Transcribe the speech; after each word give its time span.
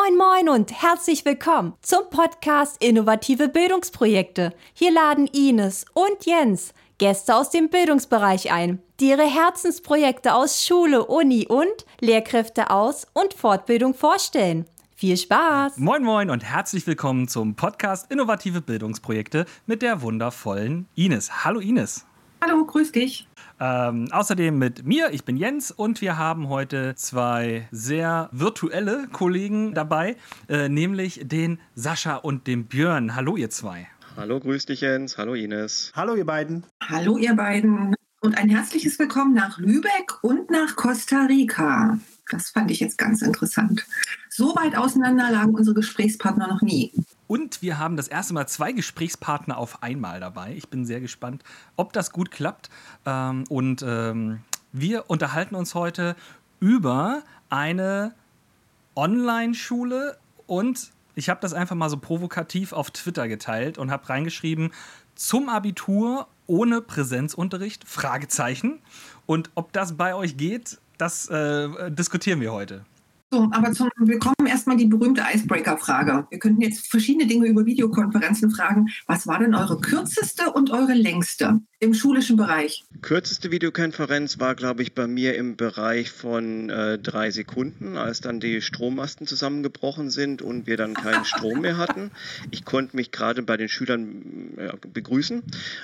Moin 0.00 0.16
moin 0.16 0.48
und 0.48 0.70
herzlich 0.70 1.24
willkommen 1.24 1.74
zum 1.82 2.08
Podcast 2.08 2.76
Innovative 2.80 3.48
Bildungsprojekte. 3.48 4.54
Hier 4.72 4.92
laden 4.92 5.26
Ines 5.26 5.86
und 5.92 6.24
Jens 6.24 6.72
Gäste 6.98 7.34
aus 7.34 7.50
dem 7.50 7.68
Bildungsbereich 7.68 8.52
ein, 8.52 8.80
die 9.00 9.08
ihre 9.08 9.24
Herzensprojekte 9.24 10.34
aus 10.34 10.64
Schule, 10.64 11.04
Uni 11.04 11.48
und 11.48 11.84
Lehrkräfte 11.98 12.70
aus 12.70 13.08
und 13.12 13.34
Fortbildung 13.34 13.92
vorstellen. 13.92 14.66
Viel 14.94 15.16
Spaß! 15.16 15.78
Moin 15.78 16.04
Moin 16.04 16.30
und 16.30 16.44
herzlich 16.44 16.86
willkommen 16.86 17.26
zum 17.26 17.56
Podcast 17.56 18.08
Innovative 18.08 18.60
Bildungsprojekte 18.60 19.46
mit 19.66 19.82
der 19.82 20.00
wundervollen 20.00 20.86
Ines. 20.94 21.44
Hallo 21.44 21.58
Ines. 21.58 22.06
Hallo, 22.40 22.64
grüß 22.64 22.92
dich. 22.92 23.27
Ähm, 23.60 24.08
außerdem 24.12 24.56
mit 24.56 24.86
mir, 24.86 25.10
ich 25.12 25.24
bin 25.24 25.36
Jens 25.36 25.70
und 25.70 26.00
wir 26.00 26.16
haben 26.16 26.48
heute 26.48 26.94
zwei 26.94 27.68
sehr 27.72 28.28
virtuelle 28.32 29.08
Kollegen 29.12 29.74
dabei, 29.74 30.16
äh, 30.48 30.68
nämlich 30.68 31.20
den 31.24 31.58
Sascha 31.74 32.16
und 32.16 32.46
den 32.46 32.66
Björn. 32.66 33.16
Hallo 33.16 33.36
ihr 33.36 33.50
zwei. 33.50 33.88
Hallo, 34.16 34.40
grüß 34.40 34.66
dich 34.66 34.80
Jens. 34.80 35.18
Hallo 35.18 35.34
Ines. 35.34 35.92
Hallo 35.94 36.14
ihr 36.14 36.26
beiden. 36.26 36.64
Hallo 36.82 37.18
ihr 37.18 37.34
beiden. 37.34 37.94
Und 38.20 38.36
ein 38.36 38.48
herzliches 38.48 38.98
Willkommen 38.98 39.34
nach 39.34 39.58
Lübeck 39.58 40.22
und 40.22 40.50
nach 40.50 40.74
Costa 40.74 41.26
Rica. 41.26 41.98
Das 42.30 42.50
fand 42.50 42.70
ich 42.70 42.80
jetzt 42.80 42.98
ganz 42.98 43.22
interessant. 43.22 43.86
So 44.28 44.54
weit 44.56 44.76
auseinander 44.76 45.30
lagen 45.30 45.54
unsere 45.54 45.74
Gesprächspartner 45.74 46.48
noch 46.48 46.62
nie. 46.62 46.92
Und 47.28 47.62
wir 47.62 47.78
haben 47.78 47.96
das 47.96 48.08
erste 48.08 48.34
Mal 48.34 48.48
zwei 48.48 48.72
Gesprächspartner 48.72 49.56
auf 49.56 49.82
einmal 49.82 50.18
dabei. 50.18 50.54
Ich 50.56 50.68
bin 50.68 50.84
sehr 50.84 51.00
gespannt, 51.00 51.44
ob 51.76 51.92
das 51.92 52.10
gut 52.10 52.32
klappt. 52.32 52.70
Ähm, 53.06 53.44
und 53.48 53.84
ähm, 53.86 54.40
wir 54.72 55.08
unterhalten 55.08 55.54
uns 55.54 55.74
heute 55.76 56.16
über 56.58 57.22
eine 57.50 58.14
Online-Schule 58.96 60.18
und 60.46 60.90
ich 61.14 61.28
habe 61.28 61.40
das 61.40 61.52
einfach 61.52 61.76
mal 61.76 61.90
so 61.90 61.98
provokativ 61.98 62.72
auf 62.72 62.90
Twitter 62.90 63.28
geteilt 63.28 63.78
und 63.78 63.90
habe 63.90 64.08
reingeschrieben, 64.08 64.72
zum 65.14 65.48
Abitur 65.48 66.28
ohne 66.46 66.80
Präsenzunterricht? 66.80 67.86
Fragezeichen. 67.86 68.80
Und 69.26 69.50
ob 69.54 69.72
das 69.72 69.96
bei 69.96 70.14
euch 70.14 70.36
geht, 70.36 70.78
das 70.96 71.28
äh, 71.28 71.90
diskutieren 71.90 72.40
wir 72.40 72.52
heute. 72.52 72.84
So, 73.30 73.46
aber 73.52 73.72
zum 73.72 73.90
Willkommen 73.98 74.46
erstmal 74.46 74.78
die 74.78 74.86
berühmte 74.86 75.20
Icebreaker-Frage. 75.20 76.26
Wir 76.30 76.38
könnten 76.38 76.62
jetzt 76.62 76.90
verschiedene 76.90 77.26
Dinge 77.26 77.46
über 77.46 77.66
Videokonferenzen 77.66 78.50
fragen. 78.50 78.86
Was 79.06 79.26
war 79.26 79.38
denn 79.38 79.54
eure 79.54 79.78
kürzeste 79.78 80.50
und 80.50 80.70
eure 80.70 80.94
längste 80.94 81.60
im 81.78 81.92
schulischen 81.92 82.38
Bereich? 82.38 82.86
Kürzeste 83.02 83.50
Videokonferenz 83.50 84.40
war, 84.40 84.54
glaube 84.54 84.80
ich, 84.80 84.94
bei 84.94 85.06
mir 85.06 85.34
im 85.36 85.58
Bereich 85.58 86.10
von 86.10 86.70
äh, 86.70 86.98
drei 86.98 87.30
Sekunden, 87.30 87.98
als 87.98 88.22
dann 88.22 88.40
die 88.40 88.62
Strommasten 88.62 89.26
zusammengebrochen 89.26 90.08
sind 90.08 90.40
und 90.40 90.66
wir 90.66 90.78
dann 90.78 90.94
keinen 90.94 91.24
Strom 91.26 91.60
mehr 91.60 91.76
hatten. 91.76 92.10
Ich 92.50 92.64
konnte 92.64 92.96
mich 92.96 93.10
gerade 93.10 93.42
bei 93.42 93.58
den 93.58 93.68
Schülern 93.68 94.56
äh, 94.56 94.72
begrüßen. 94.90 95.42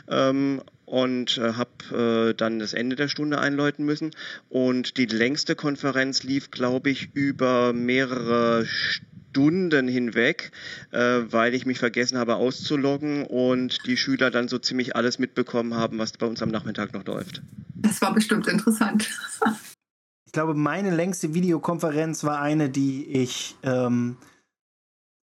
Ähm, 0.08 0.62
und 0.86 1.38
äh, 1.38 1.54
habe 1.54 2.30
äh, 2.30 2.34
dann 2.34 2.58
das 2.58 2.72
Ende 2.72 2.96
der 2.96 3.08
Stunde 3.08 3.38
einläuten 3.38 3.84
müssen. 3.84 4.10
Und 4.48 4.96
die 4.96 5.06
längste 5.06 5.54
Konferenz 5.54 6.22
lief, 6.22 6.50
glaube 6.50 6.90
ich, 6.90 7.10
über 7.14 7.72
mehrere 7.72 8.66
Stunden 8.66 9.88
hinweg, 9.88 10.52
äh, 10.92 11.22
weil 11.30 11.54
ich 11.54 11.66
mich 11.66 11.78
vergessen 11.78 12.18
habe 12.18 12.36
auszuloggen 12.36 13.24
und 13.24 13.86
die 13.86 13.96
Schüler 13.96 14.30
dann 14.30 14.48
so 14.48 14.58
ziemlich 14.58 14.94
alles 14.96 15.18
mitbekommen 15.18 15.74
haben, 15.74 15.98
was 15.98 16.12
bei 16.12 16.26
uns 16.26 16.42
am 16.42 16.50
Nachmittag 16.50 16.92
noch 16.92 17.04
läuft. 17.04 17.42
Das 17.74 18.00
war 18.00 18.14
bestimmt 18.14 18.46
interessant. 18.46 19.10
ich 20.26 20.32
glaube, 20.32 20.54
meine 20.54 20.94
längste 20.94 21.34
Videokonferenz 21.34 22.24
war 22.24 22.40
eine, 22.40 22.70
die 22.70 23.06
ich 23.06 23.56
ähm, 23.62 24.16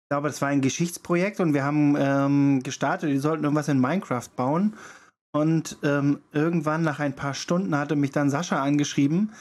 ich 0.09 0.11
glaube, 0.11 0.29
das 0.29 0.41
war 0.41 0.49
ein 0.49 0.61
Geschichtsprojekt 0.61 1.39
und 1.39 1.53
wir 1.53 1.63
haben 1.63 1.95
ähm, 1.95 2.63
gestartet, 2.63 3.11
die 3.11 3.19
sollten 3.19 3.43
irgendwas 3.43 3.67
in 3.67 3.79
Minecraft 3.79 4.27
bauen. 4.35 4.73
Und 5.31 5.77
ähm, 5.83 6.19
irgendwann 6.31 6.81
nach 6.81 6.99
ein 6.99 7.15
paar 7.15 7.33
Stunden 7.33 7.75
hatte 7.75 7.95
mich 7.95 8.11
dann 8.11 8.29
Sascha 8.29 8.61
angeschrieben. 8.61 9.31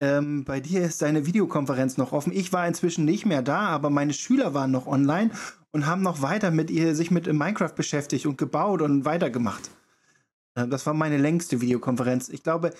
Ähm, 0.00 0.44
bei 0.44 0.60
dir 0.60 0.82
ist 0.82 1.02
deine 1.02 1.26
Videokonferenz 1.26 1.96
noch 1.96 2.12
offen. 2.12 2.32
Ich 2.32 2.52
war 2.52 2.66
inzwischen 2.66 3.04
nicht 3.04 3.26
mehr 3.26 3.42
da, 3.42 3.68
aber 3.68 3.90
meine 3.90 4.12
Schüler 4.12 4.54
waren 4.54 4.70
noch 4.70 4.86
online 4.86 5.30
und 5.72 5.86
haben 5.86 6.02
noch 6.02 6.22
weiter 6.22 6.50
mit 6.50 6.70
ihr 6.70 6.94
sich 6.94 7.10
mit 7.10 7.26
Minecraft 7.32 7.74
beschäftigt 7.74 8.26
und 8.26 8.38
gebaut 8.38 8.82
und 8.82 9.04
weitergemacht. 9.04 9.70
Äh, 10.54 10.68
das 10.68 10.86
war 10.86 10.94
meine 10.94 11.18
längste 11.18 11.60
Videokonferenz. 11.60 12.28
Ich 12.28 12.42
glaube, 12.42 12.72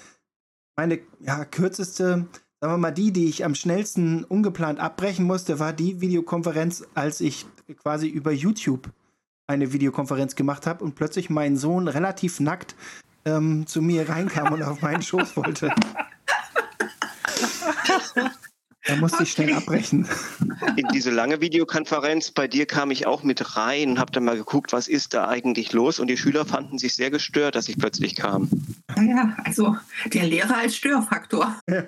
meine 0.77 1.01
ja, 1.21 1.45
kürzeste, 1.45 2.27
sagen 2.61 2.73
wir 2.73 2.79
mal, 2.79 2.93
die, 2.93 3.13
die 3.13 3.29
ich 3.29 3.45
am 3.45 3.55
schnellsten 3.55 4.25
ungeplant 4.25 4.79
abbrechen 4.79 5.27
musste, 5.27 5.59
war 5.59 5.73
die 5.73 6.01
Videokonferenz, 6.01 6.85
als 6.95 7.21
ich 7.21 7.47
quasi 7.77 8.09
über 8.09 8.33
YouTube 8.33 8.91
eine 9.53 9.73
Videokonferenz 9.73 10.35
gemacht 10.35 10.67
habe 10.67 10.85
und 10.85 10.95
plötzlich 10.95 11.31
mein 11.31 11.57
Sohn 11.57 11.89
relativ 11.89 12.41
nackt 12.41 12.75
ähm, 13.25 13.67
zu 13.67 13.83
mir 13.83 14.09
reinkam 14.09 14.53
und 14.53 14.63
auf 14.63 14.81
meinen 14.83 15.03
Schoß 15.03 15.37
wollte. 15.37 15.71
Da 18.85 18.97
musste 18.97 19.19
okay. 19.19 19.25
ich 19.25 19.33
schnell 19.33 19.55
abbrechen. 19.55 20.09
In 20.77 20.89
diese 20.93 21.11
lange 21.11 21.41
Videokonferenz 21.41 22.33
bei 22.33 22.49
dir 22.49 22.67
kam 22.67 22.91
ich 22.91 23.07
auch 23.07 23.23
mit 23.23 23.57
rein 23.57 23.91
und 23.91 23.99
habe 24.01 24.11
dann 24.11 24.25
mal 24.25 24.37
geguckt, 24.37 24.73
was 24.73 24.89
ist 24.89 25.15
da 25.15 25.29
eigentlich 25.29 25.73
los. 25.73 26.01
Und 26.01 26.09
die 26.09 26.17
Schüler 26.17 26.45
fanden 26.45 26.79
sich 26.79 26.95
sehr 26.95 27.11
gestört, 27.11 27.55
dass 27.55 27.69
ich 27.69 27.79
plötzlich 27.79 28.17
kam. 28.17 28.49
Ja, 28.97 29.37
also 29.45 29.77
der 30.13 30.25
Lehrer 30.25 30.59
als 30.59 30.77
Störfaktor. 30.77 31.57
Ja, 31.69 31.83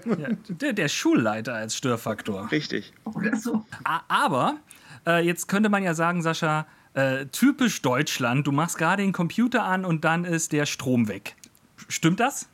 der, 0.49 0.73
der, 0.73 0.89
Schulleiter 0.89 1.55
als 1.55 1.77
Störfaktor. 1.77 2.51
Richtig. 2.53 2.93
Oder 3.05 3.37
so. 3.37 3.67
Aber 4.07 4.59
äh, 5.05 5.25
jetzt 5.25 5.49
könnte 5.49 5.71
man 5.71 5.83
ja 5.83 5.95
sagen, 5.95 6.23
Sascha, 6.23 6.67
äh, 6.95 7.27
typisch 7.27 7.83
Deutschland, 7.83 8.47
du 8.47 8.53
machst 8.53 8.79
gerade 8.79 9.03
den 9.03 9.13
Computer 9.13 9.65
an 9.65 9.85
und 9.85 10.05
dann 10.05 10.25
ist 10.25 10.53
der 10.53 10.67
Strom 10.67 11.09
weg. 11.09 11.37
Stimmt 11.89 12.21
das? 12.21 12.49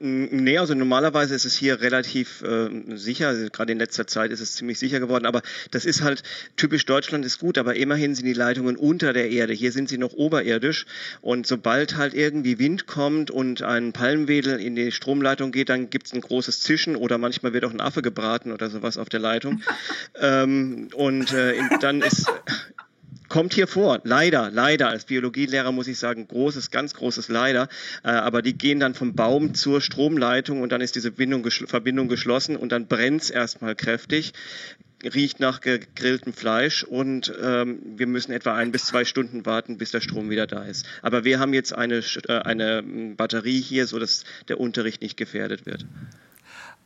Nee, 0.00 0.58
also 0.58 0.74
normalerweise 0.74 1.34
ist 1.34 1.44
es 1.44 1.56
hier 1.56 1.80
relativ 1.80 2.42
äh, 2.42 2.68
sicher. 2.96 3.28
Also 3.28 3.48
gerade 3.48 3.72
in 3.72 3.78
letzter 3.78 4.06
Zeit 4.06 4.32
ist 4.32 4.40
es 4.40 4.54
ziemlich 4.54 4.78
sicher 4.78 4.98
geworden. 5.00 5.24
Aber 5.24 5.40
das 5.70 5.86
ist 5.86 6.02
halt 6.02 6.24
typisch 6.56 6.84
Deutschland 6.84 7.24
ist 7.24 7.38
gut. 7.38 7.58
Aber 7.58 7.76
immerhin 7.76 8.14
sind 8.14 8.26
die 8.26 8.34
Leitungen 8.34 8.76
unter 8.76 9.12
der 9.12 9.30
Erde. 9.30 9.52
Hier 9.52 9.70
sind 9.70 9.88
sie 9.88 9.96
noch 9.96 10.12
oberirdisch. 10.12 10.84
Und 11.22 11.46
sobald 11.46 11.96
halt 11.96 12.12
irgendwie 12.12 12.58
Wind 12.58 12.86
kommt 12.86 13.30
und 13.30 13.62
ein 13.62 13.92
Palmwedel 13.92 14.60
in 14.60 14.74
die 14.74 14.90
Stromleitung 14.90 15.52
geht, 15.52 15.68
dann 15.68 15.88
gibt 15.90 16.08
es 16.08 16.12
ein 16.12 16.20
großes 16.20 16.60
Zischen 16.60 16.96
oder 16.96 17.16
manchmal 17.16 17.52
wird 17.52 17.64
auch 17.64 17.72
ein 17.72 17.80
Affe 17.80 18.02
gebraten 18.02 18.50
oder 18.52 18.68
sowas 18.68 18.98
auf 18.98 19.08
der 19.08 19.20
Leitung. 19.20 19.62
ähm, 20.20 20.88
und 20.94 21.32
äh, 21.32 21.54
dann 21.80 22.02
ist 22.02 22.26
kommt 23.28 23.54
hier 23.54 23.66
vor, 23.66 24.00
leider, 24.04 24.50
leider. 24.50 24.88
Als 24.88 25.04
Biologielehrer 25.04 25.72
muss 25.72 25.88
ich 25.88 25.98
sagen, 25.98 26.28
großes, 26.28 26.70
ganz 26.70 26.94
großes 26.94 27.28
Leider. 27.28 27.68
Äh, 28.02 28.08
aber 28.08 28.42
die 28.42 28.56
gehen 28.56 28.80
dann 28.80 28.94
vom 28.94 29.14
Baum 29.14 29.54
zur 29.54 29.80
Stromleitung 29.80 30.62
und 30.62 30.70
dann 30.72 30.80
ist 30.80 30.94
diese 30.94 31.10
Bindung, 31.10 31.48
Verbindung 31.50 32.08
geschlossen 32.08 32.56
und 32.56 32.72
dann 32.72 32.86
brennt 32.86 33.22
es 33.22 33.30
erstmal 33.30 33.74
kräftig 33.74 34.32
riecht 35.04 35.40
nach 35.40 35.60
gegrilltem 35.60 36.32
Fleisch 36.32 36.82
und 36.82 37.32
ähm, 37.42 37.78
wir 37.96 38.06
müssen 38.06 38.32
etwa 38.32 38.54
ein 38.54 38.72
bis 38.72 38.86
zwei 38.86 39.04
Stunden 39.04 39.44
warten, 39.44 39.76
bis 39.76 39.90
der 39.90 40.00
Strom 40.00 40.30
wieder 40.30 40.46
da 40.46 40.64
ist. 40.64 40.86
Aber 41.02 41.24
wir 41.24 41.38
haben 41.40 41.52
jetzt 41.52 41.74
eine, 41.74 42.02
äh, 42.28 42.38
eine 42.38 42.82
Batterie 42.82 43.60
hier, 43.60 43.86
sodass 43.86 44.24
der 44.48 44.60
Unterricht 44.60 45.02
nicht 45.02 45.16
gefährdet 45.16 45.66
wird. 45.66 45.86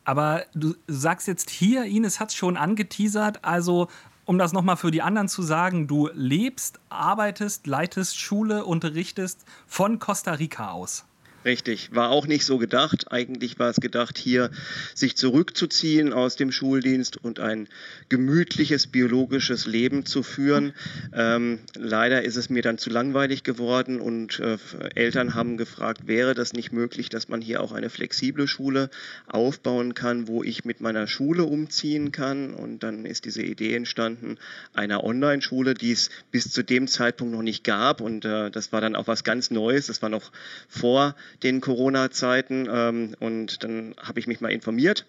Aber 0.04 0.44
du 0.54 0.74
sagst 0.86 1.28
jetzt 1.28 1.50
hier, 1.50 1.84
Ines 1.84 2.18
hat 2.18 2.30
es 2.30 2.34
schon 2.34 2.56
angeteasert, 2.56 3.44
also 3.44 3.88
um 4.28 4.36
das 4.36 4.52
nochmal 4.52 4.76
für 4.76 4.90
die 4.90 5.00
anderen 5.00 5.26
zu 5.26 5.40
sagen, 5.40 5.86
du 5.86 6.10
lebst, 6.12 6.80
arbeitest, 6.90 7.66
leitest 7.66 8.18
Schule, 8.18 8.66
unterrichtest 8.66 9.46
von 9.66 10.00
Costa 10.00 10.32
Rica 10.32 10.70
aus. 10.70 11.06
Richtig, 11.48 11.94
war 11.94 12.10
auch 12.10 12.26
nicht 12.26 12.44
so 12.44 12.58
gedacht. 12.58 13.10
Eigentlich 13.10 13.58
war 13.58 13.70
es 13.70 13.76
gedacht, 13.76 14.18
hier 14.18 14.50
sich 14.94 15.16
zurückzuziehen 15.16 16.12
aus 16.12 16.36
dem 16.36 16.52
Schuldienst 16.52 17.16
und 17.16 17.40
ein 17.40 17.68
gemütliches 18.10 18.86
biologisches 18.86 19.64
Leben 19.64 20.04
zu 20.04 20.22
führen. 20.22 20.74
Ähm, 21.14 21.60
leider 21.74 22.22
ist 22.22 22.36
es 22.36 22.50
mir 22.50 22.60
dann 22.60 22.76
zu 22.76 22.90
langweilig 22.90 23.44
geworden 23.44 23.98
und 23.98 24.40
äh, 24.40 24.58
Eltern 24.94 25.34
haben 25.34 25.56
gefragt, 25.56 26.06
wäre 26.06 26.34
das 26.34 26.52
nicht 26.52 26.70
möglich, 26.70 27.08
dass 27.08 27.30
man 27.30 27.40
hier 27.40 27.62
auch 27.62 27.72
eine 27.72 27.88
flexible 27.88 28.46
Schule 28.46 28.90
aufbauen 29.26 29.94
kann, 29.94 30.28
wo 30.28 30.42
ich 30.42 30.66
mit 30.66 30.82
meiner 30.82 31.06
Schule 31.06 31.44
umziehen 31.44 32.12
kann. 32.12 32.52
Und 32.52 32.82
dann 32.82 33.06
ist 33.06 33.24
diese 33.24 33.40
Idee 33.42 33.74
entstanden 33.74 34.36
einer 34.74 35.02
Online-Schule, 35.02 35.72
die 35.72 35.92
es 35.92 36.10
bis 36.30 36.50
zu 36.50 36.62
dem 36.62 36.88
Zeitpunkt 36.88 37.32
noch 37.32 37.40
nicht 37.40 37.64
gab. 37.64 38.02
Und 38.02 38.26
äh, 38.26 38.50
das 38.50 38.70
war 38.70 38.82
dann 38.82 38.94
auch 38.94 39.06
was 39.06 39.24
ganz 39.24 39.50
Neues. 39.50 39.86
Das 39.86 40.02
war 40.02 40.10
noch 40.10 40.30
vor 40.68 41.16
den 41.42 41.60
Corona-Zeiten. 41.60 42.68
Ähm, 42.70 43.14
und 43.20 43.64
dann 43.64 43.94
habe 44.02 44.20
ich 44.20 44.26
mich 44.26 44.40
mal 44.40 44.50
informiert, 44.50 45.06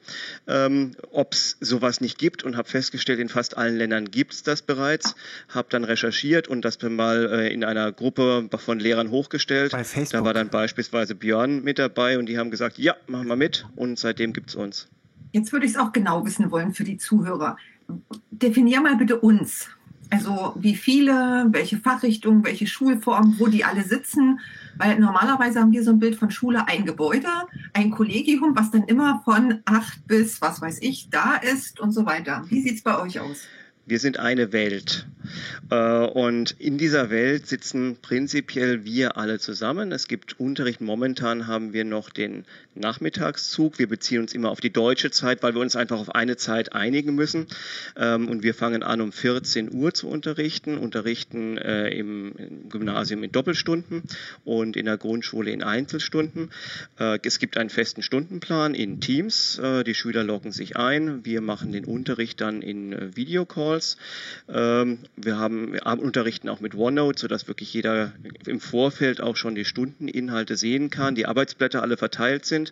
ähm, 0.48 0.92
ob 1.12 1.34
es 1.34 1.58
sowas 1.60 2.02
nicht 2.02 2.18
gibt 2.18 2.44
und 2.44 2.58
habe 2.58 2.70
festgestellt, 2.70 3.20
in 3.20 3.30
fast 3.30 3.58
allen 3.58 3.78
Ländern 3.78 4.12
gibt 4.12 4.34
es 4.34 4.44
das 4.44 4.62
bereits. 4.62 5.16
Habe 5.50 5.68
dann 5.70 5.84
recherchiert 5.84 6.48
und 6.48 6.66
das 6.66 6.80
mal 6.82 7.30
äh, 7.32 7.54
in 7.54 7.64
einer 7.64 7.92
Gruppe 7.92 8.50
von 8.58 8.80
Lehrern 8.80 9.12
hochgestellt. 9.12 9.72
Bei 9.72 9.84
Facebook. 9.84 10.20
Da 10.20 10.26
war 10.26 10.34
dann 10.34 10.50
beispielsweise 10.50 11.16
Björn 11.16 11.64
mit 11.64 11.80
dabei 11.80 12.18
und 12.18 12.28
die 12.28 12.38
haben 12.38 12.52
gesagt, 12.52 12.78
ja, 12.78 12.96
machen 13.08 13.28
wir 13.28 13.36
mit. 13.36 13.66
Und 13.76 14.00
seitdem 14.00 14.34
gibt 14.34 14.50
es 14.50 14.56
uns. 14.56 14.88
Jetzt 15.32 15.52
würde 15.52 15.66
ich 15.66 15.74
es 15.74 15.78
auch 15.78 15.92
genau 15.92 16.26
wissen 16.26 16.52
wollen 16.52 16.74
für 16.74 16.84
die 16.84 16.98
Zuhörer. 16.98 17.58
definier 18.32 18.82
mal 18.82 18.96
bitte 18.96 19.20
uns. 19.20 19.70
Also 20.12 20.54
wie 20.58 20.76
viele, 20.76 21.48
welche 21.52 21.78
Fachrichtungen, 21.78 22.44
welche 22.44 22.66
Schulformen, 22.66 23.36
wo 23.38 23.48
die 23.48 23.64
alle 23.64 23.84
sitzen. 23.84 24.40
Weil 24.80 24.98
normalerweise 24.98 25.60
haben 25.60 25.74
wir 25.74 25.84
so 25.84 25.92
ein 25.92 26.00
Bild 26.00 26.16
von 26.16 26.32
Schule, 26.32 26.68
ein 26.68 26.86
Gebäude, 26.86 27.28
ein 27.74 27.92
Kollegium, 27.92 28.56
was 28.56 28.72
dann 28.72 28.86
immer 28.86 29.22
von 29.26 29.60
acht 29.66 30.08
bis, 30.08 30.42
was 30.42 30.62
weiß 30.62 30.80
ich, 30.82 31.10
da 31.10 31.36
ist 31.36 31.82
und 31.82 31.92
so 31.92 32.06
weiter. 32.06 32.46
Wie 32.48 32.62
sieht 32.62 32.78
es 32.78 32.84
bei 32.84 32.98
euch 32.98 33.20
aus? 33.20 33.42
Wir 33.90 33.98
sind 33.98 34.20
eine 34.20 34.54
Welt. 34.54 35.08
Äh, 35.70 35.76
und 35.76 36.56
in 36.60 36.78
dieser 36.78 37.10
Welt 37.10 37.48
sitzen 37.48 37.98
prinzipiell 38.02 38.86
wir 38.86 39.18
alle 39.18 39.40
zusammen. 39.40 39.92
Es 39.92 40.08
gibt 40.08 40.40
Unterricht. 40.40 40.80
Momentan 40.82 41.48
haben 41.48 41.74
wir 41.74 41.86
noch 41.86 42.10
den 42.10 42.46
Nachmittagszug. 42.76 43.80
Wir 43.80 43.88
beziehen 43.88 44.22
uns 44.22 44.34
immer 44.34 44.52
auf 44.52 44.62
die 44.62 44.72
deutsche 44.72 45.12
Zeit, 45.12 45.44
weil 45.44 45.54
wir 45.54 45.62
uns 45.62 45.76
einfach 45.76 46.00
auf 46.00 46.14
eine 46.14 46.38
Zeit 46.38 46.74
einigen 46.74 47.16
müssen. 47.16 47.48
Ähm, 47.98 48.28
und 48.28 48.44
wir 48.44 48.54
fangen 48.54 48.84
an, 48.84 49.02
um 49.02 49.12
14 49.12 49.74
Uhr 49.74 49.94
zu 49.94 50.08
unterrichten, 50.08 50.78
unterrichten 50.78 51.58
äh, 51.58 51.90
im 51.90 52.70
Gymnasium 52.70 53.24
in 53.24 53.32
Doppelstunden 53.32 54.04
und 54.46 54.78
in 54.78 54.86
der 54.86 54.98
Grundschule 54.98 55.52
in 55.52 55.64
Einzelstunden. 55.64 56.52
Äh, 57.00 57.20
es 57.24 57.40
gibt 57.40 57.58
einen 57.58 57.70
festen 57.70 58.04
Stundenplan 58.04 58.74
in 58.74 59.02
Teams. 59.02 59.60
Die 59.86 59.94
Schüler 59.94 60.24
loggen 60.24 60.52
sich 60.52 60.78
ein. 60.78 61.26
Wir 61.26 61.42
machen 61.42 61.72
den 61.72 61.86
Unterricht 61.86 62.42
dann 62.42 62.62
in 62.62 63.16
Videocalls. 63.16 63.79
Calls. 63.80 63.98
Ähm, 64.50 65.00
wir, 65.16 65.38
haben, 65.38 65.74
wir 65.74 65.86
unterrichten 65.86 66.50
auch 66.50 66.60
mit 66.60 66.76
OneNote, 66.76 67.20
sodass 67.20 67.48
wirklich 67.48 67.74
jeder 67.74 68.12
im 68.46 68.60
Vorfeld 68.60 69.22
auch 69.22 69.36
schon 69.36 69.56
die 69.56 69.66
Stundeninhalte 69.66 70.56
sehen 70.58 70.90
kann, 70.90 71.16
die 71.16 71.26
Arbeitsblätter 71.26 71.82
alle 71.82 71.98
verteilt 71.98 72.46
sind. 72.46 72.72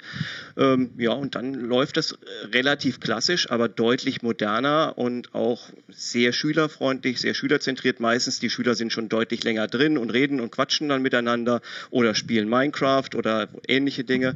Ähm, 0.58 0.92
ja, 0.98 1.12
und 1.12 1.36
dann 1.36 1.54
läuft 1.54 1.98
das 1.98 2.18
relativ 2.52 3.00
klassisch, 3.00 3.50
aber 3.50 3.70
deutlich 3.70 4.22
moderner 4.22 4.94
und 4.98 5.34
auch 5.34 5.70
sehr 5.90 6.34
schülerfreundlich, 6.34 7.20
sehr 7.22 7.34
schülerzentriert. 7.34 8.00
Meistens 8.00 8.40
die 8.40 8.50
Schüler 8.50 8.76
sind 8.76 8.92
schon 8.92 9.10
deutlich 9.10 9.44
länger 9.44 9.68
drin 9.68 9.98
und 9.98 10.10
reden 10.10 10.42
und 10.42 10.52
quatschen 10.52 10.90
dann 10.90 11.02
miteinander 11.02 11.62
oder 11.90 12.16
spielen 12.16 12.50
Minecraft 12.50 13.10
oder 13.16 13.48
ähnliche 13.68 14.04
Dinge. 14.04 14.36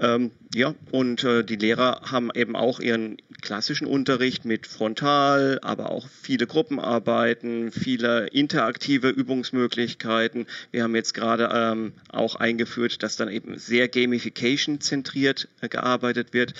Ähm, 0.00 0.30
ja, 0.54 0.74
und 0.90 1.24
äh, 1.24 1.44
die 1.44 1.56
Lehrer 1.56 2.02
haben 2.10 2.30
eben 2.34 2.56
auch 2.56 2.80
ihren 2.80 3.16
klassischen 3.40 3.86
Unterricht 3.86 4.44
mit 4.44 4.66
Frontal, 4.66 5.58
aber 5.62 5.90
auch 5.90 6.01
viele 6.08 6.46
Gruppenarbeiten, 6.46 7.70
viele 7.72 8.26
interaktive 8.28 9.08
Übungsmöglichkeiten. 9.08 10.46
Wir 10.70 10.82
haben 10.82 10.94
jetzt 10.94 11.14
gerade 11.14 11.50
ähm, 11.52 11.92
auch 12.08 12.36
eingeführt, 12.36 13.02
dass 13.02 13.16
dann 13.16 13.28
eben 13.28 13.58
sehr 13.58 13.88
gamification-zentriert 13.88 15.48
äh, 15.60 15.68
gearbeitet 15.68 16.32
wird. 16.32 16.54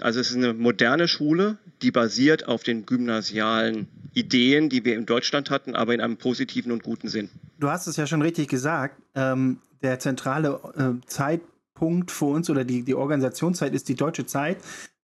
Also 0.00 0.20
es 0.20 0.30
ist 0.30 0.36
eine 0.36 0.54
moderne 0.54 1.08
Schule, 1.08 1.58
die 1.82 1.90
basiert 1.90 2.48
auf 2.48 2.62
den 2.62 2.86
gymnasialen 2.86 3.88
Ideen, 4.14 4.68
die 4.68 4.84
wir 4.84 4.94
in 4.94 5.06
Deutschland 5.06 5.50
hatten, 5.50 5.74
aber 5.74 5.94
in 5.94 6.00
einem 6.00 6.16
positiven 6.16 6.72
und 6.72 6.82
guten 6.82 7.08
Sinn. 7.08 7.30
Du 7.58 7.70
hast 7.70 7.86
es 7.86 7.96
ja 7.96 8.06
schon 8.06 8.22
richtig 8.22 8.48
gesagt. 8.48 9.00
Ähm, 9.14 9.58
der 9.82 9.98
zentrale 9.98 10.60
äh, 10.76 11.06
Zeitpunkt 11.06 11.52
Punkt 11.82 12.12
für 12.12 12.26
uns 12.26 12.48
oder 12.48 12.62
die, 12.62 12.84
die 12.84 12.94
Organisationszeit 12.94 13.74
ist 13.74 13.88
die 13.88 13.96
deutsche 13.96 14.24
Zeit. 14.24 14.58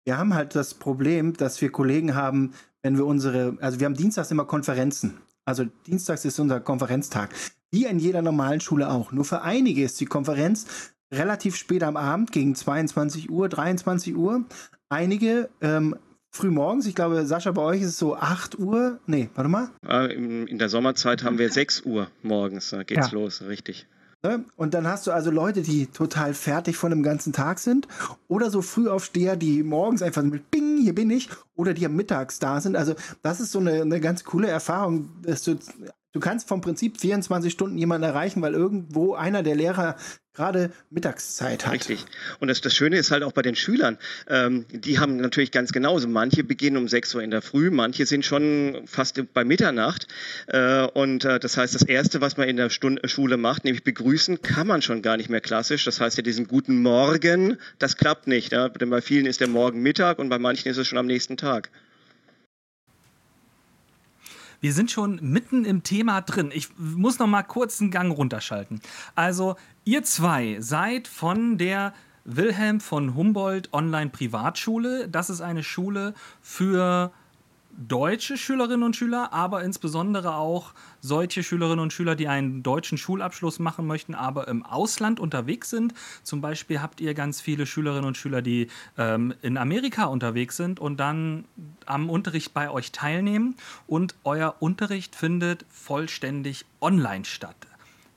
Wir 0.05 0.17
haben 0.17 0.33
halt 0.33 0.55
das 0.55 0.75
Problem, 0.75 1.35
dass 1.35 1.61
wir 1.61 1.73
Kollegen 1.73 2.15
haben, 2.15 2.55
wenn 2.83 2.97
wir 2.97 3.07
unsere, 3.07 3.57
also 3.61 3.81
wir 3.81 3.87
haben 3.87 3.95
dienstags 3.95 4.31
immer 4.31 4.45
Konferenzen. 4.45 5.19
Also 5.45 5.65
dienstags 5.87 6.25
ist 6.25 6.39
unser 6.39 6.61
Konferenztag. 6.61 7.31
Wie 7.71 7.87
in 7.87 7.99
jeder 7.99 8.23
normalen 8.23 8.61
Schule 8.61 8.91
auch. 8.91 9.13
Nur 9.13 9.25
für 9.25 9.43
einige 9.43 9.83
ist 9.83 10.01
die 10.01 10.07
Konferenz 10.07 10.67
relativ 11.13 11.57
spät 11.57 11.83
am 11.83 11.97
Abend, 11.97 12.33
gegen 12.33 12.55
22 12.55 13.31
Uhr, 13.31 13.49
23 13.49 14.15
Uhr. 14.15 14.45
Einige 14.89 15.49
ähm, 15.61 15.97
früh 16.31 16.51
morgens. 16.51 16.87
Ich 16.87 16.95
glaube, 16.95 17.27
Sascha, 17.27 17.53
bei 17.53 17.63
euch 17.63 17.83
ist 17.83 17.89
es 17.89 17.99
so 17.99 18.17
8 18.17 18.59
Uhr. 18.59 19.01
Nee, 19.07 19.31
warte 19.35 19.49
mal. 19.49 19.71
Äh, 19.87 20.13
in 20.15 20.59
der 20.59 20.69
Sommerzeit 20.69 21.25
haben 21.25 21.39
wir 21.39 21.51
6 21.51 21.83
Uhr 21.83 22.09
morgens. 22.23 22.71
Da 22.71 22.83
geht's 22.83 23.11
ja. 23.11 23.19
los, 23.19 23.43
richtig. 23.43 23.87
Ne? 24.23 24.45
Und 24.57 24.75
dann 24.75 24.89
hast 24.89 25.07
du 25.07 25.13
also 25.13 25.31
Leute, 25.31 25.63
die 25.63 25.87
total 25.87 26.35
fertig 26.35 26.77
von 26.77 26.91
dem 26.91 27.03
ganzen 27.03 27.33
Tag 27.33 27.61
sind. 27.61 27.87
Oder 28.27 28.51
so 28.51 28.63
Frühaufsteher, 28.63 29.37
die 29.37 29.63
morgens 29.63 30.03
einfach 30.03 30.23
mit 30.23 30.51
Bing, 30.51 30.79
hier 30.79 30.95
bin 30.95 31.11
ich. 31.11 31.29
Oder 31.55 31.73
die 31.73 31.87
am 31.87 31.95
Mittags 31.95 32.39
da 32.39 32.61
sind. 32.61 32.77
Also 32.77 32.95
das 33.23 33.41
ist 33.41 33.53
so 33.53 33.61
eine, 33.61 33.83
eine 33.83 34.01
ganz 34.01 34.25
coole 34.25 34.49
Erfahrung, 34.49 35.09
dass 35.23 35.45
du 35.45 35.59
Du 36.13 36.21
kannst 36.21 36.49
vom 36.49 36.63
Prinzip 36.63 36.99
24 36.99 37.53
Stunden 37.53 37.77
jemanden 37.77 38.05
erreichen, 38.05 38.41
weil 38.41 38.55
irgendwo 38.55 39.15
einer 39.15 39.43
der 39.43 39.55
Lehrer 39.55 39.95
gerade 40.39 40.71
Mittagszeit 40.91 41.67
hat. 41.67 41.75
Richtig. 41.75 42.05
Und 42.39 42.47
das, 42.47 42.61
das 42.61 42.73
Schöne 42.73 42.97
ist 42.97 43.11
halt 43.11 43.25
auch 43.25 43.33
bei 43.33 43.43
den 43.43 43.57
Schülern, 43.57 43.99
ähm, 44.29 44.67
die 44.71 45.01
haben 45.01 45.17
natürlich 45.17 45.51
ganz 45.51 45.73
genauso. 45.73 46.07
Manche 46.07 46.45
beginnen 46.45 46.77
um 46.77 46.87
6 46.87 47.17
Uhr 47.17 47.23
in 47.25 47.33
der 47.33 47.43
Früh, 47.43 47.71
manche 47.71 48.07
sind 48.07 48.25
schon 48.25 48.83
fast 48.87 49.21
bei 49.35 49.45
Mitternacht. 49.45 50.07
Äh, 50.47 50.85
und 50.85 51.25
äh, 51.25 51.41
das 51.41 51.57
heißt, 51.57 51.75
das 51.75 51.83
Erste, 51.83 52.21
was 52.21 52.37
man 52.37 52.49
in 52.49 52.57
der 52.57 52.71
Stunde, 52.71 53.09
Schule 53.09 53.37
macht, 53.37 53.65
nämlich 53.65 53.83
begrüßen, 53.83 54.41
kann 54.41 54.69
man 54.69 54.81
schon 54.81 55.03
gar 55.03 55.17
nicht 55.17 55.29
mehr 55.29 55.41
klassisch. 55.41 55.85
Das 55.85 56.01
heißt 56.01 56.17
ja 56.17 56.23
diesen 56.23 56.47
guten 56.47 56.81
Morgen, 56.83 57.59
das 57.81 57.97
klappt 57.97 58.29
nicht. 58.29 58.53
Ja? 58.53 58.69
Denn 58.69 58.91
bei 58.91 59.01
vielen 59.01 59.27
ist 59.27 59.41
der 59.41 59.49
Morgen 59.49 59.83
Mittag 59.83 60.21
und 60.21 60.29
bei 60.29 60.39
manchen 60.39 60.69
ist 60.69 60.77
es 60.77 60.87
schon 60.87 60.99
am 60.99 61.07
nächsten 61.07 61.37
Tag. 61.37 61.69
Wir 64.61 64.73
sind 64.73 64.91
schon 64.91 65.21
mitten 65.23 65.65
im 65.65 65.83
Thema 65.83 66.21
drin. 66.21 66.51
Ich 66.53 66.69
muss 66.79 67.19
noch 67.19 67.27
mal 67.27 67.43
kurz 67.43 67.81
einen 67.81 67.91
Gang 67.91 68.17
runterschalten. 68.17 68.81
Also, 69.15 69.57
ihr 69.85 70.03
zwei 70.03 70.57
seid 70.61 71.07
von 71.07 71.59
der 71.59 71.93
Wilhelm 72.25 72.81
von 72.81 73.15
Humboldt 73.15 73.73
Online 73.73 74.11
Privatschule. 74.11 75.09
Das 75.09 75.31
ist 75.31 75.41
eine 75.41 75.63
Schule 75.63 76.15
für 76.43 77.13
deutsche 77.79 78.37
Schülerinnen 78.37 78.83
und 78.83 78.97
Schüler, 78.97 79.33
aber 79.33 79.63
insbesondere 79.63 80.35
auch 80.35 80.75
solche 81.01 81.43
Schülerinnen 81.43 81.79
und 81.79 81.93
Schüler, 81.93 82.17
die 82.17 82.27
einen 82.27 82.63
deutschen 82.63 82.99
Schulabschluss 82.99 83.61
machen 83.61 83.87
möchten, 83.87 84.15
aber 84.15 84.49
im 84.49 84.67
Ausland 84.67 85.21
unterwegs 85.21 85.71
sind. 85.71 85.95
Zum 86.25 86.41
Beispiel 86.41 86.83
habt 86.83 87.01
ihr 87.01 87.15
ganz 87.15 87.41
viele 87.41 87.67
Schülerinnen 87.67 88.05
und 88.05 88.17
Schüler, 88.17 88.43
die 88.43 88.69
ähm, 88.97 89.33
in 89.43 89.57
Amerika 89.57 90.07
unterwegs 90.07 90.57
sind 90.57 90.81
und 90.81 90.99
dann 90.99 91.45
am 91.87 92.11
Unterricht 92.11 92.53
bei 92.53 92.69
euch 92.71 92.91
teilnehmen 92.91 93.55
und 93.87 94.17
euer 94.25 94.57
Unterricht 94.59 95.15
findet 95.15 95.65
vollständig 95.71 96.65
online 96.81 97.25
statt. 97.25 97.57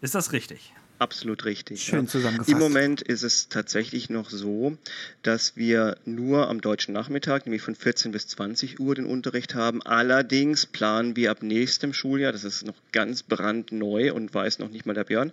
Ist 0.02 0.16
das 0.16 0.32
richtig? 0.32 0.74
Absolut 1.02 1.46
richtig. 1.46 1.82
Schön 1.82 2.08
zusammengefasst. 2.08 2.52
Im 2.52 2.60
Moment 2.60 3.02
ist 3.02 3.24
es 3.24 3.50
tatsächlich 3.50 4.12
noch 4.12 4.30
so, 4.30 4.78
dass 5.24 5.58
wir 5.58 5.98
nur 6.06 6.48
am 6.48 6.62
deutschen 6.62 6.94
Nachmittag, 6.94 7.48
nämlich 7.48 7.64
von 7.64 7.74
14 7.74 8.12
bis 8.12 8.28
20 8.28 8.80
Uhr, 8.80 8.94
den 8.94 9.08
Unterricht 9.08 9.56
haben. 9.56 9.82
Allerdings 9.82 10.68
planen 10.68 11.16
wir 11.16 11.32
ab 11.32 11.42
nächstem 11.42 11.92
Schuljahr, 11.92 12.32
das 12.32 12.44
ist 12.44 12.68
noch 12.68 12.76
ganz 12.92 13.24
brandneu 13.24 14.14
und 14.14 14.32
weiß 14.32 14.60
noch 14.60 14.70
nicht 14.70 14.86
mal 14.86 14.94
der 14.94 15.06
Björn, 15.06 15.32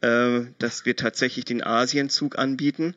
äh, 0.00 0.46
dass 0.58 0.86
wir 0.86 0.96
tatsächlich 0.96 1.44
den 1.44 1.62
Asienzug 1.62 2.38
anbieten 2.38 2.94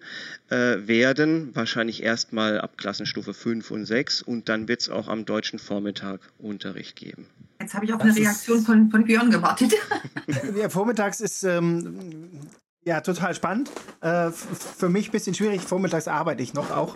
äh, 0.50 0.88
werden. 0.88 1.54
Wahrscheinlich 1.54 2.02
erstmal 2.02 2.62
ab 2.62 2.78
Klassenstufe 2.78 3.34
5 3.34 3.72
und 3.72 3.86
6 3.86 4.22
und 4.22 4.48
dann 4.48 4.70
wird 4.70 4.80
es 4.80 4.90
auch 4.90 5.10
am 5.10 5.26
deutschen 5.26 5.60
Vormittag 5.60 6.22
Unterricht 6.38 6.96
geben. 6.96 7.28
Jetzt 7.66 7.74
habe 7.74 7.86
ich 7.86 7.94
auf 7.94 8.00
das 8.00 8.12
eine 8.12 8.20
Reaktion 8.20 8.62
von, 8.62 8.92
von 8.92 9.06
Björn 9.06 9.32
gewartet. 9.32 9.74
ja, 10.56 10.70
vormittags 10.70 11.20
ist 11.20 11.42
ähm, 11.42 12.42
ja 12.84 13.02
total 13.02 13.34
spannend. 13.34 13.72
Äh, 14.02 14.30
für 14.30 14.88
mich 14.88 15.10
ein 15.10 15.12
bisschen 15.12 15.34
schwierig. 15.34 15.62
Vormittags 15.62 16.08
arbeite 16.08 16.44
ich 16.44 16.54
noch 16.54 16.70
auch 16.70 16.96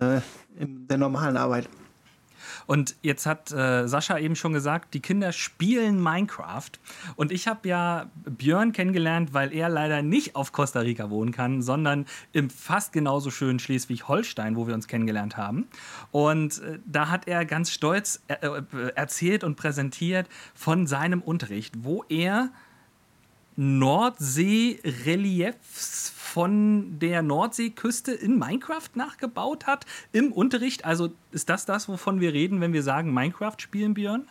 äh, 0.00 0.20
in 0.60 0.86
der 0.88 0.98
normalen 0.98 1.38
Arbeit. 1.38 1.70
Und 2.66 2.96
jetzt 3.02 3.26
hat 3.26 3.52
äh, 3.52 3.86
Sascha 3.86 4.18
eben 4.18 4.36
schon 4.36 4.52
gesagt, 4.52 4.94
die 4.94 5.00
Kinder 5.00 5.32
spielen 5.32 6.02
Minecraft. 6.02 6.70
Und 7.16 7.32
ich 7.32 7.46
habe 7.48 7.68
ja 7.68 8.10
Björn 8.24 8.72
kennengelernt, 8.72 9.34
weil 9.34 9.52
er 9.52 9.68
leider 9.68 10.02
nicht 10.02 10.36
auf 10.36 10.52
Costa 10.52 10.80
Rica 10.80 11.10
wohnen 11.10 11.32
kann, 11.32 11.62
sondern 11.62 12.06
im 12.32 12.50
fast 12.50 12.92
genauso 12.92 13.30
schönen 13.30 13.58
Schleswig-Holstein, 13.58 14.56
wo 14.56 14.66
wir 14.66 14.74
uns 14.74 14.88
kennengelernt 14.88 15.36
haben. 15.36 15.68
Und 16.10 16.62
äh, 16.62 16.78
da 16.86 17.08
hat 17.08 17.28
er 17.28 17.44
ganz 17.44 17.70
stolz 17.70 18.22
äh, 18.28 18.34
äh 18.46 18.62
erzählt 18.94 19.44
und 19.44 19.56
präsentiert 19.56 20.28
von 20.54 20.86
seinem 20.86 21.20
Unterricht, 21.20 21.74
wo 21.84 22.04
er 22.08 22.50
Nordsee-Reliefs 23.56 26.12
von 26.14 26.98
der 26.98 27.22
Nordseeküste 27.22 28.12
in 28.12 28.38
Minecraft 28.38 28.90
nachgebaut 28.94 29.66
hat 29.66 29.86
im 30.12 30.32
Unterricht. 30.32 30.84
Also 30.84 31.12
ist 31.30 31.48
das 31.48 31.64
das, 31.64 31.88
wovon 31.88 32.20
wir 32.20 32.32
reden, 32.32 32.60
wenn 32.60 32.72
wir 32.72 32.82
sagen 32.82 33.14
Minecraft 33.14 33.56
spielen, 33.58 33.94
Björn? 33.94 34.26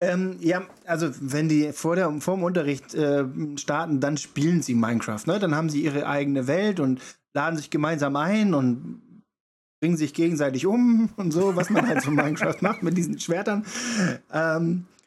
Ähm, 0.00 0.36
ja, 0.40 0.62
also 0.84 1.10
wenn 1.20 1.48
die 1.48 1.72
vor, 1.72 1.96
der, 1.96 2.10
vor 2.20 2.36
dem 2.36 2.44
Unterricht 2.44 2.94
äh, 2.94 3.24
starten, 3.56 4.00
dann 4.00 4.16
spielen 4.16 4.62
sie 4.62 4.74
Minecraft. 4.74 5.26
Ne? 5.26 5.38
Dann 5.38 5.54
haben 5.54 5.70
sie 5.70 5.82
ihre 5.82 6.06
eigene 6.06 6.46
Welt 6.46 6.80
und 6.80 7.00
laden 7.34 7.56
sich 7.56 7.70
gemeinsam 7.70 8.16
ein 8.16 8.54
und 8.54 9.02
bringen 9.80 9.96
sich 9.96 10.14
gegenseitig 10.14 10.66
um 10.66 11.10
und 11.16 11.32
so, 11.32 11.56
was 11.56 11.70
man 11.70 11.86
halt 11.86 12.02
so 12.02 12.10
Minecraft 12.10 12.56
macht 12.60 12.82
mit 12.82 12.96
diesen 12.96 13.18
Schwertern. 13.18 13.64
Ähm, 14.32 14.86
äh, 14.90 14.97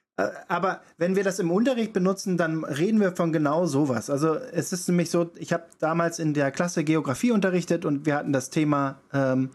aber 0.47 0.81
wenn 0.97 1.15
wir 1.15 1.23
das 1.23 1.39
im 1.39 1.51
Unterricht 1.51 1.93
benutzen, 1.93 2.37
dann 2.37 2.63
reden 2.63 2.99
wir 2.99 3.15
von 3.15 3.31
genau 3.31 3.65
sowas. 3.65 4.09
Also 4.09 4.35
es 4.35 4.73
ist 4.73 4.87
nämlich 4.87 5.09
so, 5.09 5.31
ich 5.35 5.53
habe 5.53 5.65
damals 5.79 6.19
in 6.19 6.33
der 6.33 6.51
Klasse 6.51 6.83
Geografie 6.83 7.31
unterrichtet 7.31 7.85
und 7.85 8.05
wir 8.05 8.15
hatten 8.15 8.33
das 8.33 8.49
Thema 8.49 8.99
ähm, 9.13 9.49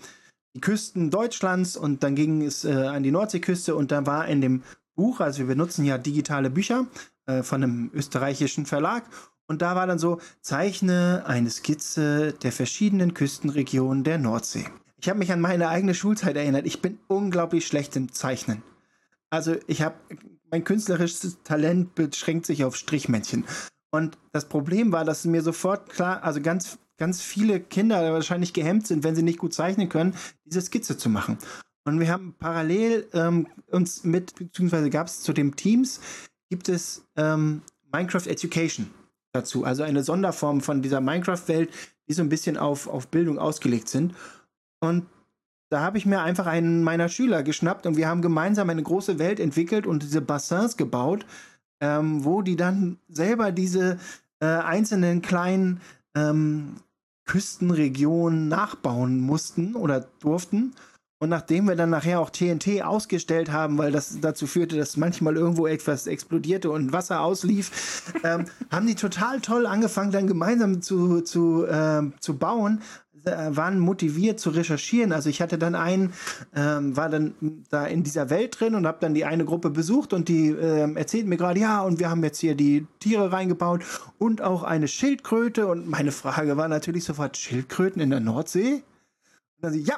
die 0.54 0.60
Küsten 0.60 1.10
Deutschlands 1.10 1.76
und 1.76 2.02
dann 2.02 2.14
ging 2.14 2.42
es 2.42 2.64
äh, 2.64 2.72
an 2.72 3.02
die 3.02 3.10
Nordseeküste 3.10 3.74
und 3.74 3.92
da 3.92 4.06
war 4.06 4.26
in 4.26 4.40
dem 4.40 4.62
Buch, 4.94 5.20
also 5.20 5.40
wir 5.40 5.46
benutzen 5.46 5.84
ja 5.84 5.98
digitale 5.98 6.48
Bücher 6.48 6.86
äh, 7.26 7.42
von 7.42 7.62
einem 7.62 7.90
österreichischen 7.92 8.64
Verlag 8.64 9.04
und 9.46 9.62
da 9.62 9.76
war 9.76 9.86
dann 9.86 9.98
so, 9.98 10.20
zeichne 10.40 11.24
eine 11.26 11.50
Skizze 11.50 12.32
der 12.32 12.52
verschiedenen 12.52 13.14
Küstenregionen 13.14 14.02
der 14.02 14.18
Nordsee. 14.18 14.66
Ich 14.98 15.08
habe 15.08 15.18
mich 15.18 15.30
an 15.30 15.40
meine 15.40 15.68
eigene 15.68 15.94
Schulzeit 15.94 16.36
erinnert. 16.36 16.66
Ich 16.66 16.82
bin 16.82 16.98
unglaublich 17.06 17.66
schlecht 17.66 17.94
im 17.96 18.12
Zeichnen. 18.12 18.62
Also 19.30 19.56
ich 19.66 19.82
habe, 19.82 19.94
mein 20.50 20.64
künstlerisches 20.64 21.38
Talent 21.42 21.94
beschränkt 21.94 22.46
sich 22.46 22.64
auf 22.64 22.76
Strichmännchen. 22.76 23.44
Und 23.90 24.18
das 24.32 24.48
Problem 24.48 24.92
war, 24.92 25.04
dass 25.04 25.24
mir 25.24 25.42
sofort 25.42 25.90
klar, 25.90 26.22
also 26.22 26.40
ganz, 26.40 26.78
ganz 26.98 27.22
viele 27.22 27.60
Kinder 27.60 28.12
wahrscheinlich 28.12 28.52
gehemmt 28.52 28.86
sind, 28.86 29.04
wenn 29.04 29.16
sie 29.16 29.22
nicht 29.22 29.38
gut 29.38 29.54
zeichnen 29.54 29.88
können, 29.88 30.14
diese 30.44 30.60
Skizze 30.60 30.96
zu 30.96 31.08
machen. 31.08 31.38
Und 31.84 32.00
wir 32.00 32.10
haben 32.10 32.34
parallel 32.38 33.08
ähm, 33.12 33.46
uns 33.70 34.04
mit, 34.04 34.34
beziehungsweise 34.34 34.90
gab 34.90 35.06
es 35.06 35.22
zu 35.22 35.32
dem 35.32 35.54
Teams, 35.54 36.00
gibt 36.50 36.68
es 36.68 37.06
ähm, 37.16 37.62
Minecraft 37.92 38.26
Education 38.26 38.90
dazu. 39.32 39.64
Also 39.64 39.84
eine 39.84 40.02
Sonderform 40.02 40.60
von 40.60 40.82
dieser 40.82 41.00
Minecraft-Welt, 41.00 41.70
die 42.08 42.12
so 42.12 42.22
ein 42.22 42.28
bisschen 42.28 42.56
auf, 42.56 42.88
auf 42.88 43.08
Bildung 43.08 43.38
ausgelegt 43.38 43.88
sind. 43.88 44.14
Und 44.80 45.06
da 45.68 45.80
habe 45.80 45.98
ich 45.98 46.06
mir 46.06 46.22
einfach 46.22 46.46
einen 46.46 46.82
meiner 46.84 47.08
Schüler 47.08 47.42
geschnappt 47.42 47.86
und 47.86 47.96
wir 47.96 48.08
haben 48.08 48.22
gemeinsam 48.22 48.70
eine 48.70 48.82
große 48.82 49.18
Welt 49.18 49.40
entwickelt 49.40 49.86
und 49.86 50.02
diese 50.02 50.20
Bassins 50.20 50.76
gebaut, 50.76 51.26
ähm, 51.80 52.24
wo 52.24 52.42
die 52.42 52.56
dann 52.56 52.98
selber 53.08 53.52
diese 53.52 53.98
äh, 54.40 54.46
einzelnen 54.46 55.22
kleinen 55.22 55.80
ähm, 56.14 56.76
Küstenregionen 57.26 58.48
nachbauen 58.48 59.20
mussten 59.20 59.74
oder 59.74 60.06
durften. 60.20 60.74
Und 61.18 61.30
nachdem 61.30 61.66
wir 61.66 61.76
dann 61.76 61.88
nachher 61.88 62.20
auch 62.20 62.28
TNT 62.28 62.82
ausgestellt 62.82 63.50
haben, 63.50 63.78
weil 63.78 63.90
das 63.90 64.20
dazu 64.20 64.46
führte, 64.46 64.76
dass 64.76 64.98
manchmal 64.98 65.36
irgendwo 65.36 65.66
etwas 65.66 66.06
explodierte 66.06 66.70
und 66.70 66.92
Wasser 66.92 67.22
auslief, 67.22 68.12
ähm, 68.22 68.44
haben 68.70 68.86
die 68.86 68.96
total 68.96 69.40
toll 69.40 69.66
angefangen, 69.66 70.12
dann 70.12 70.26
gemeinsam 70.26 70.82
zu, 70.82 71.22
zu, 71.22 71.64
äh, 71.64 72.02
zu 72.20 72.36
bauen, 72.36 72.82
waren 73.26 73.78
motiviert 73.78 74.38
zu 74.38 74.50
recherchieren. 74.50 75.12
Also 75.12 75.28
ich 75.28 75.42
hatte 75.42 75.58
dann 75.58 75.74
einen, 75.74 76.12
ähm, 76.54 76.96
war 76.96 77.08
dann 77.08 77.34
da 77.70 77.86
in 77.86 78.02
dieser 78.02 78.30
Welt 78.30 78.60
drin 78.60 78.74
und 78.74 78.86
habe 78.86 78.98
dann 79.00 79.14
die 79.14 79.24
eine 79.24 79.44
Gruppe 79.44 79.70
besucht 79.70 80.12
und 80.12 80.28
die 80.28 80.50
äh, 80.50 80.94
erzählt 80.94 81.26
mir 81.26 81.36
gerade, 81.36 81.58
ja, 81.58 81.82
und 81.82 81.98
wir 81.98 82.08
haben 82.08 82.22
jetzt 82.22 82.38
hier 82.38 82.54
die 82.54 82.86
Tiere 83.00 83.32
reingebaut 83.32 83.84
und 84.18 84.42
auch 84.42 84.62
eine 84.62 84.88
Schildkröte. 84.88 85.66
Und 85.66 85.88
meine 85.88 86.12
Frage 86.12 86.56
war 86.56 86.68
natürlich 86.68 87.04
sofort, 87.04 87.36
Schildkröten 87.36 88.00
in 88.00 88.10
der 88.10 88.20
Nordsee? 88.20 88.74
Und 88.74 89.62
dann 89.62 89.72
sie, 89.72 89.80
ja, 89.80 89.96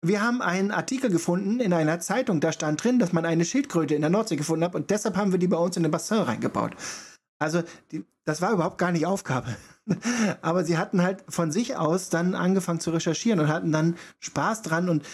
wir 0.00 0.22
haben 0.22 0.42
einen 0.42 0.70
Artikel 0.70 1.10
gefunden 1.10 1.58
in 1.58 1.72
einer 1.72 1.98
Zeitung, 1.98 2.40
da 2.40 2.52
stand 2.52 2.84
drin, 2.84 3.00
dass 3.00 3.12
man 3.12 3.24
eine 3.24 3.44
Schildkröte 3.44 3.96
in 3.96 4.02
der 4.02 4.10
Nordsee 4.10 4.36
gefunden 4.36 4.64
hat 4.64 4.76
und 4.76 4.90
deshalb 4.90 5.16
haben 5.16 5.32
wir 5.32 5.40
die 5.40 5.48
bei 5.48 5.56
uns 5.56 5.76
in 5.76 5.82
den 5.82 5.90
Bassin 5.90 6.18
reingebaut. 6.18 6.76
Also, 7.40 7.62
die, 7.90 8.04
das 8.24 8.40
war 8.40 8.52
überhaupt 8.52 8.78
gar 8.78 8.92
nicht 8.92 9.06
Aufgabe. 9.06 9.56
Aber 10.42 10.64
sie 10.64 10.78
hatten 10.78 11.02
halt 11.02 11.24
von 11.28 11.52
sich 11.52 11.76
aus 11.76 12.08
dann 12.08 12.34
angefangen 12.34 12.80
zu 12.80 12.90
recherchieren 12.90 13.40
und 13.40 13.48
hatten 13.48 13.72
dann 13.72 13.96
Spaß 14.20 14.62
dran 14.62 14.88
und 14.88 15.04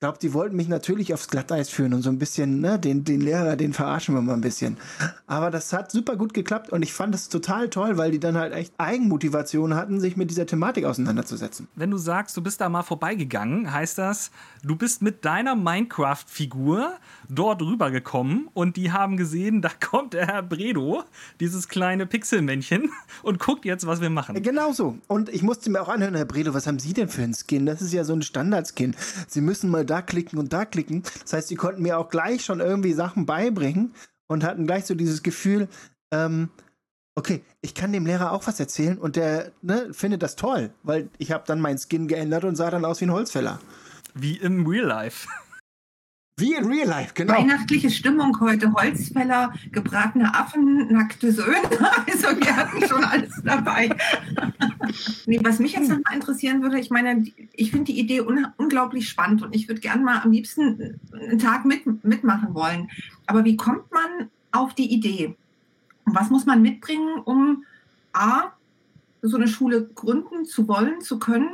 glaube, 0.00 0.18
die 0.18 0.32
wollten 0.32 0.56
mich 0.56 0.66
natürlich 0.66 1.12
aufs 1.12 1.28
Glatteis 1.28 1.68
führen 1.68 1.92
und 1.92 2.00
so 2.00 2.08
ein 2.08 2.18
bisschen, 2.18 2.60
ne, 2.60 2.78
den, 2.78 3.04
den 3.04 3.20
Lehrer, 3.20 3.54
den 3.56 3.74
verarschen 3.74 4.14
wir 4.14 4.22
mal 4.22 4.32
ein 4.32 4.40
bisschen. 4.40 4.78
Aber 5.26 5.50
das 5.50 5.74
hat 5.74 5.92
super 5.92 6.16
gut 6.16 6.32
geklappt 6.32 6.70
und 6.70 6.82
ich 6.82 6.94
fand 6.94 7.14
es 7.14 7.28
total 7.28 7.68
toll, 7.68 7.98
weil 7.98 8.10
die 8.10 8.18
dann 8.18 8.38
halt 8.38 8.54
echt 8.54 8.72
Eigenmotivation 8.78 9.74
hatten, 9.74 10.00
sich 10.00 10.16
mit 10.16 10.30
dieser 10.30 10.46
Thematik 10.46 10.86
auseinanderzusetzen. 10.86 11.68
Wenn 11.74 11.90
du 11.90 11.98
sagst, 11.98 12.34
du 12.34 12.42
bist 12.42 12.62
da 12.62 12.70
mal 12.70 12.82
vorbeigegangen, 12.82 13.70
heißt 13.70 13.98
das, 13.98 14.30
du 14.62 14.74
bist 14.74 15.02
mit 15.02 15.26
deiner 15.26 15.54
Minecraft-Figur 15.54 16.94
dort 17.30 17.62
rübergekommen 17.62 18.48
und 18.52 18.76
die 18.76 18.92
haben 18.92 19.16
gesehen, 19.16 19.62
da 19.62 19.68
kommt 19.68 20.14
der 20.14 20.26
Herr 20.26 20.42
Bredo, 20.42 21.04
dieses 21.38 21.68
kleine 21.68 22.06
Pixelmännchen, 22.06 22.90
und 23.22 23.38
guckt 23.38 23.64
jetzt, 23.64 23.86
was 23.86 24.00
wir 24.00 24.10
machen. 24.10 24.40
Genau 24.42 24.72
so. 24.72 24.98
Und 25.06 25.28
ich 25.28 25.42
musste 25.42 25.70
mir 25.70 25.80
auch 25.80 25.88
anhören, 25.88 26.14
Herr 26.14 26.24
Bredo, 26.24 26.54
was 26.54 26.66
haben 26.66 26.78
Sie 26.78 26.92
denn 26.92 27.08
für 27.08 27.22
ein 27.22 27.34
Skin? 27.34 27.66
Das 27.66 27.82
ist 27.82 27.92
ja 27.92 28.04
so 28.04 28.12
ein 28.12 28.22
Standardskin. 28.22 28.96
Sie 29.28 29.40
müssen 29.40 29.70
mal 29.70 29.84
da 29.84 30.02
klicken 30.02 30.38
und 30.38 30.52
da 30.52 30.64
klicken. 30.64 31.02
Das 31.22 31.32
heißt, 31.32 31.50
die 31.50 31.56
konnten 31.56 31.82
mir 31.82 31.98
auch 31.98 32.08
gleich 32.08 32.44
schon 32.44 32.60
irgendwie 32.60 32.92
Sachen 32.92 33.26
beibringen 33.26 33.94
und 34.26 34.44
hatten 34.44 34.66
gleich 34.66 34.86
so 34.86 34.94
dieses 34.94 35.22
Gefühl, 35.22 35.68
ähm, 36.12 36.50
okay, 37.14 37.42
ich 37.60 37.74
kann 37.74 37.92
dem 37.92 38.06
Lehrer 38.06 38.32
auch 38.32 38.46
was 38.46 38.58
erzählen 38.60 38.98
und 38.98 39.16
der 39.16 39.52
ne, 39.62 39.88
findet 39.92 40.22
das 40.22 40.36
toll, 40.36 40.70
weil 40.82 41.08
ich 41.18 41.32
habe 41.32 41.44
dann 41.46 41.60
meinen 41.60 41.78
Skin 41.78 42.08
geändert 42.08 42.44
und 42.44 42.56
sah 42.56 42.70
dann 42.70 42.84
aus 42.84 43.00
wie 43.00 43.06
ein 43.06 43.12
Holzfäller. 43.12 43.60
Wie 44.14 44.36
im 44.36 44.66
Real 44.66 44.86
Life. 44.86 45.28
Wie 46.40 46.54
in 46.54 46.64
Real 46.64 46.88
Life, 46.88 47.12
genau. 47.14 47.34
Weihnachtliche 47.34 47.90
Stimmung 47.90 48.40
heute. 48.40 48.72
Holzfäller, 48.72 49.52
gebratene 49.72 50.34
Affen, 50.34 50.90
nackte 50.90 51.32
Söhne. 51.32 51.60
Also 52.10 52.28
wir 52.40 52.56
hatten 52.56 52.86
schon 52.86 53.04
alles 53.04 53.42
dabei. 53.44 53.90
nee, 55.26 55.38
was 55.42 55.58
mich 55.58 55.72
jetzt 55.72 55.90
noch 55.90 55.98
mal 55.98 56.14
interessieren 56.14 56.62
würde, 56.62 56.80
ich 56.80 56.90
meine, 56.90 57.26
ich 57.52 57.70
finde 57.70 57.92
die 57.92 58.00
Idee 58.00 58.22
un 58.22 58.46
unglaublich 58.56 59.08
spannend 59.08 59.42
und 59.42 59.54
ich 59.54 59.68
würde 59.68 59.80
gerne 59.80 60.02
mal 60.02 60.20
am 60.22 60.32
liebsten 60.32 60.98
einen 61.12 61.38
Tag 61.38 61.66
mit, 61.66 62.04
mitmachen 62.04 62.54
wollen. 62.54 62.90
Aber 63.26 63.44
wie 63.44 63.56
kommt 63.56 63.90
man 63.92 64.30
auf 64.50 64.74
die 64.74 64.90
Idee? 64.90 65.36
Und 66.06 66.14
was 66.14 66.30
muss 66.30 66.46
man 66.46 66.62
mitbringen, 66.62 67.18
um 67.24 67.64
A, 68.12 68.52
so 69.20 69.36
eine 69.36 69.48
Schule 69.48 69.84
gründen 69.94 70.46
zu 70.46 70.66
wollen, 70.68 71.02
zu 71.02 71.18
können 71.18 71.50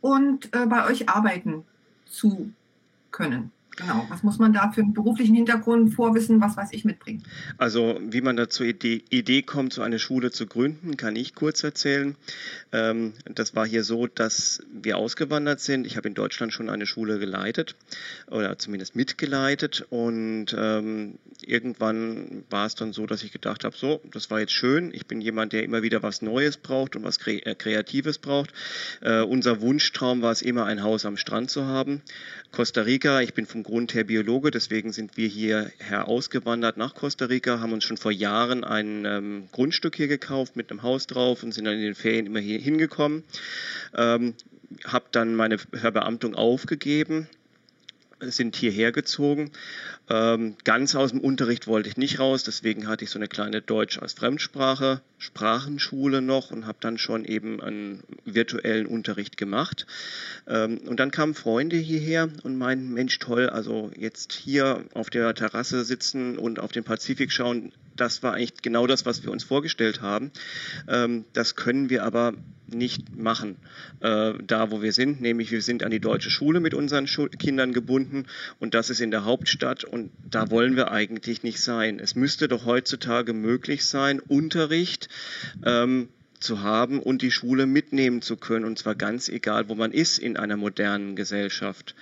und 0.00 0.52
äh, 0.54 0.66
bei 0.66 0.86
euch 0.86 1.08
arbeiten 1.08 1.64
zu 2.06 2.50
können? 3.12 3.52
Genau. 3.80 4.06
Was 4.10 4.22
muss 4.22 4.38
man 4.38 4.52
da 4.52 4.70
für 4.72 4.82
einen 4.82 4.92
beruflichen 4.92 5.34
Hintergrund, 5.34 5.94
Vorwissen, 5.94 6.40
was 6.40 6.56
weiß 6.56 6.68
ich, 6.72 6.84
mitbringen? 6.84 7.22
Also, 7.56 7.98
wie 8.02 8.20
man 8.20 8.36
da 8.36 8.48
zur 8.48 8.66
Idee, 8.66 9.02
Idee 9.10 9.42
kommt, 9.42 9.72
so 9.72 9.82
eine 9.82 9.98
Schule 9.98 10.30
zu 10.30 10.46
gründen, 10.46 10.96
kann 10.96 11.16
ich 11.16 11.34
kurz 11.34 11.64
erzählen. 11.64 12.16
Ähm, 12.72 13.14
das 13.24 13.54
war 13.54 13.66
hier 13.66 13.84
so, 13.84 14.06
dass 14.06 14.62
wir 14.70 14.98
ausgewandert 14.98 15.60
sind. 15.60 15.86
Ich 15.86 15.96
habe 15.96 16.08
in 16.08 16.14
Deutschland 16.14 16.52
schon 16.52 16.68
eine 16.68 16.86
Schule 16.86 17.18
geleitet 17.18 17.76
oder 18.30 18.58
zumindest 18.58 18.96
mitgeleitet 18.96 19.86
und 19.90 20.54
ähm, 20.56 21.18
irgendwann 21.42 22.44
war 22.50 22.66
es 22.66 22.74
dann 22.74 22.92
so, 22.92 23.06
dass 23.06 23.22
ich 23.22 23.32
gedacht 23.32 23.64
habe, 23.64 23.76
so, 23.76 24.00
das 24.12 24.30
war 24.30 24.40
jetzt 24.40 24.52
schön. 24.52 24.92
Ich 24.92 25.06
bin 25.06 25.20
jemand, 25.20 25.52
der 25.52 25.64
immer 25.64 25.82
wieder 25.82 26.02
was 26.02 26.22
Neues 26.22 26.56
braucht 26.56 26.96
und 26.96 27.04
was 27.04 27.18
Kre 27.18 27.44
äh, 27.44 27.54
Kreatives 27.54 28.18
braucht. 28.18 28.52
Äh, 29.00 29.22
unser 29.22 29.60
Wunschtraum 29.60 30.22
war 30.22 30.32
es 30.32 30.42
immer, 30.42 30.66
ein 30.66 30.82
Haus 30.82 31.06
am 31.06 31.16
Strand 31.16 31.50
zu 31.50 31.64
haben. 31.64 32.02
Costa 32.52 32.82
Rica, 32.82 33.20
ich 33.20 33.34
bin 33.34 33.46
vom 33.46 33.62
Grund 33.70 33.94
her 33.94 34.04
Biologe, 34.04 34.50
deswegen 34.50 34.92
sind 34.92 35.16
wir 35.16 35.28
hierher 35.28 36.06
ausgewandert 36.08 36.76
nach 36.76 36.94
Costa 36.94 37.26
Rica, 37.26 37.60
haben 37.60 37.72
uns 37.72 37.84
schon 37.84 37.96
vor 37.96 38.12
Jahren 38.12 38.64
ein 38.64 39.04
ähm, 39.06 39.48
Grundstück 39.52 39.96
hier 39.96 40.08
gekauft 40.08 40.56
mit 40.56 40.70
einem 40.70 40.82
Haus 40.82 41.06
drauf 41.06 41.42
und 41.42 41.52
sind 41.52 41.64
dann 41.64 41.74
in 41.74 41.80
den 41.80 41.94
Ferien 41.94 42.26
immer 42.26 42.40
hier 42.40 42.58
hingekommen. 42.58 43.24
Ähm, 43.94 44.34
habe 44.84 45.06
dann 45.12 45.34
meine 45.34 45.58
Verbeamtung 45.58 46.34
aufgegeben 46.34 47.28
sind 48.20 48.56
hierher 48.56 48.92
gezogen. 48.92 49.50
Ähm, 50.10 50.56
ganz 50.64 50.96
aus 50.96 51.10
dem 51.10 51.20
Unterricht 51.20 51.68
wollte 51.68 51.88
ich 51.88 51.96
nicht 51.96 52.18
raus, 52.18 52.42
deswegen 52.42 52.88
hatte 52.88 53.04
ich 53.04 53.10
so 53.10 53.18
eine 53.18 53.28
kleine 53.28 53.62
Deutsch 53.62 53.98
als 53.98 54.12
Fremdsprache, 54.12 55.00
Sprachenschule 55.18 56.20
noch 56.20 56.50
und 56.50 56.66
habe 56.66 56.78
dann 56.80 56.98
schon 56.98 57.24
eben 57.24 57.60
einen 57.60 58.02
virtuellen 58.24 58.86
Unterricht 58.86 59.36
gemacht. 59.36 59.86
Ähm, 60.48 60.78
und 60.78 60.98
dann 60.98 61.12
kamen 61.12 61.34
Freunde 61.34 61.76
hierher 61.76 62.28
und 62.42 62.58
meinten, 62.58 62.92
Mensch 62.92 63.20
toll, 63.20 63.48
also 63.48 63.92
jetzt 63.96 64.32
hier 64.32 64.84
auf 64.94 65.10
der 65.10 65.32
Terrasse 65.34 65.84
sitzen 65.84 66.38
und 66.38 66.58
auf 66.58 66.72
den 66.72 66.82
Pazifik 66.82 67.30
schauen, 67.30 67.72
das 67.96 68.22
war 68.22 68.34
eigentlich 68.34 68.62
genau 68.62 68.86
das, 68.86 69.06
was 69.06 69.22
wir 69.22 69.30
uns 69.30 69.44
vorgestellt 69.44 70.00
haben. 70.00 70.32
Ähm, 70.88 71.24
das 71.32 71.54
können 71.54 71.90
wir 71.90 72.02
aber 72.04 72.34
nicht 72.74 73.16
machen, 73.16 73.56
äh, 74.00 74.32
da 74.46 74.70
wo 74.70 74.82
wir 74.82 74.92
sind, 74.92 75.20
nämlich 75.20 75.50
wir 75.50 75.62
sind 75.62 75.82
an 75.82 75.90
die 75.90 76.00
deutsche 76.00 76.30
Schule 76.30 76.60
mit 76.60 76.74
unseren 76.74 77.06
Schul 77.06 77.28
Kindern 77.30 77.72
gebunden 77.72 78.26
und 78.58 78.74
das 78.74 78.90
ist 78.90 79.00
in 79.00 79.10
der 79.10 79.24
Hauptstadt 79.24 79.84
und 79.84 79.99
da 80.28 80.50
wollen 80.50 80.76
wir 80.76 80.90
eigentlich 80.90 81.42
nicht 81.42 81.60
sein. 81.60 81.98
Es 81.98 82.14
müsste 82.14 82.48
doch 82.48 82.64
heutzutage 82.64 83.32
möglich 83.32 83.84
sein, 83.86 84.20
Unterricht 84.20 85.08
ähm, 85.64 86.08
zu 86.40 86.62
haben 86.62 87.00
und 87.00 87.22
die 87.22 87.30
Schule 87.30 87.66
mitnehmen 87.66 88.22
zu 88.22 88.36
können, 88.36 88.64
und 88.64 88.78
zwar 88.78 88.94
ganz 88.94 89.28
egal, 89.28 89.68
wo 89.68 89.74
man 89.74 89.92
ist 89.92 90.18
in 90.18 90.36
einer 90.36 90.56
modernen 90.56 91.16
Gesellschaft. 91.16 91.94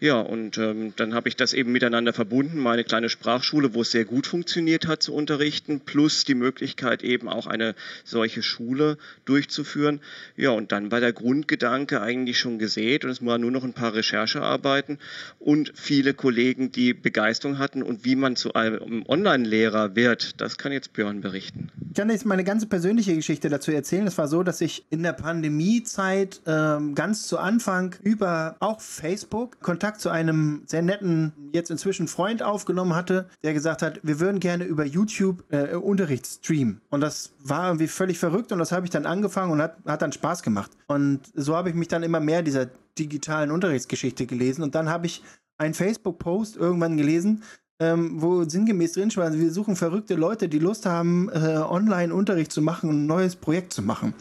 Ja, 0.00 0.20
und 0.20 0.58
ähm, 0.58 0.92
dann 0.96 1.14
habe 1.14 1.28
ich 1.28 1.36
das 1.36 1.52
eben 1.52 1.72
miteinander 1.72 2.12
verbunden, 2.12 2.58
meine 2.58 2.84
kleine 2.84 3.08
Sprachschule, 3.08 3.74
wo 3.74 3.82
es 3.82 3.90
sehr 3.90 4.04
gut 4.04 4.26
funktioniert 4.26 4.86
hat 4.86 5.02
zu 5.02 5.14
unterrichten, 5.14 5.80
plus 5.80 6.24
die 6.24 6.34
Möglichkeit 6.34 7.02
eben 7.02 7.28
auch 7.28 7.46
eine 7.46 7.74
solche 8.04 8.42
Schule 8.42 8.98
durchzuführen. 9.24 10.00
Ja, 10.36 10.50
und 10.50 10.72
dann 10.72 10.90
war 10.90 11.00
der 11.00 11.12
Grundgedanke 11.12 12.00
eigentlich 12.00 12.38
schon 12.38 12.58
gesät 12.58 13.04
und 13.04 13.10
es 13.10 13.24
war 13.24 13.38
nur 13.38 13.50
noch 13.50 13.64
ein 13.64 13.72
paar 13.72 13.94
Recherchearbeiten 13.94 14.98
und 15.38 15.72
viele 15.74 16.14
Kollegen, 16.14 16.72
die 16.72 16.92
Begeisterung 16.92 17.58
hatten 17.58 17.82
und 17.82 18.04
wie 18.04 18.16
man 18.16 18.36
zu 18.36 18.54
einem 18.54 19.04
Online-Lehrer 19.06 19.94
wird, 19.94 20.40
das 20.40 20.58
kann 20.58 20.72
jetzt 20.72 20.92
Björn 20.92 21.20
berichten. 21.20 21.70
kann 21.94 22.10
jetzt 22.10 22.26
meine 22.26 22.44
ganze 22.44 22.66
persönliche 22.66 23.14
Geschichte 23.14 23.48
dazu 23.48 23.70
erzählen. 23.74 24.06
Es 24.06 24.18
war 24.18 24.28
so, 24.28 24.42
dass 24.42 24.60
ich 24.60 24.86
in 24.90 25.02
der 25.02 25.12
Pandemiezeit 25.12 26.40
ähm, 26.46 26.94
ganz 26.94 27.26
zu 27.26 27.38
Anfang 27.38 27.94
über 28.02 28.56
auch 28.60 28.80
Facebook 28.80 29.60
Kontakt 29.60 30.00
zu 30.00 30.10
einem 30.10 30.62
sehr 30.66 30.82
netten, 30.82 31.32
jetzt 31.52 31.70
inzwischen 31.70 32.08
Freund 32.08 32.42
aufgenommen 32.42 32.94
hatte, 32.94 33.28
der 33.42 33.54
gesagt 33.54 33.82
hat, 33.82 34.00
wir 34.02 34.20
würden 34.20 34.40
gerne 34.40 34.64
über 34.64 34.84
YouTube 34.84 35.44
äh, 35.50 35.74
Unterricht 35.74 36.26
streamen. 36.26 36.80
Und 36.90 37.00
das 37.00 37.32
war 37.40 37.68
irgendwie 37.68 37.88
völlig 37.88 38.18
verrückt 38.18 38.52
und 38.52 38.58
das 38.58 38.72
habe 38.72 38.86
ich 38.86 38.90
dann 38.90 39.06
angefangen 39.06 39.52
und 39.52 39.60
hat, 39.60 39.76
hat 39.86 40.02
dann 40.02 40.12
Spaß 40.12 40.42
gemacht. 40.42 40.70
Und 40.86 41.20
so 41.34 41.56
habe 41.56 41.68
ich 41.68 41.74
mich 41.74 41.88
dann 41.88 42.02
immer 42.02 42.20
mehr 42.20 42.42
dieser 42.42 42.66
digitalen 42.98 43.50
Unterrichtsgeschichte 43.50 44.26
gelesen 44.26 44.62
und 44.62 44.74
dann 44.74 44.88
habe 44.88 45.06
ich 45.06 45.22
einen 45.58 45.74
Facebook-Post 45.74 46.56
irgendwann 46.56 46.96
gelesen, 46.96 47.42
ähm, 47.80 48.22
wo 48.22 48.44
sinngemäß 48.44 48.92
drin 48.92 49.10
stand, 49.10 49.26
also 49.26 49.38
wir 49.38 49.50
suchen 49.50 49.76
verrückte 49.76 50.14
Leute, 50.14 50.48
die 50.48 50.58
Lust 50.58 50.86
haben, 50.86 51.28
äh, 51.30 51.58
Online-Unterricht 51.58 52.52
zu 52.52 52.62
machen 52.62 52.88
und 52.88 53.04
ein 53.04 53.06
neues 53.06 53.36
Projekt 53.36 53.72
zu 53.72 53.82
machen. 53.82 54.14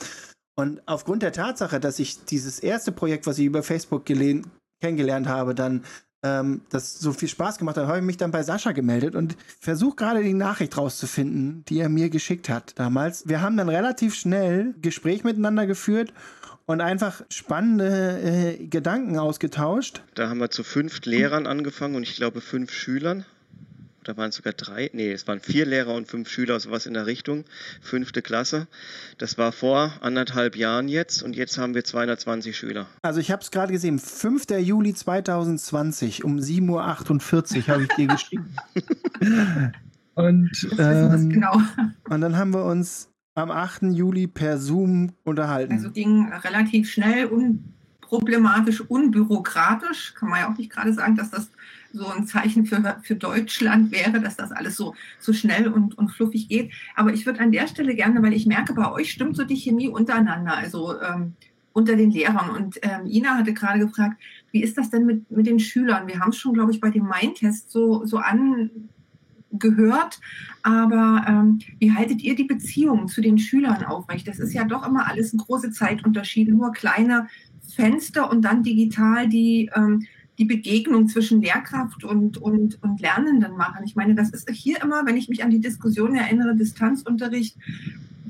Und 0.56 0.82
aufgrund 0.86 1.24
der 1.24 1.34
Tatsache, 1.34 1.80
dass 1.80 2.00
ich 2.00 2.26
dieses 2.26 2.60
erste 2.60 2.92
Projekt, 2.92 3.26
was 3.26 3.40
ich 3.40 3.46
über 3.46 3.64
Facebook 3.64 4.06
kennengelernt 4.06 5.28
habe, 5.28 5.56
dann 5.56 5.84
ähm, 6.24 6.62
das 6.70 7.00
so 7.00 7.12
viel 7.12 7.28
Spaß 7.28 7.58
gemacht 7.58 7.78
hat, 7.78 7.88
habe 7.88 8.00
ich 8.00 8.04
mich 8.04 8.18
dann 8.18 8.32
bei 8.32 8.44
Sascha 8.44 8.72
gemeldet 8.72 9.16
und 9.16 9.36
versuche 9.60 9.96
gerade 9.96 10.24
die 10.24 10.34
Nachricht 10.34 10.78
rauszufinden, 10.78 11.66
die 11.66 11.80
er 11.80 11.90
mir 11.90 12.10
geschickt 12.10 12.50
hat 12.50 12.74
damals. 12.80 13.28
Wir 13.28 13.42
haben 13.42 13.58
dann 13.58 13.70
relativ 13.70 14.16
schnell 14.16 14.74
Gespräch 14.82 15.24
miteinander 15.24 15.66
geführt 15.66 16.14
und 16.66 16.82
einfach 16.82 17.24
spannende 17.30 18.22
äh, 18.22 18.68
Gedanken 18.68 19.18
ausgetauscht. 19.18 20.02
Da 20.16 20.30
haben 20.30 20.40
wir 20.40 20.50
zu 20.50 20.64
fünf 20.64 21.04
Lehrern 21.06 21.46
angefangen 21.46 21.96
und 21.96 22.04
ich 22.04 22.16
glaube 22.16 22.42
fünf 22.42 22.72
Schülern 22.72 23.26
da 24.04 24.18
waren 24.18 24.30
es 24.30 24.36
sogar 24.36 24.54
drei, 24.54 24.90
nee, 24.94 25.12
es 25.12 25.28
waren 25.28 25.40
vier 25.40 25.66
Lehrer 25.66 25.94
und 25.94 26.08
fünf 26.08 26.30
Schüler, 26.30 26.60
sowas 26.60 26.86
in 26.86 26.94
der 26.94 27.06
Richtung, 27.06 27.46
fünfte 27.82 28.22
Klasse. 28.22 28.68
Das 29.18 29.38
war 29.38 29.52
vor 29.52 29.94
anderthalb 30.02 30.56
Jahren 30.56 30.88
jetzt 30.88 31.24
und 31.24 31.36
jetzt 31.36 31.58
haben 31.58 31.76
wir 31.76 31.84
220 31.84 32.56
Schüler. 32.58 32.88
Also 33.02 33.20
ich 33.20 33.32
habe 33.32 33.42
es 33.42 33.52
gerade 33.52 33.74
gesehen, 33.74 34.00
5. 34.00 34.46
Juli 34.60 34.94
2020 34.94 36.24
um 36.24 36.38
7.48 36.38 37.58
Uhr 37.58 37.68
habe 37.68 37.84
ich 37.84 37.90
dir 37.96 38.08
geschrieben. 38.08 38.56
und, 40.16 40.68
ähm, 40.78 41.30
genau. 41.30 41.62
und 42.10 42.22
dann 42.22 42.38
haben 42.38 42.54
wir 42.54 42.66
uns 42.66 43.10
am 43.36 43.52
8. 43.52 43.84
Juli 43.94 44.28
per 44.28 44.58
Zoom 44.58 45.14
unterhalten. 45.24 45.74
Also 45.74 45.92
ging 45.92 46.32
relativ 46.32 46.90
schnell, 46.92 47.26
unproblematisch, 47.26 48.82
unbürokratisch. 48.82 50.14
Kann 50.14 50.30
man 50.30 50.40
ja 50.40 50.52
auch 50.52 50.58
nicht 50.58 50.72
gerade 50.72 50.94
sagen, 50.94 51.16
dass 51.16 51.32
das 51.32 51.50
so 51.94 52.08
ein 52.08 52.26
Zeichen 52.26 52.66
für, 52.66 52.98
für 53.04 53.16
Deutschland 53.16 53.92
wäre, 53.92 54.20
dass 54.20 54.36
das 54.36 54.52
alles 54.52 54.76
so, 54.76 54.96
so 55.20 55.32
schnell 55.32 55.68
und, 55.68 55.98
und 55.98 56.10
fluffig 56.10 56.50
geht. 56.50 56.72
Aber 56.96 57.14
ich 57.14 57.26
würde 57.26 57.40
an 57.40 57.52
der 57.52 57.68
Stelle 57.68 57.96
gerne, 57.96 58.22
weil 58.24 58.34
ich 58.34 58.48
merke, 58.48 58.74
bei 58.74 58.92
euch 58.92 59.12
stimmt 59.12 59.38
so 59.38 59.46
die 59.46 59.56
Chemie 59.56 59.88
untereinander, 59.88 60.58
also 60.58 61.00
ähm, 61.00 61.34
unter 61.72 61.96
den 61.96 62.12
Lehrern. 62.12 62.50
Und 62.50 62.80
ähm, 62.82 63.06
Ina 63.06 63.38
hatte 63.38 63.54
gerade 63.54 63.80
gefragt, 63.80 64.20
wie 64.52 64.64
ist 64.64 64.78
das 64.78 64.90
denn 64.90 65.06
mit, 65.06 65.30
mit 65.30 65.46
den 65.46 65.60
Schülern? 65.60 66.08
Wir 66.08 66.20
haben 66.20 66.30
es 66.30 66.38
schon, 66.38 66.54
glaube 66.54 66.72
ich, 66.72 66.82
bei 66.82 66.90
dem 66.90 67.06
Main-Test 67.06 67.72
so, 67.72 68.06
so 68.06 68.18
angehört. 68.18 70.20
Aber 70.64 71.26
ähm, 71.28 71.60
wie 71.78 71.92
haltet 71.92 72.22
ihr 72.22 72.36
die 72.36 72.46
Beziehung 72.46 73.08
zu 73.08 73.22
den 73.22 73.38
Schülern 73.38 73.84
aufrecht? 73.84 74.28
Das 74.28 74.40
ist 74.40 74.54
ja 74.54 74.64
doch 74.64 74.88
immer 74.88 75.08
alles 75.08 75.32
ein 75.32 75.38
große 75.38 75.72
Zeitunterschied, 75.72 76.50
nur 76.50 76.72
kleine 76.72 77.28
Fenster 77.76 78.32
und 78.32 78.42
dann 78.42 78.64
digital 78.64 79.30
die 79.30 79.70
ähm, 79.76 80.08
die 80.38 80.46
Begegnung 80.46 81.08
zwischen 81.08 81.42
Lehrkraft 81.42 82.04
und, 82.04 82.38
und, 82.38 82.82
und 82.82 83.02
Lernenden 83.02 83.56
machen. 83.56 83.84
Ich 83.86 83.96
meine, 83.96 84.16
das 84.16 84.32
ist 84.32 84.50
hier 84.50 84.82
immer, 84.82 85.06
wenn 85.06 85.18
ich 85.18 85.30
mich 85.30 85.44
an 85.44 85.52
die 85.52 85.60
Diskussion 85.60 86.16
erinnere, 86.16 86.56
Distanzunterricht, 86.56 87.58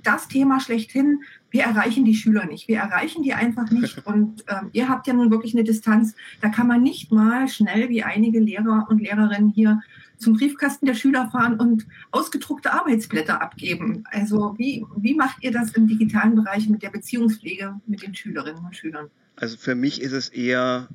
das 0.03 0.27
Thema 0.27 0.59
schlechthin, 0.59 1.21
wir 1.49 1.63
erreichen 1.63 2.03
die 2.03 2.15
Schüler 2.15 2.45
nicht. 2.45 2.67
Wir 2.67 2.79
erreichen 2.79 3.23
die 3.23 3.33
einfach 3.33 3.71
nicht. 3.71 4.05
Und 4.05 4.43
ähm, 4.49 4.69
ihr 4.73 4.89
habt 4.89 5.07
ja 5.07 5.13
nun 5.13 5.31
wirklich 5.31 5.53
eine 5.53 5.63
Distanz. 5.63 6.15
Da 6.41 6.49
kann 6.49 6.67
man 6.67 6.83
nicht 6.83 7.11
mal 7.11 7.47
schnell 7.47 7.89
wie 7.89 8.03
einige 8.03 8.39
Lehrer 8.39 8.87
und 8.89 8.99
Lehrerinnen 8.99 9.49
hier 9.49 9.81
zum 10.17 10.33
Briefkasten 10.33 10.85
der 10.85 10.93
Schüler 10.93 11.29
fahren 11.31 11.59
und 11.59 11.85
ausgedruckte 12.11 12.73
Arbeitsblätter 12.73 13.41
abgeben. 13.41 14.03
Also 14.11 14.55
wie, 14.57 14.85
wie 14.97 15.15
macht 15.15 15.37
ihr 15.41 15.51
das 15.51 15.71
im 15.71 15.87
digitalen 15.87 16.35
Bereich 16.35 16.67
mit 16.69 16.81
der 16.81 16.89
Beziehungspflege 16.89 17.79
mit 17.87 18.03
den 18.03 18.15
Schülerinnen 18.15 18.63
und 18.63 18.75
Schülern? 18.75 19.09
Also 19.35 19.57
für 19.57 19.75
mich 19.75 20.01
ist 20.01 20.13
es 20.13 20.29
eher 20.29 20.87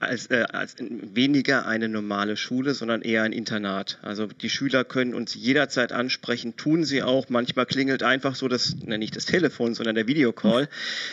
als, 0.00 0.26
äh, 0.26 0.46
als 0.50 0.76
weniger 0.78 1.66
eine 1.66 1.88
normale 1.88 2.36
Schule, 2.36 2.74
sondern 2.74 3.02
eher 3.02 3.22
ein 3.22 3.32
Internat. 3.32 3.98
Also 4.02 4.26
die 4.26 4.48
Schüler 4.48 4.82
können 4.82 5.14
uns 5.14 5.34
jederzeit 5.34 5.92
ansprechen, 5.92 6.56
tun 6.56 6.84
sie 6.84 7.02
auch. 7.02 7.28
Manchmal 7.28 7.66
klingelt 7.66 8.02
einfach 8.02 8.34
so 8.34 8.48
das, 8.48 8.74
ne, 8.82 8.98
nicht 8.98 9.14
das 9.14 9.26
Telefon, 9.26 9.74
sondern 9.74 9.94
der 9.94 10.06
Videocall. 10.06 10.68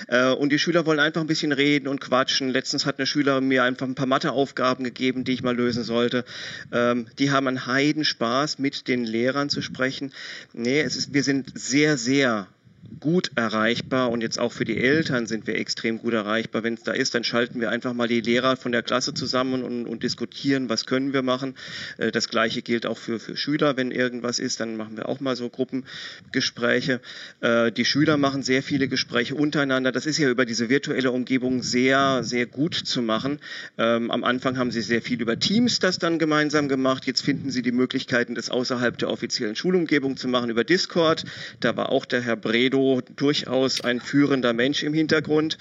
Äh, 0.07 0.31
und 0.31 0.51
die 0.51 0.59
Schüler 0.59 0.85
wollen 0.85 0.99
einfach 0.99 1.21
ein 1.21 1.27
bisschen 1.27 1.51
reden 1.51 1.87
und 1.87 1.99
quatschen. 1.99 2.49
Letztens 2.49 2.85
hat 2.85 2.97
eine 2.97 3.05
Schüler 3.05 3.41
mir 3.41 3.63
einfach 3.63 3.85
ein 3.85 3.95
paar 3.95 4.07
Matheaufgaben 4.07 4.85
gegeben, 4.85 5.25
die 5.25 5.33
ich 5.33 5.43
mal 5.43 5.55
lösen 5.55 5.83
sollte. 5.83 6.23
Ähm, 6.71 7.07
die 7.19 7.31
haben 7.31 7.47
einen 7.47 7.65
Heidenspaß, 7.65 8.57
mit 8.59 8.87
den 8.87 9.03
Lehrern 9.03 9.49
zu 9.49 9.61
sprechen. 9.61 10.13
Nee, 10.53 10.79
es 10.79 10.95
ist, 10.95 11.13
wir 11.13 11.23
sind 11.23 11.51
sehr, 11.59 11.97
sehr 11.97 12.47
gut 12.99 13.31
erreichbar 13.35 14.09
und 14.09 14.21
jetzt 14.21 14.39
auch 14.39 14.51
für 14.51 14.65
die 14.65 14.77
Eltern 14.77 15.27
sind 15.27 15.47
wir 15.47 15.55
extrem 15.55 15.99
gut 15.99 16.13
erreichbar. 16.13 16.63
Wenn 16.63 16.73
es 16.73 16.83
da 16.83 16.91
ist, 16.91 17.13
dann 17.15 17.23
schalten 17.23 17.59
wir 17.59 17.69
einfach 17.69 17.93
mal 17.93 18.07
die 18.07 18.21
Lehrer 18.21 18.57
von 18.57 18.71
der 18.71 18.83
Klasse 18.83 19.13
zusammen 19.13 19.63
und, 19.63 19.85
und 19.85 20.03
diskutieren, 20.03 20.69
was 20.69 20.85
können 20.85 21.13
wir 21.13 21.21
machen. 21.21 21.55
Äh, 21.97 22.11
das 22.11 22.29
gleiche 22.29 22.61
gilt 22.61 22.85
auch 22.85 22.97
für, 22.97 23.19
für 23.19 23.37
Schüler, 23.37 23.77
wenn 23.77 23.91
irgendwas 23.91 24.39
ist, 24.39 24.59
dann 24.59 24.77
machen 24.77 24.97
wir 24.97 25.09
auch 25.09 25.19
mal 25.19 25.35
so 25.35 25.49
Gruppengespräche. 25.49 27.01
Äh, 27.41 27.71
die 27.71 27.85
Schüler 27.85 28.17
machen 28.17 28.41
sehr 28.43 28.63
viele 28.63 28.87
Gespräche 28.87 29.35
untereinander. 29.35 29.91
Das 29.91 30.05
ist 30.05 30.17
ja 30.17 30.29
über 30.29 30.45
diese 30.45 30.69
virtuelle 30.69 31.11
Umgebung 31.11 31.61
sehr, 31.61 32.23
sehr 32.23 32.45
gut 32.45 32.75
zu 32.75 33.01
machen. 33.01 33.39
Ähm, 33.77 34.11
am 34.11 34.23
Anfang 34.23 34.57
haben 34.57 34.71
sie 34.71 34.81
sehr 34.81 35.01
viel 35.01 35.21
über 35.21 35.37
Teams 35.39 35.79
das 35.79 35.99
dann 35.99 36.19
gemeinsam 36.19 36.67
gemacht. 36.67 37.05
Jetzt 37.05 37.21
finden 37.21 37.51
sie 37.51 37.61
die 37.61 37.71
Möglichkeiten, 37.71 38.35
das 38.35 38.49
außerhalb 38.49 38.97
der 38.97 39.09
offiziellen 39.09 39.55
Schulumgebung 39.55 40.17
zu 40.17 40.27
machen 40.27 40.49
über 40.49 40.63
Discord. 40.63 41.25
Da 41.59 41.75
war 41.75 41.89
auch 41.89 42.05
der 42.05 42.21
Herr 42.21 42.35
Bredow 42.35 42.76
Guido 42.77 43.01
durchaus 43.15 43.81
ein 43.81 43.99
führender 43.99 44.53
Mensch 44.53 44.83
im 44.83 44.93
Hintergrund. 44.93 45.57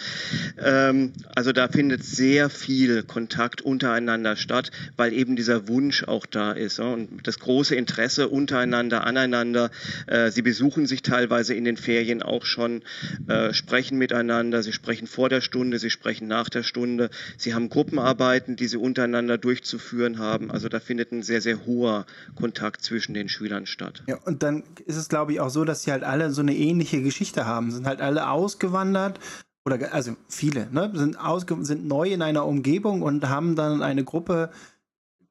Ähm, 0.63 1.13
also 1.35 1.53
da 1.53 1.69
findet 1.69 2.05
sehr 2.05 2.51
viel 2.51 3.03
Kontakt 3.03 3.63
untereinander 3.63 4.37
statt, 4.37 4.71
weil 4.97 5.13
eben 5.13 5.37
dieser 5.37 5.69
Wunsch 5.69 6.05
auch 6.05 6.27
da 6.27 6.53
ist 6.53 6.79
ja, 6.79 6.85
und 6.85 7.27
das 7.27 7.39
große 7.39 7.75
Interesse 7.75 8.29
untereinander, 8.29 9.05
aneinander. 9.05 9.71
Äh, 10.07 10.31
sie 10.31 10.43
besuchen 10.43 10.87
sich 10.87 11.03
teilweise 11.03 11.55
in 11.55 11.65
den 11.65 11.77
Ferien 11.77 12.23
auch 12.23 12.45
schon, 12.45 12.83
äh, 13.29 13.53
sprechen 13.53 13.99
miteinander, 13.99 14.63
sie 14.63 14.73
sprechen 14.73 15.07
vor 15.07 15.29
der 15.29 15.41
Stunde, 15.41 15.79
sie 15.79 15.91
sprechen 15.91 16.29
nach 16.29 16.49
der 16.49 16.63
Stunde. 16.63 17.11
Sie 17.39 17.55
haben 17.55 17.69
Gruppenarbeiten, 17.69 18.57
die 18.57 18.67
sie 18.67 18.77
untereinander 18.77 19.39
durchzuführen 19.39 20.19
haben. 20.19 20.51
Also 20.51 20.69
da 20.69 20.81
findet 20.81 21.13
ein 21.13 21.23
sehr, 21.23 21.41
sehr 21.41 21.65
hoher 21.67 22.07
Kontakt 22.35 22.83
zwischen 22.83 23.15
den 23.15 23.29
Schülern 23.29 23.67
statt. 23.67 24.03
Ja, 24.07 24.17
und 24.25 24.43
dann 24.43 24.63
ist 24.85 24.97
es, 24.97 25.09
glaube 25.09 25.33
ich, 25.33 25.41
auch 25.41 25.51
so, 25.51 25.65
dass 25.65 25.83
sie 25.83 25.93
halt 25.93 26.05
alle 26.05 26.31
so 26.31 26.43
eine 26.43 26.55
ähnliche 26.55 26.96
Geschichte 27.03 27.47
haben, 27.47 27.71
sind 27.71 27.87
halt 27.87 28.01
alle 28.01 28.29
ausgewandert 28.31 29.21
oder 29.65 29.93
also 29.93 30.17
viele, 30.29 30.69
ne, 30.71 30.91
sind, 30.95 31.19
ausge 31.19 31.57
sind 31.65 31.87
neu 31.87 32.13
in 32.13 32.23
einer 32.23 32.47
Umgebung 32.47 33.03
und 33.03 33.29
haben 33.29 33.57
dann 33.57 33.83
eine 33.83 34.05
Gruppe, 34.05 34.51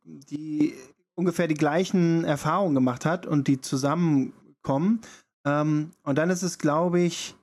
die 0.03 0.73
ungefähr 1.15 1.47
die 1.47 1.55
gleichen 1.55 2.25
Erfahrungen 2.25 2.75
gemacht 2.75 3.05
hat 3.05 3.25
und 3.25 3.47
die 3.47 3.61
zusammenkommen. 3.61 5.01
Ähm, 5.45 5.91
und 6.03 6.17
dann 6.17 6.29
ist 6.29 6.43
es, 6.43 6.57
glaube 6.57 6.99
ich, 6.99 7.35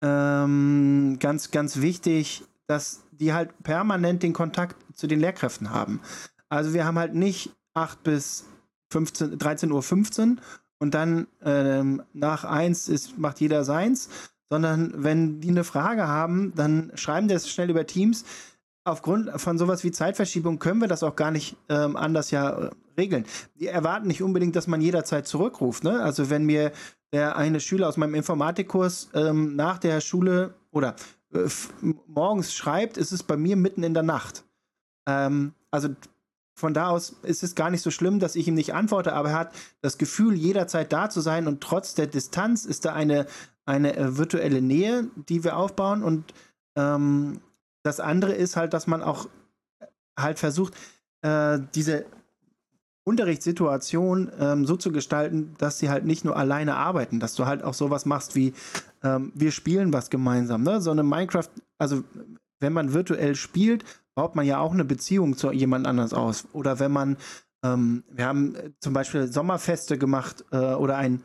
ähm, 0.00 1.16
ganz, 1.18 1.50
ganz 1.50 1.80
wichtig, 1.80 2.44
dass 2.68 3.02
die 3.10 3.32
halt 3.32 3.50
permanent 3.64 4.22
den 4.22 4.32
Kontakt 4.32 4.76
zu 4.94 5.08
den 5.08 5.18
Lehrkräften 5.18 5.70
haben. 5.70 6.00
Also 6.48 6.72
wir 6.72 6.84
haben 6.84 6.98
halt 6.98 7.14
nicht 7.14 7.50
8 7.74 8.02
bis 8.04 8.44
15, 8.92 9.38
13.15 9.38 9.72
Uhr 9.72 9.82
15 9.82 10.40
und 10.78 10.94
dann 10.94 11.26
ähm, 11.44 12.02
nach 12.12 12.44
eins 12.44 12.88
ist, 12.88 13.18
macht 13.18 13.40
jeder 13.40 13.64
seins, 13.64 14.08
sondern 14.50 14.92
wenn 14.96 15.40
die 15.40 15.48
eine 15.48 15.64
Frage 15.64 16.06
haben, 16.06 16.52
dann 16.54 16.92
schreiben 16.94 17.28
die 17.28 17.34
das 17.34 17.48
schnell 17.48 17.70
über 17.70 17.86
Teams. 17.86 18.24
Aufgrund 18.84 19.30
von 19.40 19.58
sowas 19.58 19.84
wie 19.84 19.90
Zeitverschiebung 19.90 20.58
können 20.58 20.80
wir 20.80 20.88
das 20.88 21.02
auch 21.02 21.16
gar 21.16 21.30
nicht 21.30 21.56
ähm, 21.68 21.96
anders 21.96 22.30
ja 22.30 22.50
äh, 22.50 22.70
regeln. 22.96 23.26
Die 23.56 23.66
erwarten 23.66 24.06
nicht 24.06 24.22
unbedingt, 24.22 24.56
dass 24.56 24.66
man 24.66 24.80
jederzeit 24.80 25.26
zurückruft. 25.26 25.84
Ne? 25.84 26.02
Also 26.02 26.30
wenn 26.30 26.44
mir 26.44 26.72
der 27.12 27.36
eine 27.36 27.60
Schüler 27.60 27.88
aus 27.88 27.96
meinem 27.96 28.14
Informatikkurs 28.14 29.10
ähm, 29.14 29.56
nach 29.56 29.78
der 29.78 30.00
Schule 30.00 30.54
oder 30.70 30.96
äh, 31.34 31.48
morgens 32.06 32.54
schreibt, 32.54 32.96
ist 32.96 33.12
es 33.12 33.22
bei 33.22 33.36
mir 33.36 33.56
mitten 33.56 33.82
in 33.82 33.94
der 33.94 34.02
Nacht. 34.02 34.44
Ähm, 35.06 35.52
also 35.70 35.88
von 36.58 36.74
da 36.74 36.88
aus 36.88 37.14
ist 37.22 37.44
es 37.44 37.54
gar 37.54 37.70
nicht 37.70 37.82
so 37.82 37.90
schlimm, 37.92 38.18
dass 38.18 38.34
ich 38.34 38.48
ihm 38.48 38.54
nicht 38.54 38.74
antworte, 38.74 39.12
aber 39.12 39.30
er 39.30 39.38
hat 39.38 39.54
das 39.80 39.96
Gefühl, 39.96 40.34
jederzeit 40.34 40.92
da 40.92 41.08
zu 41.08 41.20
sein 41.20 41.46
und 41.46 41.60
trotz 41.60 41.94
der 41.94 42.08
Distanz 42.08 42.64
ist 42.64 42.84
da 42.84 42.92
eine, 42.92 43.26
eine 43.64 43.96
äh, 43.96 44.18
virtuelle 44.18 44.60
Nähe, 44.60 45.06
die 45.28 45.44
wir 45.44 45.56
aufbauen 45.56 46.02
und 46.02 46.34
ähm, 46.76 47.40
das 47.84 48.00
andere 48.00 48.32
ist 48.32 48.56
halt, 48.56 48.74
dass 48.74 48.88
man 48.88 49.02
auch 49.02 49.28
halt 50.18 50.40
versucht, 50.40 50.74
äh, 51.22 51.60
diese 51.76 52.06
Unterrichtssituation 53.04 54.32
ähm, 54.38 54.66
so 54.66 54.76
zu 54.76 54.90
gestalten, 54.90 55.54
dass 55.58 55.78
sie 55.78 55.88
halt 55.88 56.04
nicht 56.04 56.24
nur 56.24 56.36
alleine 56.36 56.76
arbeiten, 56.76 57.20
dass 57.20 57.36
du 57.36 57.46
halt 57.46 57.62
auch 57.62 57.74
sowas 57.74 58.04
machst 58.04 58.34
wie 58.34 58.52
ähm, 59.04 59.32
wir 59.34 59.52
spielen 59.52 59.92
was 59.92 60.10
gemeinsam. 60.10 60.64
Ne? 60.64 60.80
So 60.80 60.90
eine 60.90 61.04
Minecraft, 61.04 61.48
also 61.78 62.02
wenn 62.60 62.72
man 62.72 62.92
virtuell 62.92 63.36
spielt, 63.36 63.84
baut 64.18 64.34
man 64.34 64.44
ja 64.44 64.58
auch 64.58 64.72
eine 64.72 64.84
Beziehung 64.84 65.36
zu 65.36 65.52
jemand 65.52 65.86
anders 65.86 66.12
aus. 66.12 66.48
Oder 66.52 66.80
wenn 66.80 66.90
man, 66.90 67.18
ähm, 67.64 68.02
wir 68.10 68.26
haben 68.26 68.56
zum 68.80 68.92
Beispiel 68.92 69.32
Sommerfeste 69.32 69.96
gemacht 69.96 70.44
äh, 70.50 70.74
oder 70.74 70.96
ein, 70.96 71.22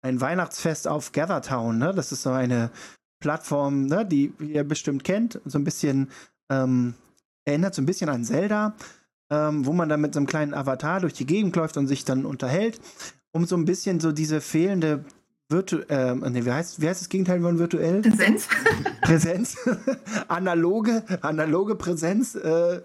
ein 0.00 0.20
Weihnachtsfest 0.20 0.86
auf 0.86 1.10
Gathertown. 1.10 1.78
Ne? 1.78 1.92
Das 1.92 2.12
ist 2.12 2.22
so 2.22 2.30
eine 2.30 2.70
Plattform, 3.18 3.86
ne, 3.86 4.06
die 4.06 4.32
ihr 4.38 4.62
bestimmt 4.62 5.02
kennt, 5.02 5.40
so 5.44 5.58
ein 5.58 5.64
bisschen 5.64 6.12
ähm, 6.52 6.94
erinnert 7.44 7.74
so 7.74 7.82
ein 7.82 7.86
bisschen 7.86 8.08
an 8.08 8.22
Zelda, 8.22 8.76
ähm, 9.28 9.66
wo 9.66 9.72
man 9.72 9.88
dann 9.88 10.00
mit 10.00 10.14
so 10.14 10.20
einem 10.20 10.28
kleinen 10.28 10.54
Avatar 10.54 11.00
durch 11.00 11.14
die 11.14 11.26
Gegend 11.26 11.56
läuft 11.56 11.76
und 11.78 11.88
sich 11.88 12.04
dann 12.04 12.24
unterhält, 12.24 12.80
um 13.32 13.44
so 13.44 13.56
ein 13.56 13.64
bisschen 13.64 13.98
so 13.98 14.12
diese 14.12 14.40
fehlende 14.40 15.04
Virtu 15.50 15.78
äh, 15.88 16.14
nee, 16.14 16.44
wie, 16.44 16.52
heißt, 16.52 16.80
wie 16.80 16.88
heißt 16.88 17.00
das 17.00 17.08
Gegenteil 17.08 17.40
von 17.40 17.58
virtuell? 17.58 18.02
Präsenz. 18.02 18.48
Präsenz. 19.02 19.56
analoge, 20.28 21.02
analoge 21.22 21.74
Präsenz 21.74 22.36
äh, 22.36 22.80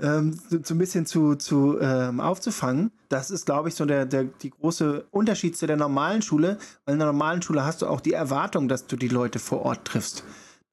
ähm, 0.00 0.38
so, 0.48 0.58
so, 0.62 0.74
ein 0.74 0.78
bisschen 0.78 1.04
zu, 1.04 1.34
zu 1.34 1.78
ähm, 1.80 2.20
aufzufangen. 2.20 2.92
Das 3.08 3.32
ist, 3.32 3.46
glaube 3.46 3.70
ich, 3.70 3.74
so 3.74 3.84
der, 3.84 4.06
der 4.06 4.24
die 4.24 4.50
große 4.50 5.04
Unterschied 5.10 5.56
zu 5.56 5.66
der 5.66 5.76
normalen 5.76 6.22
Schule. 6.22 6.58
Weil 6.84 6.92
in 6.92 7.00
der 7.00 7.08
normalen 7.08 7.42
Schule 7.42 7.64
hast 7.64 7.82
du 7.82 7.86
auch 7.86 8.00
die 8.00 8.12
Erwartung, 8.12 8.68
dass 8.68 8.86
du 8.86 8.96
die 8.96 9.08
Leute 9.08 9.40
vor 9.40 9.62
Ort 9.62 9.84
triffst. 9.84 10.22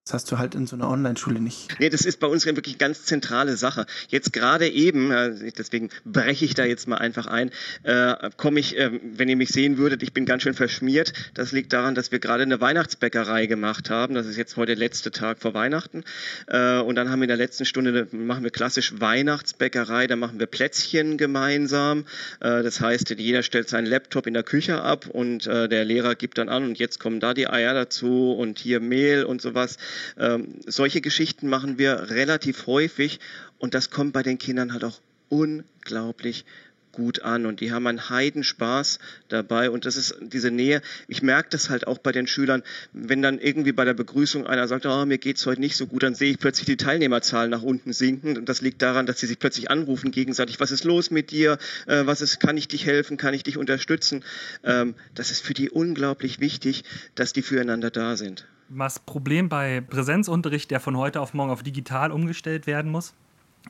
Das 0.05 0.15
hast 0.15 0.31
du 0.33 0.37
halt 0.37 0.53
in 0.53 0.67
so 0.67 0.75
einer 0.75 0.89
Online-Schule 0.89 1.39
nicht. 1.39 1.79
Nee, 1.79 1.89
das 1.89 2.01
ist 2.01 2.19
bei 2.19 2.27
uns 2.27 2.45
wirklich 2.45 2.73
eine 2.73 2.79
ganz 2.79 3.05
zentrale 3.05 3.55
Sache. 3.55 3.85
Jetzt 4.09 4.33
gerade 4.33 4.67
eben, 4.67 5.11
deswegen 5.57 5.91
breche 6.03 6.43
ich 6.43 6.53
da 6.55 6.65
jetzt 6.65 6.89
mal 6.89 6.97
einfach 6.97 7.25
ein, 7.25 7.51
äh, 7.83 8.29
komme 8.35 8.59
ich, 8.59 8.77
äh, 8.77 8.99
wenn 9.01 9.29
ihr 9.29 9.37
mich 9.37 9.51
sehen 9.51 9.77
würdet, 9.77 10.03
ich 10.03 10.11
bin 10.11 10.25
ganz 10.25 10.43
schön 10.43 10.55
verschmiert. 10.55 11.13
Das 11.35 11.53
liegt 11.53 11.71
daran, 11.71 11.95
dass 11.95 12.11
wir 12.11 12.19
gerade 12.19 12.43
eine 12.43 12.59
Weihnachtsbäckerei 12.59 13.45
gemacht 13.45 13.89
haben. 13.89 14.13
Das 14.13 14.27
ist 14.27 14.35
jetzt 14.35 14.57
heute 14.57 14.75
der 14.75 14.79
letzte 14.79 15.09
Tag 15.09 15.39
vor 15.39 15.53
Weihnachten. 15.53 16.03
Äh, 16.47 16.79
und 16.79 16.95
dann 16.95 17.09
haben 17.09 17.19
wir 17.19 17.23
in 17.23 17.29
der 17.29 17.37
letzten 17.37 17.63
Stunde, 17.63 18.09
machen 18.11 18.43
wir 18.43 18.51
klassisch 18.51 18.99
Weihnachtsbäckerei, 18.99 20.07
da 20.07 20.17
machen 20.17 20.37
wir 20.37 20.47
Plätzchen 20.47 21.17
gemeinsam. 21.17 22.03
Äh, 22.41 22.61
das 22.61 22.81
heißt, 22.81 23.11
jeder 23.11 23.41
stellt 23.41 23.69
seinen 23.69 23.85
Laptop 23.85 24.27
in 24.27 24.33
der 24.33 24.43
Küche 24.43 24.81
ab 24.81 25.07
und 25.07 25.47
äh, 25.47 25.69
der 25.69 25.85
Lehrer 25.85 26.15
gibt 26.15 26.39
dann 26.39 26.49
an 26.49 26.65
und 26.65 26.77
jetzt 26.77 26.99
kommen 26.99 27.21
da 27.21 27.33
die 27.33 27.47
Eier 27.47 27.73
dazu 27.73 28.33
und 28.33 28.59
hier 28.59 28.81
Mehl 28.81 29.23
und 29.23 29.41
sowas. 29.41 29.77
Ähm, 30.17 30.59
solche 30.65 31.01
Geschichten 31.01 31.49
machen 31.49 31.77
wir 31.77 32.09
relativ 32.09 32.67
häufig 32.67 33.19
und 33.57 33.73
das 33.73 33.89
kommt 33.89 34.13
bei 34.13 34.23
den 34.23 34.37
Kindern 34.37 34.73
halt 34.73 34.83
auch 34.83 34.99
unglaublich 35.29 36.45
gut 36.93 37.23
an 37.23 37.45
und 37.45 37.59
die 37.59 37.73
haben 37.73 37.85
einen 37.87 38.09
Heidenspaß 38.09 38.99
dabei 39.27 39.69
und 39.69 39.85
das 39.85 39.97
ist 39.97 40.15
diese 40.21 40.51
Nähe. 40.51 40.81
Ich 41.07 41.21
merke 41.21 41.49
das 41.49 41.69
halt 41.69 41.87
auch 41.87 41.97
bei 41.97 42.13
den 42.13 42.27
Schülern, 42.27 42.63
wenn 42.93 43.21
dann 43.21 43.39
irgendwie 43.39 43.73
bei 43.73 43.83
der 43.83 43.95
Begrüßung 43.95 44.47
einer 44.47 44.67
sagt, 44.67 44.85
oh, 44.85 45.05
mir 45.05 45.17
geht's 45.17 45.45
heute 45.45 45.59
nicht 45.59 45.75
so 45.75 45.87
gut, 45.87 46.03
dann 46.03 46.15
sehe 46.15 46.31
ich 46.31 46.39
plötzlich 46.39 46.65
die 46.65 46.77
Teilnehmerzahlen 46.77 47.49
nach 47.49 47.63
unten 47.63 47.91
sinken 47.91 48.37
und 48.37 48.47
das 48.47 48.61
liegt 48.61 48.81
daran, 48.81 49.05
dass 49.05 49.19
sie 49.19 49.27
sich 49.27 49.39
plötzlich 49.39 49.69
anrufen 49.69 50.11
gegenseitig, 50.11 50.59
was 50.59 50.71
ist 50.71 50.85
los 50.85 51.11
mit 51.11 51.31
dir, 51.31 51.57
äh, 51.87 52.05
was 52.05 52.21
ist, 52.21 52.39
kann 52.39 52.55
ich 52.55 52.67
dich 52.67 52.85
helfen, 52.85 53.17
kann 53.17 53.33
ich 53.33 53.43
dich 53.43 53.57
unterstützen. 53.57 54.23
Ähm, 54.63 54.95
das 55.15 55.31
ist 55.31 55.43
für 55.43 55.53
die 55.53 55.69
unglaublich 55.69 56.39
wichtig, 56.39 56.83
dass 57.15 57.33
die 57.33 57.41
füreinander 57.41 57.89
da 57.89 58.15
sind 58.15 58.45
das 58.77 58.99
Problem 58.99 59.49
bei 59.49 59.81
Präsenzunterricht, 59.81 60.71
der 60.71 60.79
von 60.79 60.97
heute 60.97 61.21
auf 61.21 61.33
morgen 61.33 61.51
auf 61.51 61.63
digital 61.63 62.11
umgestellt 62.11 62.67
werden 62.67 62.91
muss, 62.91 63.13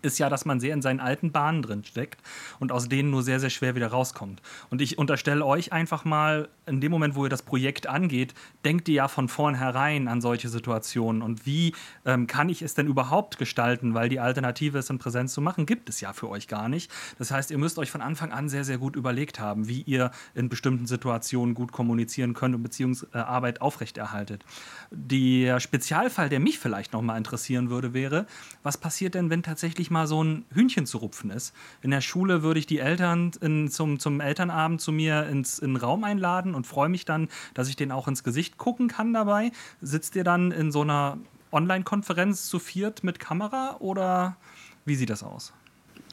ist 0.01 0.17
ja, 0.19 0.29
dass 0.29 0.45
man 0.45 0.59
sehr 0.59 0.73
in 0.73 0.81
seinen 0.81 0.99
alten 0.99 1.31
Bahnen 1.31 1.61
drin 1.61 1.83
steckt 1.83 2.19
und 2.59 2.71
aus 2.71 2.89
denen 2.89 3.11
nur 3.11 3.23
sehr, 3.23 3.39
sehr 3.39 3.49
schwer 3.49 3.75
wieder 3.75 3.87
rauskommt. 3.87 4.41
Und 4.69 4.81
ich 4.81 4.97
unterstelle 4.97 5.45
euch 5.45 5.71
einfach 5.71 6.03
mal, 6.03 6.49
in 6.65 6.81
dem 6.81 6.91
Moment, 6.91 7.15
wo 7.15 7.25
ihr 7.25 7.29
das 7.29 7.41
Projekt 7.41 7.87
angeht, 7.87 8.33
denkt 8.63 8.87
ihr 8.87 8.95
ja 8.95 9.07
von 9.07 9.27
vornherein 9.27 10.07
an 10.07 10.21
solche 10.21 10.49
Situationen. 10.49 11.21
Und 11.21 11.45
wie 11.45 11.75
ähm, 12.05 12.27
kann 12.27 12.49
ich 12.49 12.61
es 12.61 12.73
denn 12.73 12.87
überhaupt 12.87 13.37
gestalten? 13.37 13.93
Weil 13.93 14.09
die 14.09 14.19
Alternative, 14.19 14.77
es 14.77 14.89
in 14.89 14.97
Präsenz 14.97 15.33
zu 15.33 15.41
machen, 15.41 15.65
gibt 15.65 15.89
es 15.89 16.01
ja 16.01 16.13
für 16.13 16.29
euch 16.29 16.47
gar 16.47 16.69
nicht. 16.69 16.89
Das 17.17 17.31
heißt, 17.31 17.51
ihr 17.51 17.57
müsst 17.57 17.77
euch 17.79 17.91
von 17.91 18.01
Anfang 18.01 18.31
an 18.31 18.49
sehr, 18.49 18.63
sehr 18.63 18.77
gut 18.77 18.95
überlegt 18.95 19.39
haben, 19.39 19.67
wie 19.67 19.81
ihr 19.81 20.11
in 20.35 20.49
bestimmten 20.49 20.87
Situationen 20.87 21.53
gut 21.53 21.71
kommunizieren 21.71 22.33
könnt 22.33 22.55
und 22.55 22.63
Beziehungsarbeit 22.63 23.61
aufrechterhaltet. 23.61 24.45
Der 24.91 25.59
Spezialfall, 25.59 26.29
der 26.29 26.39
mich 26.39 26.59
vielleicht 26.59 26.93
nochmal 26.93 27.17
interessieren 27.17 27.69
würde, 27.69 27.93
wäre, 27.93 28.25
was 28.63 28.77
passiert 28.77 29.15
denn, 29.15 29.29
wenn 29.29 29.43
tatsächlich 29.43 29.82
mal 29.91 30.07
so 30.07 30.23
ein 30.23 30.45
Hühnchen 30.53 30.85
zu 30.85 30.97
rupfen 30.97 31.29
ist? 31.29 31.53
In 31.81 31.91
der 31.91 32.01
Schule 32.01 32.43
würde 32.43 32.59
ich 32.59 32.65
die 32.65 32.79
Eltern 32.79 33.31
in, 33.41 33.69
zum, 33.69 33.99
zum 33.99 34.19
Elternabend 34.21 34.81
zu 34.81 34.91
mir 34.91 35.27
ins, 35.27 35.59
in 35.59 35.73
den 35.73 35.77
Raum 35.77 36.03
einladen 36.03 36.55
und 36.55 36.67
freue 36.67 36.89
mich 36.89 37.05
dann, 37.05 37.29
dass 37.53 37.69
ich 37.69 37.75
den 37.75 37.91
auch 37.91 38.07
ins 38.07 38.23
Gesicht 38.23 38.57
gucken 38.57 38.87
kann 38.87 39.13
dabei. 39.13 39.51
Sitzt 39.81 40.15
ihr 40.15 40.23
dann 40.23 40.51
in 40.51 40.71
so 40.71 40.81
einer 40.81 41.17
Online-Konferenz 41.51 42.47
zu 42.47 42.59
viert 42.59 43.03
mit 43.03 43.19
Kamera 43.19 43.77
oder 43.79 44.37
wie 44.85 44.95
sieht 44.95 45.09
das 45.09 45.23
aus? 45.23 45.53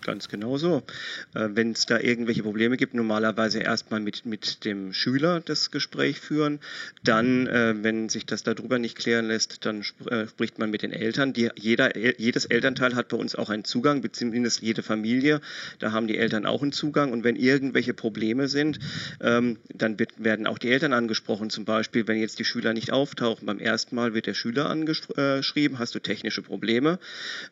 Ganz 0.04 0.28
genau 0.28 0.56
so. 0.56 0.82
Äh, 1.34 1.48
Wenn 1.52 1.72
es 1.72 1.84
da 1.84 1.98
irgendwelche 1.98 2.42
Probleme 2.42 2.76
gibt, 2.76 2.94
normalerweise 2.94 3.60
erstmal 3.60 4.00
mit, 4.00 4.24
mit 4.24 4.64
dem 4.64 4.94
Schüler 4.94 5.40
das 5.40 5.70
Gespräch 5.70 6.20
führen. 6.20 6.60
Dann, 7.04 7.46
äh, 7.46 7.74
wenn 7.82 8.08
sich 8.08 8.24
das 8.24 8.42
darüber 8.42 8.78
nicht 8.78 8.96
klären 8.96 9.26
lässt, 9.26 9.66
dann 9.66 9.80
sp 9.84 10.08
äh, 10.08 10.26
spricht 10.26 10.58
man 10.58 10.70
mit 10.70 10.82
den 10.82 10.92
Eltern. 10.92 11.32
Die, 11.34 11.50
jeder, 11.54 11.96
jedes 12.18 12.46
Elternteil 12.46 12.94
hat 12.94 13.08
bei 13.08 13.16
uns 13.16 13.34
auch 13.34 13.50
einen 13.50 13.64
Zugang, 13.64 14.00
beziehungsweise 14.00 14.64
jede 14.64 14.82
Familie. 14.82 15.40
Da 15.78 15.92
haben 15.92 16.06
die 16.06 16.16
Eltern 16.16 16.46
auch 16.46 16.62
einen 16.62 16.72
Zugang. 16.72 17.12
Und 17.12 17.22
wenn 17.22 17.36
irgendwelche 17.36 17.92
Probleme 17.92 18.48
sind, 18.48 18.78
ähm, 19.20 19.58
dann 19.68 19.98
wird, 19.98 20.24
werden 20.24 20.46
auch 20.46 20.58
die 20.58 20.70
Eltern 20.70 20.94
angesprochen. 20.94 21.50
Zum 21.50 21.66
Beispiel, 21.66 22.08
wenn 22.08 22.18
jetzt 22.18 22.38
die 22.38 22.44
Schüler 22.44 22.72
nicht 22.72 22.90
auftauchen. 22.90 23.46
Beim 23.46 23.58
ersten 23.58 23.94
Mal 23.96 24.14
wird 24.14 24.26
der 24.26 24.34
Schüler 24.34 24.70
angeschrieben, 24.70 25.78
hast 25.78 25.94
du 25.94 25.98
technische 25.98 26.40
Probleme. 26.40 26.98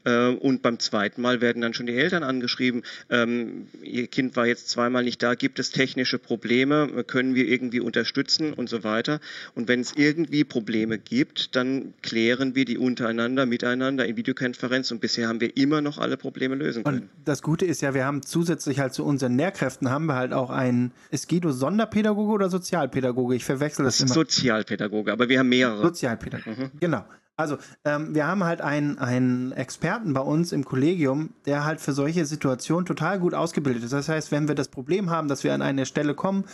Äh, 0.05 0.29
und 0.29 0.63
beim 0.63 0.79
zweiten 0.79 1.21
Mal 1.21 1.43
werden 1.43 1.61
dann 1.61 1.75
schon 1.75 1.87
die 1.87 1.95
Eltern 1.95 2.23
angesprochen 2.23 2.38
angeschrieben, 2.39 2.83
ähm, 3.11 3.67
Ihr 3.83 4.07
Kind 4.07 4.37
war 4.37 4.47
jetzt 4.47 4.69
zweimal 4.69 5.05
nicht 5.05 5.23
da, 5.23 5.35
gibt 5.35 5.59
es 5.59 5.71
technische 5.71 6.19
Probleme, 6.19 7.05
können 7.05 7.35
wir 7.35 7.47
irgendwie 7.49 7.81
unterstützen 7.81 8.53
und 8.53 8.69
so 8.69 8.85
weiter. 8.85 9.21
Und 9.55 9.69
wenn 9.69 9.81
es 9.81 9.93
irgendwie 9.97 10.45
Probleme 10.45 10.99
gibt, 10.99 11.57
dann 11.57 11.95
klären 12.03 12.55
wir 12.55 12.65
die 12.65 12.79
untereinander, 12.79 13.47
miteinander 13.47 14.07
in 14.07 14.17
Videokonferenz 14.17 14.91
und 14.91 15.01
bisher 15.01 15.29
haben 15.29 15.41
wir 15.41 15.57
immer 15.57 15.81
noch 15.81 15.99
alle 15.99 16.17
Probleme 16.17 16.55
lösen 16.55 16.85
können. 16.85 17.03
Und 17.03 17.09
das 17.25 17.43
Gute 17.43 17.67
ist 17.67 17.83
ja, 17.83 17.95
wir 17.95 18.05
haben 18.05 18.23
zusätzlich 18.23 18.79
halt 18.79 18.95
zu 18.95 19.05
unseren 19.05 19.37
Lehrkräften 19.37 19.91
haben 19.91 20.07
wir 20.07 20.15
halt 20.15 20.33
auch 20.33 20.51
einen, 20.51 20.93
ist 21.11 21.29
Guido 21.29 21.53
Sonderpädagoge 21.53 22.33
oder 22.33 22.51
Sozialpädagoge? 22.51 23.35
Ich 23.35 23.45
verwechsel 23.45 23.85
das, 23.85 23.99
das 23.99 24.07
immer. 24.07 24.15
Sozialpädagoge, 24.15 25.13
aber 25.13 25.29
wir 25.29 25.41
haben 25.41 25.49
mehrere. 25.49 25.83
Sozialpädagoge, 25.83 26.65
mhm. 26.65 26.71
genau. 26.79 27.05
Also, 27.39 27.57
ähm, 27.85 28.17
wir 28.17 28.27
haben 28.27 28.43
halt 28.43 28.61
einen, 28.61 28.99
einen 28.99 29.53
Experten 29.53 30.13
bei 30.13 30.21
uns 30.21 30.51
im 30.51 30.65
Kollegium, 30.65 31.31
der 31.47 31.65
halt 31.65 31.81
für 31.81 31.93
solche 31.93 32.27
Situationen 32.27 32.85
total 32.85 33.21
gut 33.21 33.33
ausgebildet 33.33 33.85
ist. 33.85 33.93
Das 33.93 34.09
heißt, 34.09 34.33
wenn 34.33 34.49
wir 34.49 34.57
das 34.57 34.67
Problem 34.67 35.09
haben, 35.09 35.29
dass 35.29 35.45
wir 35.45 35.55
an 35.55 35.63
eine 35.63 35.87
Stelle 35.87 36.15
kommen, 36.15 36.45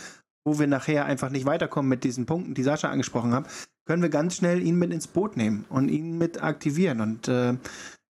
wo 0.43 0.59
wir 0.59 0.67
nachher 0.67 1.05
einfach 1.05 1.31
nicht 1.31 1.47
weiterkommen 1.47 1.89
mit 1.89 2.03
diesen 2.03 2.27
Punkten, 2.27 2.53
die 2.53 2.61
Sascha 2.61 2.89
angesprochen 2.89 3.33
hat, 3.33 3.47
können 3.85 4.03
wir 4.03 4.09
ganz 4.09 4.35
schnell 4.35 4.61
ihn 4.61 4.75
mit 4.75 4.93
ins 4.93 5.07
Boot 5.07 5.37
nehmen 5.37 5.65
und 5.69 5.89
ihn 5.89 6.19
mit 6.19 6.43
aktivieren. 6.43 7.01
Und 7.01 7.27
äh, 7.27 7.55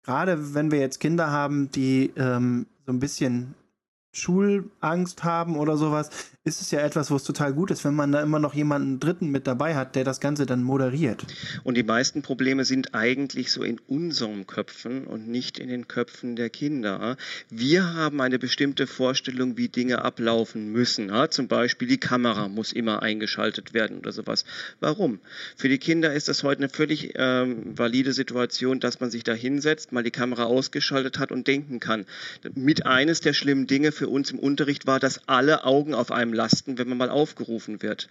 gerade 0.03 0.55
wenn 0.55 0.71
wir 0.71 0.81
jetzt 0.81 0.99
Kinder 0.99 1.31
haben, 1.31 1.71
die 1.73 2.11
ähm, 2.17 2.67
so 2.87 2.93
ein 2.93 3.01
bisschen 3.01 3.55
Schulangst 4.15 5.25
haben 5.25 5.57
oder 5.57 5.77
sowas, 5.77 6.09
ist 6.45 6.61
es 6.61 6.71
ja 6.71 6.81
etwas, 6.81 7.11
wo 7.11 7.17
es 7.17 7.25
total 7.25 7.55
gut 7.55 7.71
ist, 7.71 7.85
wenn 7.85 7.95
man 7.95 8.13
da 8.13 8.21
immer 8.23 8.39
noch 8.39 8.53
jemanden 8.53 9.01
Dritten 9.01 9.31
mit 9.31 9.47
dabei 9.47 9.75
hat, 9.75 9.97
der 9.97 10.05
das 10.05 10.21
Ganze 10.21 10.45
dann 10.45 10.63
moderiert. 10.63 11.25
Und 11.65 11.77
die 11.77 11.83
meisten 11.83 12.23
Probleme 12.23 12.65
sind 12.65 12.95
eigentlich 12.95 13.51
so 13.51 13.63
in 13.63 13.81
unseren 13.87 14.47
Köpfen 14.47 15.07
und 15.07 15.29
nicht 15.29 15.59
in 15.59 15.69
den 15.69 15.89
Köpfen 15.89 16.37
der 16.37 16.51
Kinder. 16.51 17.17
Wir 17.49 17.95
haben 17.95 18.21
eine 18.21 18.39
bestimmte 18.39 18.87
Vorstellung, 18.87 19.57
wie 19.57 19.69
Dinge 19.69 20.05
ablaufen 20.05 20.71
müssen. 20.71 21.11
Zum 21.31 21.49
Beispiel 21.49 21.89
die 21.89 21.99
Kamera 21.99 22.49
muss 22.49 22.73
immer 22.73 23.03
eingeschaltet 23.03 23.73
werden 23.73 23.99
oder 23.99 24.13
sowas. 24.13 24.45
Warum? 24.81 25.21
Für 25.57 25.71
die 25.71 25.79
Kinder 25.79 26.13
ist 26.13 26.29
das 26.29 26.43
heute 26.43 26.59
eine 26.61 26.69
völlig 26.69 27.15
ähm, 27.17 27.79
valide 27.79 28.13
Situation, 28.13 28.81
dass 28.81 29.01
man 29.01 29.11
sich 29.11 29.25
da 29.25 29.33
hinsetzt, 29.33 29.93
mal 29.93 30.03
die 30.03 30.11
Kamera 30.11 30.45
ausgeschaltet 30.45 31.19
hat 31.19 31.33
und 31.33 31.47
denken 31.47 31.81
kann. 31.81 32.05
Mit 32.55 32.85
eines 32.85 33.21
der 33.21 33.33
schlimmen 33.33 33.67
Dinge 33.67 33.91
für 33.93 34.03
für 34.03 34.09
uns 34.09 34.33
im 34.33 34.41
Unterricht 34.41 34.89
war, 34.89 34.99
dass 34.99 35.29
alle 35.29 35.63
Augen 35.63 35.95
auf 35.95 36.11
einem 36.11 36.32
lasten, 36.33 36.79
wenn 36.79 36.89
man 36.89 36.99
mal 36.99 37.11
aufgerufen 37.11 37.83
wird. 37.83 38.09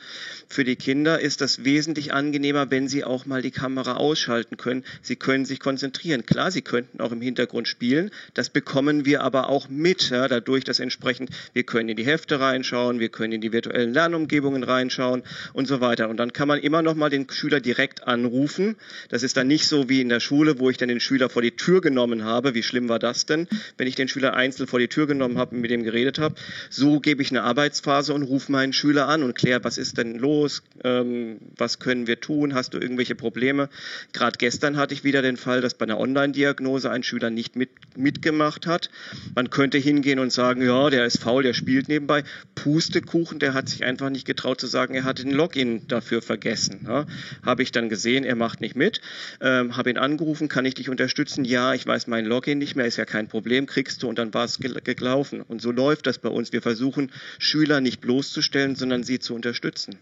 Für 0.47 0.63
die 0.63 0.75
Kinder 0.75 1.19
ist 1.19 1.41
das 1.41 1.63
wesentlich 1.63 2.13
angenehmer, 2.13 2.71
wenn 2.71 2.87
sie 2.87 3.03
auch 3.03 3.25
mal 3.25 3.41
die 3.41 3.51
Kamera 3.51 3.95
ausschalten 3.95 4.57
können. 4.57 4.83
Sie 5.01 5.15
können 5.15 5.45
sich 5.45 5.59
konzentrieren. 5.59 6.25
Klar, 6.25 6.51
sie 6.51 6.61
könnten 6.61 7.01
auch 7.01 7.11
im 7.11 7.21
Hintergrund 7.21 7.67
spielen. 7.67 8.11
Das 8.33 8.49
bekommen 8.49 9.05
wir 9.05 9.21
aber 9.23 9.49
auch 9.49 9.69
mit, 9.69 10.09
ja, 10.09 10.27
dadurch, 10.27 10.63
dass 10.63 10.79
entsprechend 10.79 11.29
wir 11.53 11.63
können 11.63 11.89
in 11.89 11.97
die 11.97 12.05
Hefte 12.05 12.39
reinschauen, 12.39 12.99
wir 12.99 13.09
können 13.09 13.33
in 13.33 13.41
die 13.41 13.51
virtuellen 13.51 13.93
Lernumgebungen 13.93 14.63
reinschauen 14.63 15.23
und 15.53 15.67
so 15.67 15.81
weiter. 15.81 16.09
Und 16.09 16.17
dann 16.17 16.33
kann 16.33 16.47
man 16.47 16.59
immer 16.59 16.81
noch 16.81 16.95
mal 16.95 17.09
den 17.09 17.29
Schüler 17.29 17.59
direkt 17.59 18.07
anrufen. 18.07 18.75
Das 19.09 19.23
ist 19.23 19.37
dann 19.37 19.47
nicht 19.47 19.67
so 19.67 19.89
wie 19.89 20.01
in 20.01 20.09
der 20.09 20.19
Schule, 20.19 20.59
wo 20.59 20.69
ich 20.69 20.77
dann 20.77 20.89
den 20.89 20.99
Schüler 20.99 21.29
vor 21.29 21.41
die 21.41 21.55
Tür 21.55 21.81
genommen 21.81 22.23
habe. 22.23 22.53
Wie 22.53 22.63
schlimm 22.63 22.89
war 22.89 22.99
das 22.99 23.25
denn, 23.25 23.47
wenn 23.77 23.87
ich 23.87 23.95
den 23.95 24.07
Schüler 24.07 24.33
einzeln 24.33 24.67
vor 24.67 24.79
die 24.79 24.87
Tür 24.87 25.07
genommen 25.07 25.37
habe, 25.37 25.55
mit 25.55 25.71
dem 25.71 25.83
geredet 25.83 26.19
habe. 26.19 26.35
So 26.69 26.99
gebe 26.99 27.21
ich 27.21 27.31
eine 27.31 27.43
Arbeitsphase 27.43 28.10
und 28.13 28.23
rufe 28.23 28.51
meinen 28.51 28.73
Schüler 28.73 29.07
an 29.07 29.23
und 29.23 29.35
kläre, 29.35 29.63
was 29.63 29.77
ist 29.77 29.97
denn 29.97 30.17
los, 30.17 30.63
ähm, 30.83 31.37
was 31.57 31.79
können 31.79 32.07
wir 32.07 32.19
tun, 32.19 32.53
hast 32.53 32.73
du 32.73 32.79
irgendwelche 32.79 33.15
Probleme. 33.15 33.69
Gerade 34.13 34.37
gestern 34.37 34.77
hatte 34.77 34.93
ich 34.93 35.03
wieder 35.03 35.21
den 35.21 35.37
Fall, 35.37 35.61
dass 35.61 35.73
bei 35.73 35.83
einer 35.85 35.99
Online-Diagnose 35.99 36.89
ein 36.89 37.03
Schüler 37.03 37.29
nicht 37.29 37.55
mit, 37.55 37.69
mitgemacht 37.95 38.67
hat. 38.67 38.89
Man 39.35 39.49
könnte 39.49 39.77
hingehen 39.77 40.19
und 40.19 40.31
sagen, 40.31 40.61
ja, 40.61 40.89
der 40.89 41.05
ist 41.05 41.21
faul, 41.21 41.43
der 41.43 41.53
spielt 41.53 41.87
nebenbei. 41.87 42.23
Pustekuchen, 42.55 43.39
der 43.39 43.53
hat 43.53 43.69
sich 43.69 43.83
einfach 43.83 44.09
nicht 44.09 44.25
getraut 44.25 44.59
zu 44.59 44.67
sagen, 44.67 44.93
er 44.93 45.03
hat 45.03 45.19
den 45.19 45.31
Login 45.31 45.87
dafür 45.87 46.21
vergessen. 46.21 46.85
Ja. 46.87 47.05
Habe 47.43 47.63
ich 47.63 47.71
dann 47.71 47.89
gesehen, 47.89 48.23
er 48.23 48.35
macht 48.35 48.61
nicht 48.61 48.75
mit, 48.75 49.01
ähm, 49.41 49.77
habe 49.77 49.89
ihn 49.89 49.97
angerufen, 49.97 50.47
kann 50.47 50.65
ich 50.65 50.75
dich 50.75 50.89
unterstützen? 50.89 51.45
Ja, 51.45 51.73
ich 51.73 51.85
weiß 51.85 52.07
mein 52.07 52.25
Login 52.25 52.57
nicht 52.57 52.75
mehr, 52.75 52.85
ist 52.85 52.97
ja 52.97 53.05
kein 53.05 53.27
Problem, 53.27 53.65
kriegst 53.65 54.03
du 54.03 54.09
und 54.09 54.19
dann 54.19 54.33
war 54.33 54.45
es 54.45 54.59
gelaufen. 54.59 55.41
Und 55.41 55.61
so 55.61 55.71
läuft 55.71 56.07
das 56.07 56.19
bei 56.19 56.29
uns. 56.29 56.51
Wir 56.51 56.61
versuchen, 56.61 57.11
Schüler 57.39 57.81
nicht 57.81 58.00
bloßzustellen, 58.01 58.75
sondern 58.75 59.03
sie 59.03 59.19
zu 59.19 59.33
unterstützen. 59.35 59.95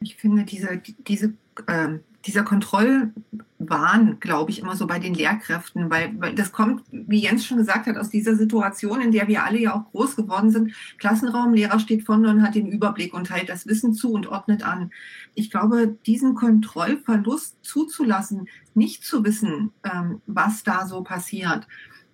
Ich 0.00 0.16
finde, 0.16 0.44
diese, 0.44 0.80
diese, 1.06 1.32
äh, 1.66 1.98
dieser 2.26 2.42
Kontrollwahn, 2.42 4.18
glaube 4.20 4.50
ich, 4.50 4.58
immer 4.58 4.76
so 4.76 4.86
bei 4.86 4.98
den 4.98 5.14
Lehrkräften, 5.14 5.90
weil, 5.90 6.12
weil 6.18 6.34
das 6.34 6.52
kommt, 6.52 6.82
wie 6.90 7.20
Jens 7.20 7.46
schon 7.46 7.58
gesagt 7.58 7.86
hat, 7.86 7.96
aus 7.96 8.10
dieser 8.10 8.34
Situation, 8.36 9.00
in 9.00 9.12
der 9.12 9.28
wir 9.28 9.44
alle 9.44 9.58
ja 9.58 9.74
auch 9.74 9.90
groß 9.92 10.16
geworden 10.16 10.50
sind. 10.50 10.72
Klassenraum, 10.98 11.54
Lehrer 11.54 11.78
steht 11.78 12.04
vorne 12.04 12.28
und 12.30 12.42
hat 12.42 12.54
den 12.54 12.66
Überblick 12.66 13.14
und 13.14 13.28
teilt 13.28 13.48
das 13.48 13.66
Wissen 13.66 13.94
zu 13.94 14.12
und 14.12 14.26
ordnet 14.26 14.66
an. 14.66 14.90
Ich 15.34 15.50
glaube, 15.50 15.96
diesen 16.06 16.34
Kontrollverlust 16.34 17.56
zuzulassen, 17.62 18.48
nicht 18.74 19.04
zu 19.04 19.24
wissen, 19.24 19.70
ähm, 19.84 20.20
was 20.26 20.64
da 20.64 20.86
so 20.86 21.02
passiert, 21.02 21.66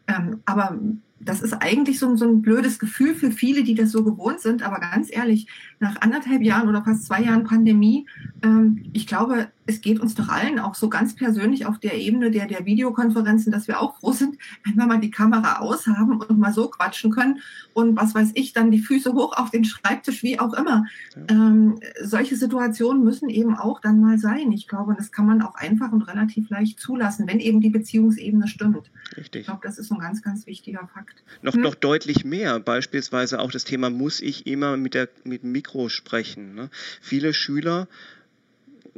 ähm, 0.06 0.42
aber 0.44 0.78
das 1.24 1.40
ist 1.40 1.54
eigentlich 1.54 1.98
so, 1.98 2.16
so 2.16 2.24
ein 2.24 2.42
blödes 2.42 2.78
Gefühl 2.78 3.14
für 3.14 3.30
viele, 3.30 3.62
die 3.62 3.74
das 3.74 3.90
so 3.90 4.04
gewohnt 4.04 4.40
sind. 4.40 4.62
Aber 4.62 4.80
ganz 4.80 5.08
ehrlich, 5.10 5.46
nach 5.80 6.00
anderthalb 6.00 6.42
Jahren 6.42 6.68
oder 6.68 6.82
fast 6.84 7.06
zwei 7.06 7.22
Jahren 7.22 7.44
Pandemie, 7.44 8.06
ähm, 8.42 8.84
ich 8.92 9.06
glaube, 9.06 9.48
es 9.66 9.80
geht 9.80 10.00
uns 10.00 10.14
doch 10.14 10.28
allen 10.28 10.58
auch 10.58 10.74
so 10.74 10.88
ganz 10.88 11.14
persönlich 11.14 11.66
auf 11.66 11.78
der 11.78 11.94
Ebene 11.94 12.30
der, 12.30 12.46
der 12.46 12.66
Videokonferenzen, 12.66 13.52
dass 13.52 13.68
wir 13.68 13.80
auch 13.80 13.96
froh 13.98 14.12
sind, 14.12 14.36
wenn 14.64 14.74
wir 14.74 14.86
mal 14.86 15.00
die 15.00 15.10
Kamera 15.10 15.60
aushaben 15.60 16.20
und 16.20 16.38
mal 16.38 16.52
so 16.52 16.68
quatschen 16.68 17.12
können 17.12 17.38
und 17.72 17.96
was 17.96 18.14
weiß 18.14 18.32
ich, 18.34 18.52
dann 18.52 18.70
die 18.70 18.80
Füße 18.80 19.12
hoch 19.12 19.36
auf 19.36 19.50
den 19.50 19.64
Schreibtisch, 19.64 20.22
wie 20.22 20.40
auch 20.40 20.52
immer. 20.54 20.86
Ähm, 21.28 21.78
solche 22.02 22.36
Situationen 22.36 23.04
müssen 23.04 23.28
eben 23.28 23.54
auch 23.54 23.80
dann 23.80 24.00
mal 24.00 24.18
sein. 24.18 24.50
Ich 24.52 24.66
glaube, 24.66 24.94
das 24.96 25.12
kann 25.12 25.26
man 25.26 25.42
auch 25.42 25.54
einfach 25.54 25.92
und 25.92 26.02
relativ 26.02 26.50
leicht 26.50 26.80
zulassen, 26.80 27.28
wenn 27.28 27.38
eben 27.38 27.60
die 27.60 27.70
Beziehungsebene 27.70 28.48
stimmt. 28.48 28.90
Richtig. 29.16 29.40
Ich 29.42 29.46
glaube, 29.46 29.60
das 29.62 29.78
ist 29.78 29.92
ein 29.92 29.98
ganz, 29.98 30.22
ganz 30.22 30.46
wichtiger 30.46 30.88
Fakt. 30.92 31.11
Noch, 31.42 31.54
hm? 31.54 31.60
noch 31.62 31.74
deutlich 31.74 32.24
mehr, 32.24 32.60
beispielsweise 32.60 33.40
auch 33.40 33.50
das 33.50 33.64
Thema, 33.64 33.90
muss 33.90 34.20
ich 34.20 34.46
immer 34.46 34.76
mit, 34.76 34.94
der, 34.94 35.08
mit 35.24 35.42
dem 35.42 35.52
Mikro 35.52 35.88
sprechen. 35.88 36.54
Ne? 36.54 36.70
Viele 37.00 37.34
Schüler 37.34 37.88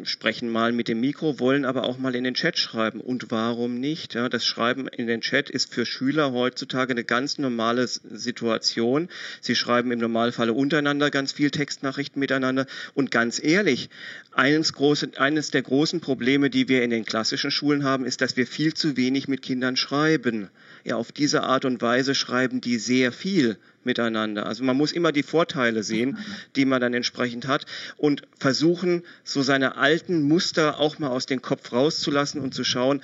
sprechen 0.02 0.48
mal 0.48 0.72
mit 0.72 0.88
dem 0.88 1.00
Mikro, 1.00 1.38
wollen 1.38 1.64
aber 1.64 1.84
auch 1.84 1.98
mal 1.98 2.14
in 2.16 2.24
den 2.24 2.34
Chat 2.34 2.58
schreiben. 2.58 3.00
Und 3.00 3.30
warum 3.30 3.78
nicht? 3.78 4.14
Ja, 4.14 4.28
das 4.28 4.44
Schreiben 4.44 4.88
in 4.88 5.06
den 5.06 5.20
Chat 5.20 5.48
ist 5.50 5.72
für 5.72 5.86
Schüler 5.86 6.32
heutzutage 6.32 6.92
eine 6.92 7.04
ganz 7.04 7.38
normale 7.38 7.86
Situation. 7.86 9.08
Sie 9.40 9.54
schreiben 9.54 9.92
im 9.92 10.00
Normalfall 10.00 10.50
untereinander 10.50 11.10
ganz 11.10 11.32
viel 11.32 11.50
Textnachrichten 11.50 12.18
miteinander. 12.18 12.66
Und 12.94 13.10
ganz 13.10 13.42
ehrlich, 13.42 13.88
eines, 14.32 14.72
große, 14.72 15.12
eines 15.16 15.50
der 15.50 15.62
großen 15.62 16.00
Probleme, 16.00 16.50
die 16.50 16.68
wir 16.68 16.82
in 16.82 16.90
den 16.90 17.04
klassischen 17.04 17.52
Schulen 17.52 17.84
haben, 17.84 18.04
ist, 18.04 18.20
dass 18.20 18.36
wir 18.36 18.46
viel 18.46 18.74
zu 18.74 18.96
wenig 18.96 19.28
mit 19.28 19.42
Kindern 19.42 19.76
schreiben. 19.76 20.50
Ja, 20.84 20.96
auf 20.96 21.12
diese 21.12 21.42
Art 21.44 21.64
und 21.64 21.80
Weise 21.80 22.14
schreiben 22.14 22.60
die 22.60 22.78
sehr 22.78 23.10
viel 23.10 23.56
miteinander. 23.84 24.46
Also 24.46 24.64
man 24.64 24.76
muss 24.76 24.92
immer 24.92 25.12
die 25.12 25.22
Vorteile 25.22 25.82
sehen, 25.82 26.18
die 26.56 26.66
man 26.66 26.80
dann 26.80 26.92
entsprechend 26.92 27.46
hat 27.46 27.64
und 27.96 28.22
versuchen, 28.38 29.02
so 29.24 29.42
seine 29.42 29.76
alten 29.76 30.22
Muster 30.22 30.78
auch 30.78 30.98
mal 30.98 31.08
aus 31.08 31.24
dem 31.24 31.40
Kopf 31.40 31.72
rauszulassen 31.72 32.40
und 32.40 32.54
zu 32.54 32.64
schauen, 32.64 33.00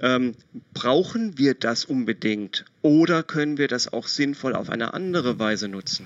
ähm, 0.00 0.34
brauchen 0.74 1.38
wir 1.38 1.54
das 1.54 1.86
unbedingt 1.86 2.66
oder 2.82 3.22
können 3.22 3.56
wir 3.56 3.68
das 3.68 3.92
auch 3.92 4.08
sinnvoll 4.08 4.54
auf 4.54 4.68
eine 4.68 4.92
andere 4.92 5.38
Weise 5.38 5.68
nutzen? 5.68 6.04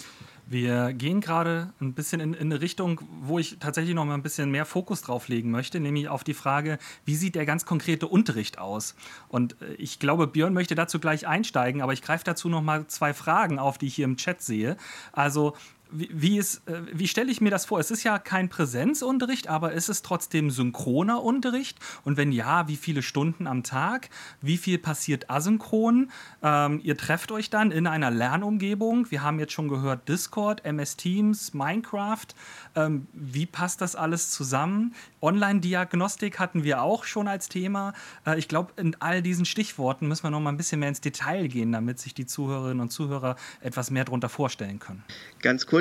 Wir 0.48 0.92
gehen 0.92 1.20
gerade 1.20 1.72
ein 1.80 1.92
bisschen 1.92 2.20
in, 2.20 2.32
in, 2.32 2.52
eine 2.52 2.60
Richtung, 2.60 3.00
wo 3.20 3.40
ich 3.40 3.58
tatsächlich 3.58 3.96
noch 3.96 4.04
mal 4.04 4.14
ein 4.14 4.22
bisschen 4.22 4.52
mehr 4.52 4.64
Fokus 4.64 5.02
drauf 5.02 5.26
legen 5.26 5.50
möchte, 5.50 5.80
nämlich 5.80 6.08
auf 6.08 6.22
die 6.22 6.34
Frage, 6.34 6.78
wie 7.04 7.16
sieht 7.16 7.34
der 7.34 7.44
ganz 7.46 7.66
konkrete 7.66 8.06
Unterricht 8.06 8.58
aus? 8.58 8.94
Und 9.28 9.60
äh, 9.60 9.74
ich 9.74 9.98
glaube, 9.98 10.28
Björn 10.28 10.54
möchte 10.54 10.76
dazu 10.76 11.00
gleich 11.00 11.26
einsteigen, 11.26 11.82
aber 11.82 11.92
ich 11.92 12.00
greife 12.00 12.22
dazu 12.22 12.48
noch 12.48 12.62
mal 12.62 12.86
zwei 12.86 13.12
Fragen 13.12 13.58
auf, 13.58 13.76
die 13.76 13.86
ich 13.86 13.96
hier 13.96 14.04
im 14.04 14.16
Chat 14.16 14.40
sehe. 14.40 14.76
Also 15.10 15.56
wie, 15.90 16.08
wie, 16.12 16.38
äh, 16.38 16.44
wie 16.92 17.08
stelle 17.08 17.30
ich 17.30 17.40
mir 17.40 17.50
das 17.50 17.64
vor? 17.66 17.78
Es 17.80 17.90
ist 17.90 18.02
ja 18.02 18.18
kein 18.18 18.48
Präsenzunterricht, 18.48 19.48
aber 19.48 19.72
ist 19.72 19.88
es 19.88 20.02
trotzdem 20.02 20.50
synchroner 20.50 21.22
Unterricht? 21.22 21.78
Und 22.04 22.16
wenn 22.16 22.32
ja, 22.32 22.68
wie 22.68 22.76
viele 22.76 23.02
Stunden 23.02 23.46
am 23.46 23.62
Tag? 23.62 24.10
Wie 24.40 24.56
viel 24.56 24.78
passiert 24.78 25.30
asynchron? 25.30 26.10
Ähm, 26.42 26.80
ihr 26.82 26.96
trefft 26.96 27.32
euch 27.32 27.50
dann 27.50 27.70
in 27.70 27.86
einer 27.86 28.10
Lernumgebung. 28.10 29.10
Wir 29.10 29.22
haben 29.22 29.38
jetzt 29.38 29.52
schon 29.52 29.68
gehört 29.68 30.08
Discord, 30.08 30.64
MS 30.64 30.96
Teams, 30.96 31.54
Minecraft. 31.54 32.26
Ähm, 32.74 33.06
wie 33.12 33.46
passt 33.46 33.80
das 33.80 33.96
alles 33.96 34.30
zusammen? 34.30 34.94
Online-Diagnostik 35.20 36.38
hatten 36.38 36.64
wir 36.64 36.82
auch 36.82 37.04
schon 37.04 37.28
als 37.28 37.48
Thema. 37.48 37.92
Äh, 38.26 38.38
ich 38.38 38.48
glaube, 38.48 38.72
in 38.76 38.96
all 39.00 39.22
diesen 39.22 39.44
Stichworten 39.44 40.08
müssen 40.08 40.24
wir 40.24 40.30
noch 40.30 40.40
mal 40.40 40.50
ein 40.50 40.56
bisschen 40.56 40.80
mehr 40.80 40.88
ins 40.88 41.00
Detail 41.00 41.48
gehen, 41.48 41.72
damit 41.72 41.98
sich 41.98 42.14
die 42.14 42.26
Zuhörerinnen 42.26 42.80
und 42.80 42.90
Zuhörer 42.90 43.36
etwas 43.60 43.90
mehr 43.90 44.04
darunter 44.04 44.28
vorstellen 44.28 44.78
können. 44.78 45.04
Ganz 45.42 45.66
kurz, 45.66 45.75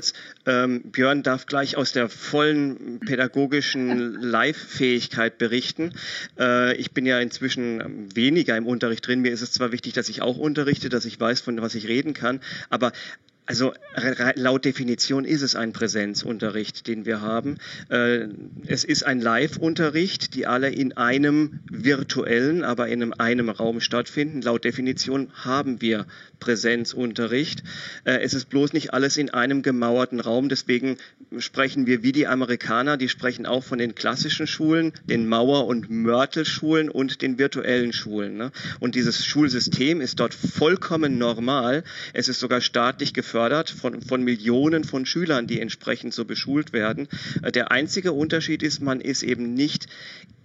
ähm, 0.45 0.84
Björn 0.91 1.23
darf 1.23 1.45
gleich 1.45 1.77
aus 1.77 1.91
der 1.91 2.10
vollen 2.10 2.99
pädagogischen 2.99 4.21
Live-Fähigkeit 4.21 5.38
berichten. 5.38 5.93
Äh, 6.39 6.75
ich 6.77 6.91
bin 6.91 7.05
ja 7.05 7.19
inzwischen 7.19 8.15
weniger 8.15 8.58
im 8.58 8.67
Unterricht 8.67 9.08
drin. 9.08 9.21
Mir 9.21 9.31
ist 9.31 9.41
es 9.41 9.51
zwar 9.51 9.71
wichtig, 9.71 9.93
dass 9.93 10.10
ich 10.10 10.21
auch 10.21 10.38
unterrichte, 10.38 10.89
dass 10.89 11.05
ich 11.05 11.19
weiß, 11.19 11.41
von 11.41 11.62
was 11.62 11.75
ich 11.75 11.88
reden 11.88 12.13
kann, 12.13 12.41
aber 12.69 12.91
also 13.47 13.73
laut 14.36 14.65
Definition 14.65 15.23
ist 15.23 15.43
es 15.43 15.55
ein 15.55 15.71
Präsenzunterricht, 15.71 16.88
den 16.88 17.05
wir 17.05 17.21
haben. 17.21 17.58
Äh, 17.89 18.27
es 18.65 18.84
ist 18.84 19.03
ein 19.03 19.21
Live-Unterricht, 19.21 20.34
die 20.34 20.47
alle 20.47 20.69
in 20.69 20.93
einem 20.97 21.60
virtuellen, 21.69 22.63
aber 22.63 22.88
in 22.88 23.13
einem, 23.13 23.49
Raum 23.49 23.81
stattfinden. 23.81 24.41
Laut 24.41 24.63
Definition 24.63 25.29
haben 25.36 25.79
wir 25.79 26.08
Präsenzunterricht. 26.45 27.63
Äh, 28.03 28.19
es 28.19 28.36
ist 28.36 28.49
bloß 28.49 28.73
nicht 28.73 28.93
alles 28.93 29.17
in 29.17 29.31
einem 29.31 29.63
gemauerten 29.63 30.19
Raum. 30.19 30.47
Deswegen 30.47 30.97
sprechen 31.39 31.88
wir 31.88 32.03
wie 32.03 32.12
die 32.12 32.27
Amerikaner, 32.27 32.97
die 32.97 33.10
sprechen 33.10 33.47
auch 33.47 33.63
von 33.63 33.79
den 33.79 33.95
klassischen 33.95 34.45
Schulen, 34.45 34.93
den 35.05 35.27
Mauer- 35.27 35.65
und 35.65 35.89
Mörtelschulen 35.89 36.89
und 36.89 37.23
den 37.23 37.39
virtuellen 37.39 37.93
Schulen. 37.93 38.38
Ne? 38.38 38.51
Und 38.79 38.93
dieses 38.93 39.25
Schulsystem 39.25 40.01
ist 40.01 40.19
dort 40.19 40.36
vollkommen 40.36 41.17
normal. 41.17 41.84
Es 42.13 42.29
ist 42.29 42.39
sogar 42.39 42.62
staatlich 42.62 43.13
gefördert 43.13 43.71
von, 43.71 44.03
von 44.03 44.23
Millionen 44.23 44.84
von 44.84 45.08
Schülern, 45.08 45.47
die 45.47 45.60
entsprechend 45.60 46.13
so 46.13 46.25
beschult 46.25 46.73
werden. 46.73 47.08
Äh, 47.41 47.51
der 47.51 47.71
einzige 47.71 48.13
Unterschied 48.13 48.62
ist, 48.62 48.81
man 48.81 49.01
ist 49.01 49.23
eben 49.23 49.55
nicht 49.55 49.88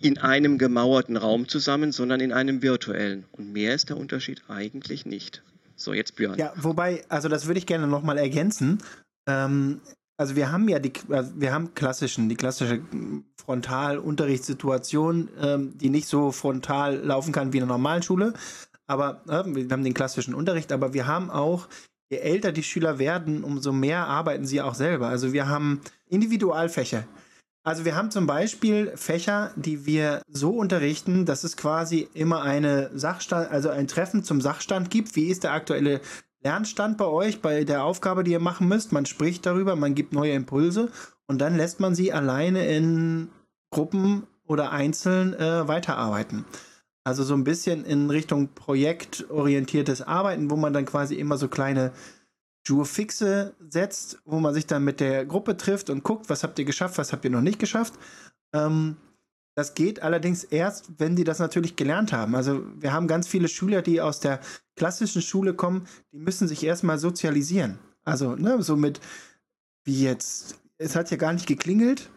in 0.01 0.17
einem 0.17 0.57
gemauerten 0.57 1.19
Raum 1.19 1.47
zusammen, 1.47 1.93
sondern 1.93 2.21
in 2.21 2.33
einem 2.33 2.63
virtuellen. 2.63 3.25
Und 3.33 3.53
mehr 3.53 3.75
ist 3.75 3.91
der 3.91 3.99
Unterschied 3.99 4.43
eigentlich 4.49 5.05
nicht. 5.05 5.43
So, 5.81 5.95
jetzt 5.95 6.17
Björn. 6.17 6.39
Ja, 6.39 6.53
wobei, 6.57 7.05
also 7.09 7.29
das 7.29 7.47
würde 7.47 7.59
ich 7.59 7.67
gerne 7.67 7.87
nochmal 7.87 8.19
ergänzen. 8.19 8.83
Ähm, 9.27 9.81
also 10.19 10.37
wir 10.37 10.53
haben 10.53 10.69
ja 10.69 10.79
die, 10.79 10.93
also 11.09 11.33
wir 11.37 11.55
haben 11.55 11.73
klassischen, 11.73 12.29
die 12.29 12.35
klassische 12.35 12.83
Frontalunterrichtssituation, 13.43 15.31
ähm, 15.41 15.79
die 15.79 15.89
nicht 15.89 16.07
so 16.07 16.33
frontal 16.33 16.97
laufen 16.97 17.33
kann 17.33 17.55
wie 17.55 17.57
in 17.57 17.63
einer 17.63 17.73
normalen 17.73 18.03
Schule. 18.03 18.35
Aber 18.87 19.23
äh, 19.27 19.43
wir 19.47 19.71
haben 19.71 19.85
den 19.85 19.95
klassischen 19.95 20.35
Unterricht, 20.35 20.71
aber 20.73 20.93
wir 20.93 21.07
haben 21.07 21.31
auch 21.31 21.67
je 22.11 22.19
älter 22.19 22.53
die 22.53 22.63
Schüler 22.63 22.99
werden, 22.99 23.43
umso 23.43 23.73
mehr 23.73 24.07
arbeiten 24.07 24.45
sie 24.45 24.61
auch 24.61 24.75
selber. 24.75 25.09
Also 25.09 25.33
wir 25.33 25.49
haben 25.49 25.81
Individualfächer. 26.07 27.05
Also 27.63 27.85
wir 27.85 27.95
haben 27.95 28.11
zum 28.11 28.27
Beispiel 28.27 28.93
Fächer, 28.97 29.53
die 29.55 29.85
wir 29.85 30.23
so 30.29 30.51
unterrichten, 30.51 31.27
dass 31.27 31.45
es 31.45 31.59
quasi 31.59 32.09
immer 32.15 32.43
eine 32.43 32.91
Sachstand, 32.95 33.51
also 33.51 33.69
ein 33.69 33.87
Treffen 33.87 34.25
zum 34.25 34.41
Sachstand 34.41 34.91
gibt. 34.91 35.15
Wie 35.15 35.27
ist 35.27 35.45
der 35.45 35.53
aktuelle 35.53 36.01
Lernstand 36.43 36.97
bei 36.97 37.05
euch, 37.05 37.43
bei 37.43 37.65
der 37.65 37.85
Aufgabe, 37.85 38.25
die 38.25 38.33
ihr 38.33 38.41
machen 38.41 38.67
müsst? 38.67 38.93
Man 38.93 39.05
spricht 39.05 39.45
darüber, 39.45 39.77
man 39.77 39.95
gibt 39.95 40.15
neue 40.15 40.33
Impulse 40.33 40.91
und 41.27 41.39
dann 41.39 41.57
lässt 41.57 41.81
man 41.81 41.95
sie 41.95 42.15
alleine 42.15 42.67
in 42.67 43.29
Gruppen 43.71 44.27
oder 44.47 44.73
einzeln 44.73 45.35
äh, 45.35 45.69
weiterarbeiten. 45.69 46.47
Also 47.05 47.25
so 47.25 47.35
ein 47.35 47.45
bisschen 47.45 47.85
in 47.85 48.09
Richtung 48.09 48.49
projektorientiertes 48.55 50.01
Arbeiten, 50.01 50.51
wo 50.51 50.57
man 50.57 50.73
dann 50.73 50.87
quasi 50.87 51.15
immer 51.15 51.37
so 51.37 51.49
kleine 51.49 51.93
Jurfixe 52.71 53.55
setzt, 53.69 54.19
wo 54.25 54.41
man 54.41 54.55
sich 54.55 54.67
dann 54.67 54.85
mit 54.85 55.01
der 55.01 55.27
Gruppe 55.27 55.57
trifft 55.57 55.91
und 55.91 56.03
guckt, 56.05 56.31
was 56.31 56.43
habt 56.43 56.59
ihr 56.59 56.65
geschafft, 56.65 56.97
was 56.99 57.13
habt 57.13 57.25
ihr 57.25 57.31
noch 57.31 57.43
nicht 57.43 57.59
geschafft. 57.59 57.95
Ähm, 58.53 58.97
Das 59.57 59.75
geht 59.75 60.01
allerdings 60.01 60.45
erst, 60.45 60.91
wenn 60.99 61.17
die 61.17 61.25
das 61.25 61.39
natürlich 61.39 61.75
gelernt 61.75 62.13
haben. 62.13 62.35
Also 62.35 62.63
wir 62.81 62.93
haben 62.93 63.09
ganz 63.09 63.27
viele 63.29 63.49
Schüler, 63.49 63.83
die 63.83 64.01
aus 64.01 64.21
der 64.21 64.41
klassischen 64.77 65.23
Schule 65.23 65.53
kommen, 65.55 65.87
die 66.13 66.19
müssen 66.19 66.49
sich 66.49 66.63
erstmal 66.65 66.99
sozialisieren. 66.99 67.79
Also, 68.05 68.37
ne, 68.37 68.63
so 68.63 68.77
mit, 68.77 69.01
wie 69.85 70.05
jetzt, 70.05 70.61
es 70.79 70.95
hat 70.95 71.11
ja 71.11 71.17
gar 71.17 71.33
nicht 71.33 71.47
geklingelt. 71.47 72.09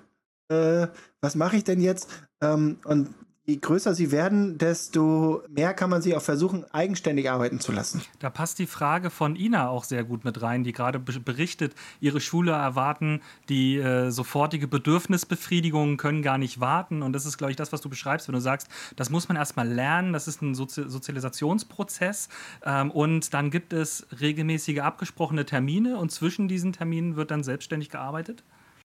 Äh, 0.49 0.87
was 1.21 1.35
mache 1.35 1.57
ich 1.57 1.63
denn 1.63 1.81
jetzt? 1.81 2.07
Ähm, 2.39 2.77
und 2.85 3.09
je 3.45 3.57
größer 3.57 3.93
sie 3.93 4.11
werden, 4.11 4.57
desto 4.57 5.43
mehr 5.49 5.73
kann 5.73 5.89
man 5.89 6.01
sie 6.01 6.15
auch 6.15 6.21
versuchen, 6.21 6.65
eigenständig 6.71 7.29
arbeiten 7.29 7.59
zu 7.59 7.73
lassen. 7.73 8.01
Da 8.19 8.29
passt 8.29 8.57
die 8.57 8.67
Frage 8.67 9.09
von 9.09 9.35
Ina 9.35 9.67
auch 9.67 9.83
sehr 9.83 10.05
gut 10.05 10.23
mit 10.23 10.41
rein, 10.41 10.63
die 10.63 10.71
gerade 10.71 10.97
berichtet, 10.99 11.75
ihre 11.99 12.21
Schüler 12.21 12.55
erwarten 12.55 13.21
die 13.49 13.77
äh, 13.77 14.11
sofortige 14.11 14.67
Bedürfnisbefriedigung, 14.69 15.97
können 15.97 16.21
gar 16.21 16.37
nicht 16.37 16.61
warten. 16.61 17.01
Und 17.01 17.11
das 17.11 17.25
ist, 17.25 17.37
glaube 17.37 17.51
ich, 17.51 17.57
das, 17.57 17.73
was 17.73 17.81
du 17.81 17.89
beschreibst, 17.89 18.29
wenn 18.29 18.35
du 18.35 18.41
sagst, 18.41 18.69
das 18.95 19.09
muss 19.09 19.27
man 19.27 19.35
erstmal 19.35 19.67
lernen, 19.67 20.13
das 20.13 20.27
ist 20.29 20.41
ein 20.41 20.55
Sozi 20.55 20.83
Sozialisationsprozess. 20.87 22.29
Ähm, 22.65 22.91
und 22.91 23.33
dann 23.33 23.51
gibt 23.51 23.73
es 23.73 24.07
regelmäßige 24.21 24.79
abgesprochene 24.79 25.45
Termine 25.45 25.97
und 25.97 26.11
zwischen 26.11 26.47
diesen 26.47 26.71
Terminen 26.71 27.17
wird 27.17 27.31
dann 27.31 27.43
selbstständig 27.43 27.89
gearbeitet? 27.89 28.43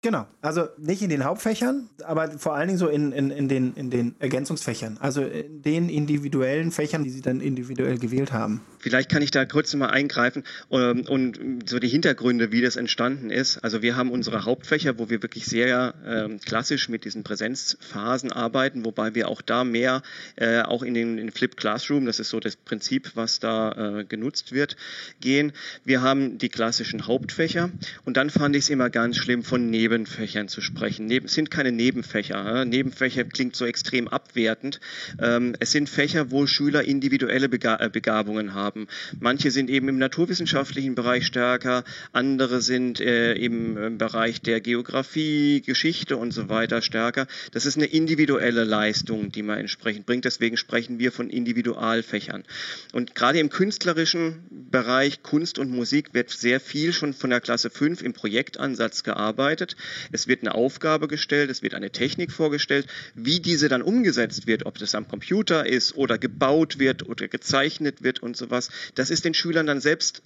Genau, 0.04 0.26
also 0.40 0.66
nicht 0.78 1.00
in 1.02 1.10
den 1.10 1.22
Hauptfächern, 1.22 1.88
aber 2.02 2.28
vor 2.32 2.56
allen 2.56 2.66
Dingen 2.66 2.78
so 2.78 2.88
in, 2.88 3.12
in, 3.12 3.30
in, 3.30 3.48
den, 3.48 3.72
in 3.74 3.88
den 3.88 4.16
Ergänzungsfächern, 4.18 4.98
also 5.00 5.22
in 5.22 5.62
den 5.62 5.88
individuellen 5.88 6.72
Fächern, 6.72 7.04
die 7.04 7.10
sie 7.10 7.20
dann 7.20 7.40
individuell 7.40 7.98
gewählt 7.98 8.32
haben. 8.32 8.62
Vielleicht 8.80 9.08
kann 9.12 9.22
ich 9.22 9.30
da 9.30 9.44
kurz 9.44 9.72
mal 9.74 9.90
eingreifen 9.90 10.42
ähm, 10.72 11.04
und 11.08 11.38
so 11.66 11.78
die 11.78 11.86
Hintergründe, 11.86 12.50
wie 12.50 12.60
das 12.60 12.74
entstanden 12.74 13.30
ist. 13.30 13.58
Also 13.58 13.80
wir 13.80 13.94
haben 13.94 14.10
unsere 14.10 14.44
Hauptfächer, 14.44 14.98
wo 14.98 15.08
wir 15.08 15.22
wirklich 15.22 15.46
sehr 15.46 15.94
ähm, 16.04 16.40
klassisch 16.40 16.88
mit 16.88 17.04
diesen 17.04 17.22
Präsenzphasen 17.22 18.32
arbeiten, 18.32 18.84
wobei 18.84 19.14
wir 19.14 19.28
auch 19.28 19.40
da 19.40 19.62
mehr 19.62 20.02
äh, 20.34 20.62
auch 20.62 20.82
in 20.82 20.94
den 20.94 21.16
in 21.16 21.30
Flip 21.30 21.56
Classroom, 21.56 22.06
das 22.06 22.18
ist 22.18 22.30
so 22.30 22.40
das 22.40 22.56
Prinzip, 22.56 23.12
was 23.14 23.38
da 23.38 24.00
äh, 24.00 24.04
genutzt 24.04 24.50
wird, 24.50 24.76
gehen. 25.20 25.52
Wir 25.84 26.02
haben 26.02 26.38
die 26.38 26.48
klassischen 26.48 27.06
Hauptfächer 27.06 27.70
und 28.04 28.16
dann 28.16 28.30
fand 28.30 28.56
ich 28.56 28.64
es 28.64 28.70
immer 28.70 28.90
ganz 28.90 29.16
schlimm 29.16 29.44
von 29.44 29.70
neben 29.70 29.91
Nebenfächern 29.92 30.48
zu 30.48 30.60
sprechen. 30.60 31.10
Es 31.10 31.34
sind 31.34 31.50
keine 31.50 31.70
Nebenfächer. 31.70 32.64
Nebenfächer 32.64 33.24
klingt 33.24 33.54
so 33.56 33.64
extrem 33.64 34.08
abwertend. 34.08 34.80
Ähm, 35.20 35.54
es 35.60 35.72
sind 35.72 35.88
Fächer, 35.88 36.30
wo 36.30 36.46
Schüler 36.46 36.84
individuelle 36.84 37.46
äh, 37.46 37.88
Begabungen 37.90 38.54
haben. 38.54 38.88
Manche 39.20 39.50
sind 39.50 39.70
eben 39.70 39.88
im 39.88 39.98
naturwissenschaftlichen 39.98 40.94
Bereich 40.94 41.26
stärker, 41.26 41.84
andere 42.12 42.62
sind 42.62 43.00
äh, 43.00 43.34
im 43.34 43.98
Bereich 43.98 44.40
der 44.40 44.60
Geografie, 44.60 45.60
Geschichte 45.60 46.16
und 46.16 46.32
so 46.32 46.48
weiter 46.48 46.82
stärker. 46.82 47.26
Das 47.52 47.66
ist 47.66 47.76
eine 47.76 47.86
individuelle 47.86 48.64
Leistung, 48.64 49.30
die 49.30 49.42
man 49.42 49.58
entsprechend 49.58 50.06
bringt. 50.06 50.24
Deswegen 50.24 50.56
sprechen 50.56 50.98
wir 50.98 51.12
von 51.12 51.30
Individualfächern. 51.30 52.44
Und 52.92 53.14
gerade 53.14 53.38
im 53.38 53.50
künstlerischen 53.50 54.42
Bereich 54.70 55.22
Kunst 55.22 55.58
und 55.58 55.70
Musik 55.70 56.14
wird 56.14 56.30
sehr 56.30 56.60
viel 56.60 56.92
schon 56.92 57.12
von 57.12 57.30
der 57.30 57.40
Klasse 57.40 57.70
5 57.70 58.02
im 58.02 58.12
Projektansatz 58.12 59.02
gearbeitet. 59.02 59.76
Es 60.10 60.28
wird 60.28 60.42
eine 60.42 60.54
Aufgabe 60.54 61.08
gestellt, 61.08 61.50
es 61.50 61.62
wird 61.62 61.74
eine 61.74 61.90
Technik 61.90 62.32
vorgestellt. 62.32 62.86
Wie 63.14 63.40
diese 63.40 63.68
dann 63.68 63.82
umgesetzt 63.82 64.46
wird, 64.46 64.66
ob 64.66 64.78
das 64.78 64.94
am 64.94 65.08
Computer 65.08 65.66
ist 65.66 65.96
oder 65.96 66.18
gebaut 66.18 66.78
wird 66.78 67.08
oder 67.08 67.28
gezeichnet 67.28 68.02
wird 68.02 68.22
und 68.22 68.36
sowas, 68.36 68.70
das 68.94 69.10
ist 69.10 69.24
den 69.24 69.34
Schülern 69.34 69.66
dann 69.66 69.80
selbst 69.80 70.22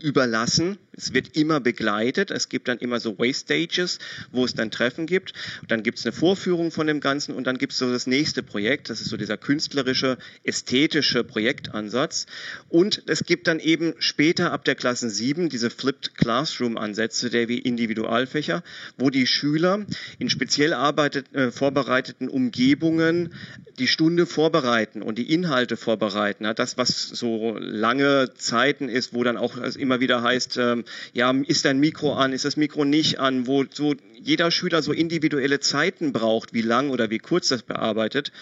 überlassen. 0.00 0.78
Es 0.92 1.12
wird 1.12 1.36
immer 1.36 1.60
begleitet. 1.60 2.30
Es 2.30 2.48
gibt 2.48 2.68
dann 2.68 2.78
immer 2.78 3.00
so 3.00 3.18
Waystages, 3.18 3.98
wo 4.32 4.44
es 4.44 4.54
dann 4.54 4.70
Treffen 4.70 5.06
gibt. 5.06 5.34
Dann 5.68 5.82
gibt 5.82 5.98
es 5.98 6.06
eine 6.06 6.12
Vorführung 6.12 6.70
von 6.70 6.86
dem 6.86 7.00
Ganzen 7.00 7.34
und 7.34 7.46
dann 7.46 7.58
gibt 7.58 7.72
es 7.72 7.78
so 7.78 7.90
das 7.90 8.06
nächste 8.06 8.42
Projekt. 8.42 8.88
Das 8.88 9.00
ist 9.00 9.10
so 9.10 9.16
dieser 9.16 9.36
künstlerische, 9.36 10.16
ästhetische 10.42 11.22
Projektansatz. 11.22 12.26
Und 12.68 13.02
es 13.06 13.24
gibt 13.24 13.46
dann 13.46 13.60
eben 13.60 13.94
später 13.98 14.52
ab 14.52 14.64
der 14.64 14.74
Klasse 14.74 15.10
7 15.10 15.48
diese 15.48 15.70
Flipped 15.70 16.16
Classroom 16.16 16.78
Ansätze 16.78 17.28
der 17.28 17.48
wie 17.48 17.58
Individualfächer, 17.58 18.62
wo 18.96 19.10
die 19.10 19.26
Schüler 19.26 19.84
in 20.18 20.30
speziell 20.30 20.72
arbeitet, 20.72 21.34
äh, 21.34 21.50
vorbereiteten 21.50 22.28
Umgebungen 22.28 23.34
die 23.78 23.88
Stunde 23.88 24.26
vorbereiten 24.26 25.02
und 25.02 25.18
die 25.18 25.32
Inhalte 25.32 25.76
vorbereiten. 25.76 26.50
Das, 26.56 26.78
was 26.78 27.08
so 27.08 27.56
lange 27.58 28.32
Zeiten 28.34 28.88
ist, 28.88 29.12
wo 29.12 29.22
dann 29.22 29.36
auch 29.36 29.56
immer 29.86 30.00
wieder 30.00 30.22
heißt, 30.22 30.56
ähm, 30.56 30.84
ja, 31.12 31.30
ist 31.46 31.64
dein 31.64 31.78
Mikro 31.78 32.14
an, 32.14 32.32
ist 32.32 32.44
das 32.44 32.56
Mikro 32.56 32.84
nicht 32.84 33.20
an, 33.20 33.46
wo 33.46 33.64
so 33.70 33.94
jeder 34.20 34.50
Schüler 34.50 34.82
so 34.82 34.92
individuelle 34.92 35.60
Zeiten 35.60 36.12
braucht, 36.12 36.52
wie 36.52 36.62
lang 36.62 36.90
oder 36.90 37.10
wie 37.10 37.18
kurz 37.18 37.48
das 37.48 37.62
bearbeitet. 37.62 38.32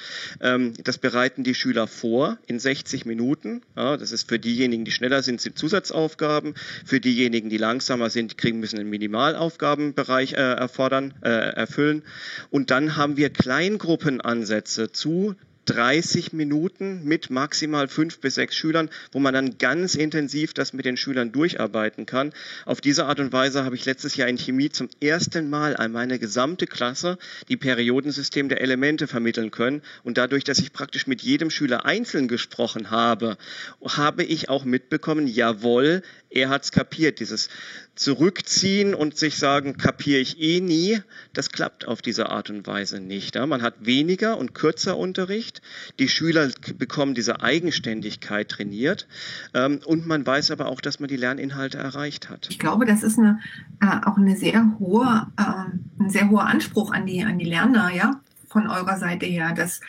Ähm, 0.41 0.73
das 0.83 0.99
bereiten 0.99 1.45
die 1.45 1.55
Schüler 1.55 1.87
vor 1.87 2.39
in 2.47 2.59
60 2.59 3.05
Minuten. 3.05 3.63
Ja, 3.77 3.97
das 3.97 4.11
ist 4.11 4.29
für 4.29 4.39
diejenigen, 4.39 4.85
die 4.85 4.91
schneller 4.91 5.23
sind, 5.23 5.41
sind 5.41 5.59
Zusatzaufgaben. 5.59 6.55
Für 6.85 7.01
diejenigen, 7.01 7.51
die 7.51 7.59
langsamer 7.59 8.09
sind, 8.09 8.39
kriegen 8.39 8.61
müssen 8.61 8.79
einen 8.79 8.91
Minimalaufgabenbereich 8.91 10.33
äh, 10.33 10.37
erfordern, 10.37 11.15
äh, 11.23 11.29
erfüllen. 11.29 12.03
Und 12.51 12.71
dann 12.71 12.97
haben 12.97 13.17
wir 13.17 13.31
Kleingruppenansätze 13.31 14.93
zu 14.93 15.37
30 15.67 16.33
Minuten 16.33 17.05
mit 17.05 17.31
maximal 17.31 17.89
fünf 17.89 18.21
bis 18.21 18.35
sechs 18.37 18.57
Schülern, 18.57 18.91
wo 19.13 19.19
man 19.19 19.35
dann 19.35 19.59
ganz 19.59 19.95
intensiv 19.95 20.55
das 20.55 20.73
mit 20.73 20.85
den 20.85 20.97
Schülern 20.97 21.33
durcharbeiten 21.33 22.07
kann. 22.07 22.33
Auf 22.65 22.81
diese 22.81 23.07
Art 23.07 23.21
und 23.21 23.33
Weise 23.33 23.65
habe 23.65 23.75
ich 23.77 23.85
letztes 23.85 24.17
Jahr 24.17 24.29
in 24.29 24.39
Chemie 24.39 24.71
zum 24.71 24.89
ersten 25.01 25.51
Mal 25.51 25.77
an 25.77 25.93
meine 25.93 26.19
gesamte 26.19 26.67
Klasse 26.67 27.19
die 27.49 27.57
Periodensystem 27.57 28.49
der 28.49 28.61
Elemente 28.61 29.07
vermitteln 29.07 29.51
können. 29.51 29.83
Und 30.03 30.19
dadurch, 30.19 30.45
dass 30.45 30.59
ich 30.59 30.73
praktisch 30.73 31.07
mit 31.07 31.23
jedem 31.23 31.51
Schüler 31.51 31.85
einzeln 31.85 32.29
gesprochen 32.29 32.91
habe, 32.91 33.37
habe 33.85 34.25
ich 34.25 34.49
auch 34.49 34.65
mitbekommen, 34.65 35.27
jawohl, 35.27 36.03
er 36.35 36.49
hat 36.49 36.65
es 36.65 36.73
kapiert. 36.73 37.21
Dieses 37.21 37.49
Zurückziehen 37.95 38.95
und 38.95 39.17
sich 39.17 39.39
sagen, 39.39 39.77
kapiere 39.77 40.21
ich 40.21 40.41
eh 40.41 40.61
nie, 40.61 41.01
das 41.33 41.51
klappt 41.51 41.87
auf 41.87 42.03
diese 42.03 42.29
Art 42.29 42.51
und 42.51 42.67
Weise 42.67 43.01
nicht. 43.01 43.37
Man 43.37 43.63
hat 43.63 43.75
weniger 43.87 44.37
und 44.37 44.53
kürzer 44.53 44.97
Unterricht. 44.97 45.63
Die 46.01 46.09
Schüler 46.09 46.51
bekommen 46.77 47.15
diese 47.15 47.41
Eigenständigkeit 47.41 48.49
trainiert. 48.49 49.07
Ähm, 49.55 49.81
und 49.85 50.07
man 50.07 50.27
weiß 50.27 50.51
aber 50.51 50.67
auch, 50.67 50.81
dass 50.81 50.99
man 50.99 51.09
die 51.09 51.17
Lerninhalte 51.17 51.79
erreicht 51.79 52.29
hat. 52.29 52.49
Ich 52.51 52.59
glaube, 52.59 52.85
das 52.85 53.05
ist 53.05 53.19
eine, 53.19 53.39
äh, 53.81 54.01
auch 54.05 54.17
eine 54.17 54.37
sehr 54.37 54.77
hohe, 54.81 55.27
äh, 55.37 56.03
ein 56.03 56.11
sehr 56.11 56.29
hoher 56.31 56.47
Anspruch 56.47 56.93
an 56.93 57.07
die, 57.07 57.23
an 57.23 57.39
die 57.39 57.45
Lerner, 57.45 57.91
ja, 57.95 58.21
von 58.49 58.69
eurer 58.69 58.99
Seite 58.99 59.27
her, 59.27 59.53
dass 59.55 59.81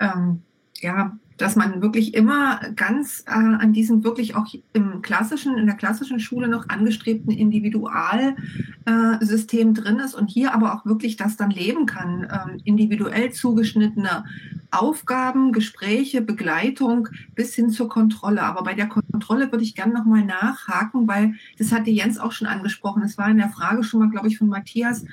ähm, 0.00 0.42
ja, 0.80 1.16
dass 1.42 1.56
man 1.56 1.82
wirklich 1.82 2.14
immer 2.14 2.60
ganz 2.76 3.24
äh, 3.26 3.32
an 3.32 3.72
diesem 3.72 4.04
wirklich 4.04 4.36
auch 4.36 4.46
im 4.72 5.02
klassischen, 5.02 5.58
in 5.58 5.66
der 5.66 5.74
klassischen 5.74 6.20
Schule 6.20 6.46
noch 6.46 6.68
angestrebten 6.68 7.32
Individualsystem 7.32 9.70
äh, 9.70 9.72
drin 9.72 9.98
ist 9.98 10.14
und 10.14 10.28
hier 10.28 10.54
aber 10.54 10.72
auch 10.72 10.86
wirklich 10.86 11.16
das 11.16 11.36
dann 11.36 11.50
leben 11.50 11.86
kann. 11.86 12.28
Ähm, 12.30 12.60
individuell 12.62 13.32
zugeschnittene 13.32 14.22
Aufgaben, 14.70 15.52
Gespräche, 15.52 16.22
Begleitung 16.22 17.08
bis 17.34 17.56
hin 17.56 17.70
zur 17.70 17.88
Kontrolle. 17.88 18.44
Aber 18.44 18.62
bei 18.62 18.74
der 18.74 18.86
Kontrolle 18.86 19.50
würde 19.50 19.64
ich 19.64 19.74
gerne 19.74 19.94
nochmal 19.94 20.24
nachhaken, 20.24 21.08
weil 21.08 21.34
das 21.58 21.72
hatte 21.72 21.90
Jens 21.90 22.18
auch 22.18 22.30
schon 22.30 22.46
angesprochen. 22.46 23.02
Es 23.02 23.18
war 23.18 23.28
in 23.28 23.38
der 23.38 23.50
Frage 23.50 23.82
schon 23.82 23.98
mal, 23.98 24.10
glaube 24.10 24.28
ich, 24.28 24.38
von 24.38 24.46
Matthias, 24.46 25.04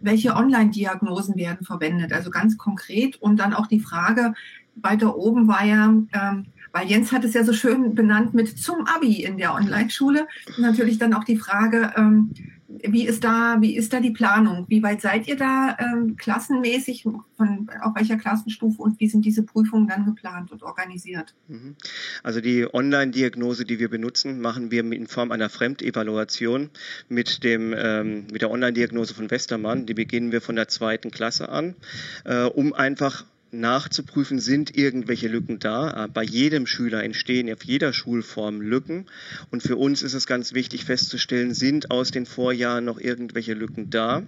welche 0.00 0.36
Online-Diagnosen 0.36 1.36
werden 1.36 1.64
verwendet? 1.64 2.12
Also 2.12 2.28
ganz 2.30 2.58
konkret 2.58 3.16
und 3.16 3.38
dann 3.38 3.54
auch 3.54 3.66
die 3.66 3.80
Frage, 3.80 4.34
weiter 4.82 5.16
oben 5.16 5.48
war 5.48 5.64
ja, 5.64 5.86
ähm, 5.86 6.46
weil 6.72 6.86
Jens 6.86 7.12
hat 7.12 7.24
es 7.24 7.34
ja 7.34 7.44
so 7.44 7.52
schön 7.52 7.94
benannt 7.94 8.34
mit 8.34 8.58
zum 8.58 8.86
Abi 8.86 9.22
in 9.24 9.38
der 9.38 9.54
Online-Schule. 9.54 10.26
Natürlich 10.58 10.98
dann 10.98 11.14
auch 11.14 11.24
die 11.24 11.36
Frage, 11.36 11.92
ähm, 11.96 12.32
wie 12.68 13.06
ist 13.06 13.24
da, 13.24 13.56
wie 13.60 13.76
ist 13.76 13.92
da 13.92 14.00
die 14.00 14.10
Planung? 14.10 14.66
Wie 14.68 14.82
weit 14.82 15.00
seid 15.00 15.26
ihr 15.26 15.36
da 15.36 15.76
ähm, 15.78 16.16
klassenmäßig, 16.16 17.02
von 17.36 17.70
auf 17.80 17.94
welcher 17.96 18.16
Klassenstufe 18.16 18.82
und 18.82 19.00
wie 19.00 19.08
sind 19.08 19.24
diese 19.24 19.42
Prüfungen 19.42 19.88
dann 19.88 20.04
geplant 20.04 20.52
und 20.52 20.62
organisiert? 20.62 21.34
Mhm. 21.48 21.76
Also 22.22 22.40
die 22.40 22.66
Online-Diagnose, 22.72 23.64
die 23.64 23.78
wir 23.78 23.88
benutzen, 23.88 24.40
machen 24.40 24.70
wir 24.70 24.80
in 24.80 25.06
Form 25.06 25.32
einer 25.32 25.48
Fremdevaluation 25.48 26.70
mit 27.08 27.42
dem 27.42 27.74
ähm, 27.76 28.26
mit 28.30 28.42
der 28.42 28.50
Online-Diagnose 28.50 29.14
von 29.14 29.30
Westermann. 29.30 29.86
Die 29.86 29.94
beginnen 29.94 30.30
wir 30.30 30.42
von 30.42 30.56
der 30.56 30.68
zweiten 30.68 31.10
Klasse 31.10 31.48
an, 31.48 31.74
äh, 32.24 32.44
um 32.44 32.74
einfach 32.74 33.24
nachzuprüfen, 33.50 34.38
sind 34.38 34.76
irgendwelche 34.76 35.28
Lücken 35.28 35.58
da. 35.58 36.04
Äh, 36.04 36.08
bei 36.08 36.22
jedem 36.22 36.66
Schüler 36.66 37.02
entstehen 37.02 37.52
auf 37.52 37.64
jeder 37.64 37.92
Schulform 37.92 38.60
Lücken. 38.60 39.06
Und 39.50 39.62
für 39.62 39.76
uns 39.76 40.02
ist 40.02 40.14
es 40.14 40.26
ganz 40.26 40.54
wichtig 40.54 40.84
festzustellen, 40.84 41.54
sind 41.54 41.90
aus 41.90 42.10
den 42.10 42.26
Vorjahren 42.26 42.84
noch 42.84 43.00
irgendwelche 43.00 43.54
Lücken 43.54 43.90
da. 43.90 44.22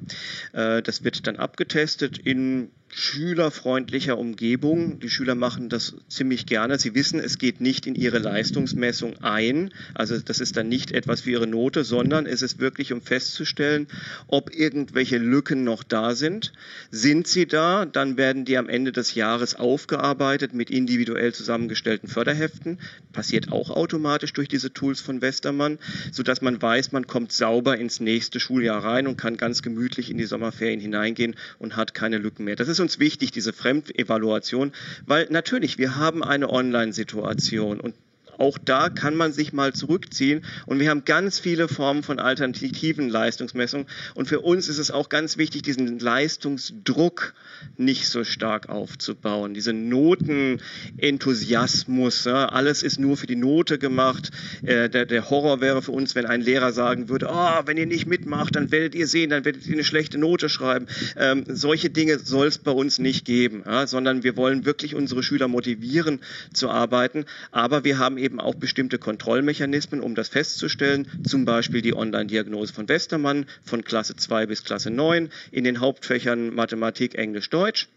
Äh, 0.53 0.83
das 0.83 1.05
wird 1.05 1.27
dann 1.27 1.37
abgetestet 1.37 2.19
in 2.19 2.71
schülerfreundlicher 2.93 4.19
Umgebung. 4.19 4.99
Die 4.99 5.11
Schüler 5.11 5.35
machen 5.35 5.69
das 5.69 5.95
ziemlich 6.09 6.47
gerne. 6.47 6.79
Sie 6.79 6.95
wissen, 6.95 7.21
es 7.21 7.39
geht 7.39 7.61
nicht 7.61 7.87
in 7.87 7.95
ihre 7.95 8.19
Leistungsmessung 8.19 9.23
ein. 9.23 9.73
Also 9.95 10.19
das 10.19 10.41
ist 10.41 10.57
dann 10.57 10.69
nicht 10.69 10.91
etwas 10.91 11.23
für 11.23 11.31
ihre 11.31 11.47
Note, 11.47 11.85
sondern 11.85 12.27
es 12.27 12.43
ist 12.43 12.59
wirklich, 12.59 12.93
um 12.93 13.01
festzustellen, 13.01 13.87
ob 14.27 14.55
irgendwelche 14.55 15.19
Lücken 15.19 15.63
noch 15.63 15.85
da 15.85 16.15
sind. 16.15 16.53
Sind 16.91 17.29
sie 17.29 17.47
da, 17.47 17.87
dann 17.87 18.17
werden 18.17 18.45
die 18.45 18.59
am 18.59 18.69
Ende 18.69 18.91
des 18.91 19.15
Jahres 19.15 19.55
aufgearbeitet 19.55 20.53
mit 20.53 20.71
individuell 20.71 21.33
zusammengestellten 21.33 22.09
Förderheften. 22.09 22.79
Passiert 23.13 23.53
auch 23.53 23.71
automatisch 23.71 24.33
durch 24.33 24.49
diese 24.49 24.73
Tools 24.73 25.01
von 25.01 25.23
Westermann, 25.23 25.79
sodass 26.11 26.43
man 26.43 26.61
weiß, 26.61 26.91
man 26.91 27.07
kommt 27.07 27.33
sauber 27.33 27.79
ins 27.79 28.01
nächste 28.01 28.41
Schuljahr 28.41 28.83
rein 28.83 29.07
und 29.07 29.17
kann 29.17 29.37
ganz 29.37 29.63
gemütlich 29.63 30.11
in 30.11 30.19
die 30.19 30.25
Sommerferien 30.25 30.81
hineingehen 30.81 31.37
und 31.59 31.77
hat 31.77 31.95
keine 31.95 32.19
Lücken 32.19 32.45
mehr. 32.45 32.57
Das 32.57 32.69
ist 32.69 32.80
uns 32.81 32.99
wichtig, 32.99 33.31
diese 33.31 33.53
Fremdevaluation, 33.53 34.73
weil 35.07 35.27
natürlich, 35.31 35.79
wir 35.79 35.97
haben 35.97 36.25
eine 36.25 36.51
Online-Situation 36.51 37.81
und 37.81 37.95
auch 38.41 38.59
da 38.59 38.89
kann 38.89 39.15
man 39.17 39.33
sich 39.33 39.53
mal 39.53 39.73
zurückziehen. 39.75 40.45
Und 40.67 40.81
wir 40.81 40.91
haben 40.91 41.05
ganz 41.05 41.39
viele 41.39 41.69
Formen 41.69 42.03
von 42.03 42.19
alternativen 42.19 43.09
Leistungsmessungen. 43.09 43.87
Und 44.15 44.27
für 44.29 44.41
uns 44.41 44.69
ist 44.69 44.79
es 44.79 44.91
auch 44.91 45.09
ganz 45.09 45.37
wichtig, 45.37 45.63
diesen 45.63 45.97
Leistungsdruck 45.99 47.35
nicht 47.77 48.09
so 48.09 48.25
stark 48.25 48.69
aufzubauen. 48.69 49.55
Diese 49.55 49.73
Notenenthusiasmus, 49.73 52.25
ja, 52.25 52.47
alles 52.47 52.83
ist 52.83 52.99
nur 52.99 53.17
für 53.17 53.27
die 53.27 53.37
Note 53.37 53.79
gemacht. 53.79 54.33
Äh, 54.63 54.89
der, 54.89 55.07
der, 55.07 55.31
Horror 55.31 55.61
wäre 55.61 55.83
für 55.83 55.93
uns, 55.93 56.15
wenn 56.15 56.25
ein 56.27 56.41
Lehrer 56.41 56.73
sagen 56.73 57.11
würde, 57.11 57.29
oh, 57.31 57.61
wenn 57.67 57.77
ihr 57.77 57.87
nicht 57.87 58.07
mitmacht, 58.07 58.57
dann 58.57 58.73
werdet 58.73 58.95
ihr 58.95 59.07
sehen, 59.07 59.29
dann 59.31 59.45
werdet 59.45 59.67
ihr 59.67 59.75
eine 59.75 59.85
schlechte 59.85 60.17
Note 60.19 60.49
schreiben. 60.49 60.87
Ähm, 61.17 61.45
solche 61.47 61.91
Dinge 61.91 62.19
soll 62.19 62.47
es 62.47 62.57
bei 62.59 62.71
uns 62.71 62.99
nicht 62.99 63.27
geben, 63.27 63.63
ja, 63.67 63.87
sondern 63.87 64.25
wir 64.25 64.37
wollen 64.37 64.65
wirklich 64.65 64.95
unsere 64.95 65.23
Schüler 65.23 65.49
motivieren 65.49 66.21
zu 66.55 66.71
arbeiten. 66.71 67.27
Aber 67.51 67.85
wir 67.85 67.99
haben 67.99 68.17
eben 68.17 68.30
eben 68.31 68.41
auch 68.41 68.55
bestimmte 68.55 68.99
Kontrollmechanismen, 68.99 70.01
um 70.01 70.15
das 70.15 70.29
festzustellen, 70.29 71.09
zum 71.25 71.45
Beispiel 71.45 71.83
die 71.83 71.97
Online-Diagnose 71.97 72.73
von 72.73 72.89
Westermann 72.89 73.47
von 73.65 73.83
Klasse 73.83 74.15
2 74.15 74.47
bis 74.47 74.63
Klasse 74.63 74.91
9 74.91 75.31
in 75.51 75.65
den 75.65 75.81
Hauptfächern 75.81 76.55
Mathematik, 76.55 77.17
Englisch, 77.17 77.51
Deutsch. 77.51 77.89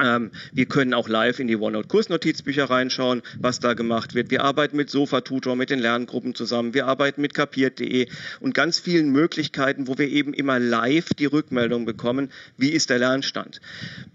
Ähm, 0.00 0.30
wir 0.52 0.66
können 0.66 0.94
auch 0.94 1.08
live 1.08 1.38
in 1.38 1.46
die 1.46 1.56
OneNote-Kursnotizbücher 1.56 2.64
reinschauen, 2.64 3.22
was 3.38 3.60
da 3.60 3.74
gemacht 3.74 4.14
wird. 4.14 4.30
Wir 4.30 4.44
arbeiten 4.44 4.76
mit 4.76 4.90
Sofa-Tutor, 4.90 5.56
mit 5.56 5.70
den 5.70 5.78
Lerngruppen 5.78 6.34
zusammen. 6.34 6.74
Wir 6.74 6.86
arbeiten 6.86 7.20
mit 7.20 7.34
kapiert.de 7.34 8.08
und 8.40 8.54
ganz 8.54 8.78
vielen 8.78 9.10
Möglichkeiten, 9.10 9.88
wo 9.88 9.98
wir 9.98 10.08
eben 10.08 10.34
immer 10.34 10.58
live 10.58 11.14
die 11.14 11.26
Rückmeldung 11.26 11.84
bekommen, 11.84 12.30
wie 12.56 12.70
ist 12.70 12.90
der 12.90 12.98
Lernstand. 12.98 13.60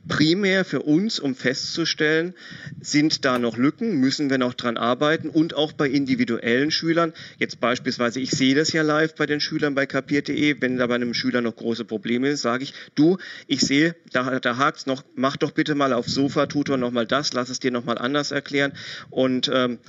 Primär 0.07 0.66
für 0.66 0.82
uns, 0.82 1.20
um 1.20 1.36
festzustellen, 1.36 2.34
sind 2.82 3.24
da 3.24 3.39
noch 3.39 3.57
Lücken, 3.57 3.99
müssen 3.99 4.30
wir 4.30 4.38
noch 4.38 4.53
dran 4.53 4.78
arbeiten 4.78 5.30
und 5.30 5.53
auch 5.53 5.72
bei 5.72 5.88
individuellen 5.88 6.72
Schülern. 6.72 7.14
Jetzt 7.38 7.59
beispielsweise, 7.59 8.20
ich 8.20 8.32
sehe 8.32 8.55
das 8.55 8.74
ja 8.74 8.82
live 8.82 9.16
bei 9.16 9.26
den 9.26 9.39
Schülern 9.39 9.76
bei 9.76 9.86
kapiert.de, 9.86 10.57
wenn 10.59 10.78
da 10.78 10.88
bei 10.88 10.95
einem 10.95 11.14
Schüler 11.14 11.41
noch 11.41 11.55
große 11.55 11.86
Probleme 11.86 12.30
ist, 12.30 12.41
sage 12.41 12.64
ich, 12.64 12.74
du, 12.95 13.18
ich 13.47 13.61
sehe, 13.61 13.95
da, 14.11 14.39
da 14.39 14.57
hakt 14.57 14.80
es 14.80 14.86
noch, 14.86 15.03
mach 15.16 15.38
doch 15.38 15.53
bitte 15.54 15.76
mal 15.76 15.93
auf 15.93 16.08
Sofa-Tutor 16.08 16.78
nochmal 16.78 17.06
das, 17.06 17.34
lass 17.34 17.49
es 17.49 17.60
dir 17.60 17.72
nochmal 17.72 17.97
anders 17.97 18.32
erklären 18.32 18.74
und 19.10 19.49
ähm, 19.54 19.80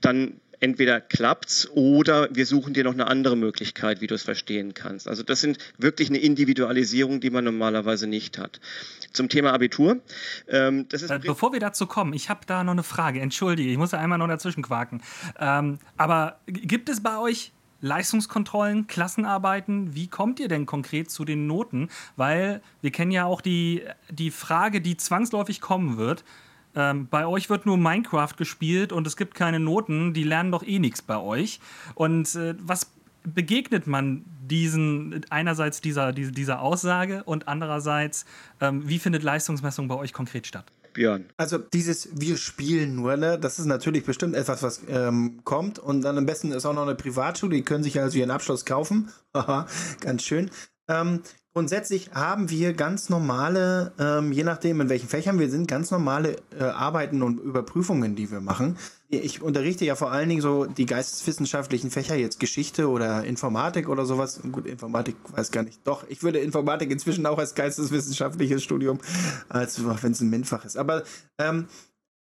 dann 0.00 0.40
entweder 0.60 1.00
klappt's 1.00 1.68
oder 1.74 2.28
wir 2.34 2.46
suchen 2.46 2.74
dir 2.74 2.84
noch 2.84 2.92
eine 2.92 3.06
andere 3.06 3.36
Möglichkeit, 3.36 4.00
wie 4.00 4.06
du 4.06 4.14
es 4.14 4.22
verstehen 4.22 4.74
kannst. 4.74 5.08
Also 5.08 5.22
das 5.22 5.40
sind 5.40 5.58
wirklich 5.78 6.10
eine 6.10 6.18
Individualisierung, 6.18 7.20
die 7.20 7.30
man 7.30 7.44
normalerweise 7.44 8.06
nicht 8.06 8.38
hat. 8.38 8.60
Zum 9.12 9.28
Thema 9.28 9.52
Abitur. 9.52 10.00
Ähm, 10.48 10.86
das 10.88 11.02
ist 11.02 11.10
äh, 11.10 11.18
Bevor 11.18 11.52
wir 11.52 11.60
dazu 11.60 11.86
kommen, 11.86 12.12
ich 12.12 12.28
habe 12.28 12.40
da 12.46 12.62
noch 12.62 12.72
eine 12.72 12.82
Frage. 12.82 13.20
Entschuldige, 13.20 13.70
ich 13.70 13.78
muss 13.78 13.90
da 13.90 13.98
einmal 13.98 14.18
noch 14.18 14.28
dazwischen 14.28 14.62
quaken. 14.62 15.02
Ähm, 15.38 15.78
aber 15.96 16.40
gibt 16.46 16.88
es 16.88 17.02
bei 17.02 17.18
euch 17.18 17.52
Leistungskontrollen, 17.80 18.86
Klassenarbeiten, 18.86 19.94
wie 19.94 20.08
kommt 20.08 20.40
ihr 20.40 20.48
denn 20.48 20.66
konkret 20.66 21.10
zu 21.10 21.24
den 21.24 21.46
Noten? 21.46 21.88
Weil 22.16 22.62
wir 22.82 22.90
kennen 22.90 23.10
ja 23.10 23.24
auch 23.24 23.40
die, 23.40 23.82
die 24.10 24.30
Frage, 24.30 24.80
die 24.80 24.96
zwangsläufig 24.96 25.60
kommen 25.60 25.96
wird. 25.96 26.24
Ähm, 26.74 27.08
bei 27.10 27.26
euch 27.26 27.50
wird 27.50 27.66
nur 27.66 27.78
Minecraft 27.78 28.34
gespielt 28.36 28.92
und 28.92 29.06
es 29.06 29.16
gibt 29.16 29.34
keine 29.34 29.58
Noten, 29.58 30.14
die 30.14 30.24
lernen 30.24 30.52
doch 30.52 30.62
eh 30.62 30.78
nichts 30.78 31.02
bei 31.02 31.18
euch. 31.18 31.60
Und 31.94 32.34
äh, 32.34 32.54
was 32.58 32.92
begegnet 33.24 33.86
man 33.86 34.24
diesen, 34.42 35.24
einerseits 35.30 35.80
dieser, 35.80 36.12
dieser 36.12 36.60
Aussage 36.60 37.24
und 37.24 37.48
andererseits, 37.48 38.24
ähm, 38.60 38.88
wie 38.88 38.98
findet 38.98 39.22
Leistungsmessung 39.22 39.88
bei 39.88 39.96
euch 39.96 40.12
konkret 40.12 40.46
statt? 40.46 40.66
Björn. 40.92 41.26
Also 41.36 41.58
dieses 41.58 42.08
Wir 42.12 42.36
spielen 42.36 42.94
nur, 42.96 43.16
ne, 43.16 43.38
das 43.38 43.58
ist 43.58 43.66
natürlich 43.66 44.04
bestimmt 44.04 44.34
etwas, 44.34 44.62
was 44.62 44.80
ähm, 44.88 45.40
kommt. 45.44 45.78
Und 45.78 46.02
dann 46.02 46.18
am 46.18 46.26
besten 46.26 46.52
ist 46.52 46.66
auch 46.66 46.74
noch 46.74 46.82
eine 46.82 46.94
Privatschule, 46.94 47.56
die 47.56 47.62
können 47.62 47.84
sich 47.84 48.00
also 48.00 48.18
ihren 48.18 48.30
Abschluss 48.30 48.64
kaufen. 48.64 49.10
Haha, 49.34 49.66
ganz 50.00 50.22
schön. 50.22 50.50
Ähm, 50.88 51.22
grundsätzlich 51.52 52.10
haben 52.12 52.50
wir 52.50 52.74
ganz 52.74 53.08
normale, 53.08 53.92
ähm, 53.98 54.32
je 54.32 54.44
nachdem 54.44 54.80
in 54.80 54.88
welchen 54.88 55.08
Fächern 55.08 55.38
wir 55.38 55.50
sind, 55.50 55.66
ganz 55.66 55.90
normale 55.90 56.36
äh, 56.58 56.62
Arbeiten 56.62 57.22
und 57.22 57.40
Überprüfungen, 57.40 58.14
die 58.14 58.30
wir 58.30 58.40
machen. 58.40 58.76
Ich 59.08 59.42
unterrichte 59.42 59.84
ja 59.84 59.96
vor 59.96 60.12
allen 60.12 60.28
Dingen 60.28 60.40
so 60.40 60.66
die 60.66 60.86
geisteswissenschaftlichen 60.86 61.90
Fächer, 61.90 62.14
jetzt 62.14 62.38
Geschichte 62.38 62.88
oder 62.88 63.24
Informatik 63.24 63.88
oder 63.88 64.06
sowas. 64.06 64.40
Gut, 64.52 64.66
Informatik 64.66 65.16
weiß 65.32 65.50
gar 65.50 65.64
nicht. 65.64 65.80
Doch, 65.84 66.04
ich 66.08 66.22
würde 66.22 66.38
Informatik 66.38 66.90
inzwischen 66.90 67.26
auch 67.26 67.38
als 67.38 67.54
geisteswissenschaftliches 67.54 68.62
Studium, 68.62 69.00
als 69.48 69.84
wenn 69.84 70.12
es 70.12 70.20
ein 70.20 70.30
MINT-Fach 70.30 70.64
ist. 70.64 70.76
Aber 70.76 71.02
ähm, 71.38 71.66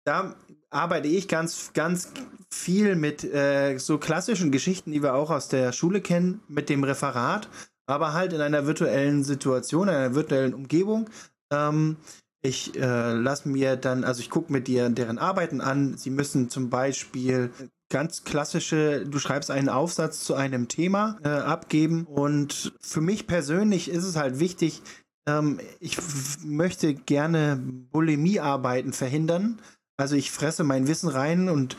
da 0.04 0.34
arbeite 0.68 1.08
ich 1.08 1.28
ganz, 1.28 1.70
ganz 1.72 2.12
viel 2.50 2.96
mit 2.96 3.24
äh, 3.24 3.78
so 3.78 3.96
klassischen 3.96 4.52
Geschichten, 4.52 4.92
die 4.92 5.02
wir 5.02 5.14
auch 5.14 5.30
aus 5.30 5.48
der 5.48 5.72
Schule 5.72 6.02
kennen, 6.02 6.42
mit 6.48 6.68
dem 6.68 6.84
Referat, 6.84 7.48
aber 7.86 8.12
halt 8.12 8.32
in 8.32 8.40
einer 8.40 8.66
virtuellen 8.66 9.24
Situation, 9.24 9.88
in 9.88 9.94
einer 9.94 10.14
virtuellen 10.14 10.54
Umgebung. 10.54 11.10
Ähm, 11.52 11.96
ich 12.42 12.76
äh, 12.76 13.12
lasse 13.12 13.48
mir 13.48 13.76
dann, 13.76 14.04
also 14.04 14.20
ich 14.20 14.28
gucke 14.28 14.52
mir 14.52 14.60
deren 14.60 15.18
Arbeiten 15.18 15.60
an. 15.62 15.96
Sie 15.96 16.10
müssen 16.10 16.50
zum 16.50 16.68
Beispiel 16.68 17.50
ganz 17.90 18.24
klassische, 18.24 19.06
du 19.06 19.18
schreibst 19.18 19.50
einen 19.50 19.68
Aufsatz 19.68 20.24
zu 20.24 20.34
einem 20.34 20.68
Thema 20.68 21.18
äh, 21.24 21.28
abgeben. 21.28 22.04
Und 22.04 22.74
für 22.80 23.00
mich 23.00 23.26
persönlich 23.26 23.90
ist 23.90 24.04
es 24.04 24.16
halt 24.16 24.40
wichtig, 24.40 24.82
ähm, 25.26 25.58
ich 25.80 25.96
möchte 26.44 26.94
gerne 26.94 27.56
Bulimie-Arbeiten 27.92 28.92
verhindern. 28.92 29.60
Also 29.96 30.16
ich 30.16 30.30
fresse 30.30 30.64
mein 30.64 30.88
Wissen 30.88 31.08
rein 31.08 31.48
und 31.48 31.76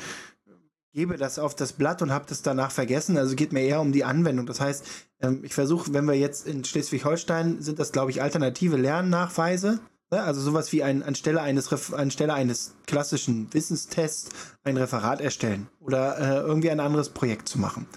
gebe 0.96 1.18
das 1.18 1.40
auf 1.40 1.56
das 1.56 1.74
Blatt 1.74 2.02
und 2.02 2.12
habe 2.12 2.26
das 2.28 2.42
danach 2.42 2.72
vergessen. 2.72 3.18
Also 3.18 3.36
geht 3.36 3.52
mir 3.52 3.64
eher 3.64 3.82
um 3.82 3.92
die 3.92 4.06
Anwendung. 4.06 4.46
Das 4.46 4.62
heißt, 4.62 4.86
ähm, 5.20 5.42
ich 5.44 5.54
versuche, 5.54 5.94
wenn 5.94 6.06
wir 6.06 6.16
jetzt 6.16 6.48
in 6.48 6.64
Schleswig-Holstein 6.64 7.62
sind 7.62 7.80
das, 7.80 7.92
glaube 7.92 8.12
ich, 8.12 8.22
alternative 8.22 8.78
Lernnachweise. 8.78 9.82
Ne? 10.10 10.24
Also 10.24 10.40
sowas 10.40 10.72
wie 10.72 10.84
ein, 10.84 11.04
anstelle, 11.04 11.42
eines, 11.42 11.92
anstelle 11.92 12.34
eines 12.34 12.76
klassischen 12.88 13.54
Wissenstests 13.54 14.30
ein 14.64 14.78
Referat 14.78 15.20
erstellen 15.20 15.68
oder 15.82 16.18
äh, 16.18 16.38
irgendwie 16.48 16.72
ein 16.72 16.80
anderes 16.80 17.10
Projekt 17.10 17.50
zu 17.50 17.60
machen. 17.60 17.88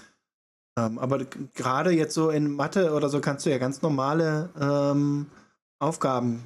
Ähm, 0.76 0.98
aber 0.98 1.24
gerade 1.54 1.92
jetzt 1.92 2.14
so 2.14 2.30
in 2.30 2.50
Mathe 2.50 2.92
oder 2.94 3.08
so 3.08 3.20
kannst 3.20 3.46
du 3.46 3.50
ja 3.50 3.58
ganz 3.58 3.80
normale 3.80 4.50
ähm, 4.60 5.26
Aufgaben, 5.78 6.42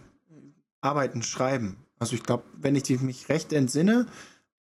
Arbeiten 0.83 1.23
schreiben. 1.23 1.79
Also 1.99 2.15
ich 2.15 2.25
glaube, 2.25 2.45
wenn 2.59 2.77
ich 2.77 3.01
mich 3.01 3.31
recht 3.31 3.55
entsinne, 3.55 4.07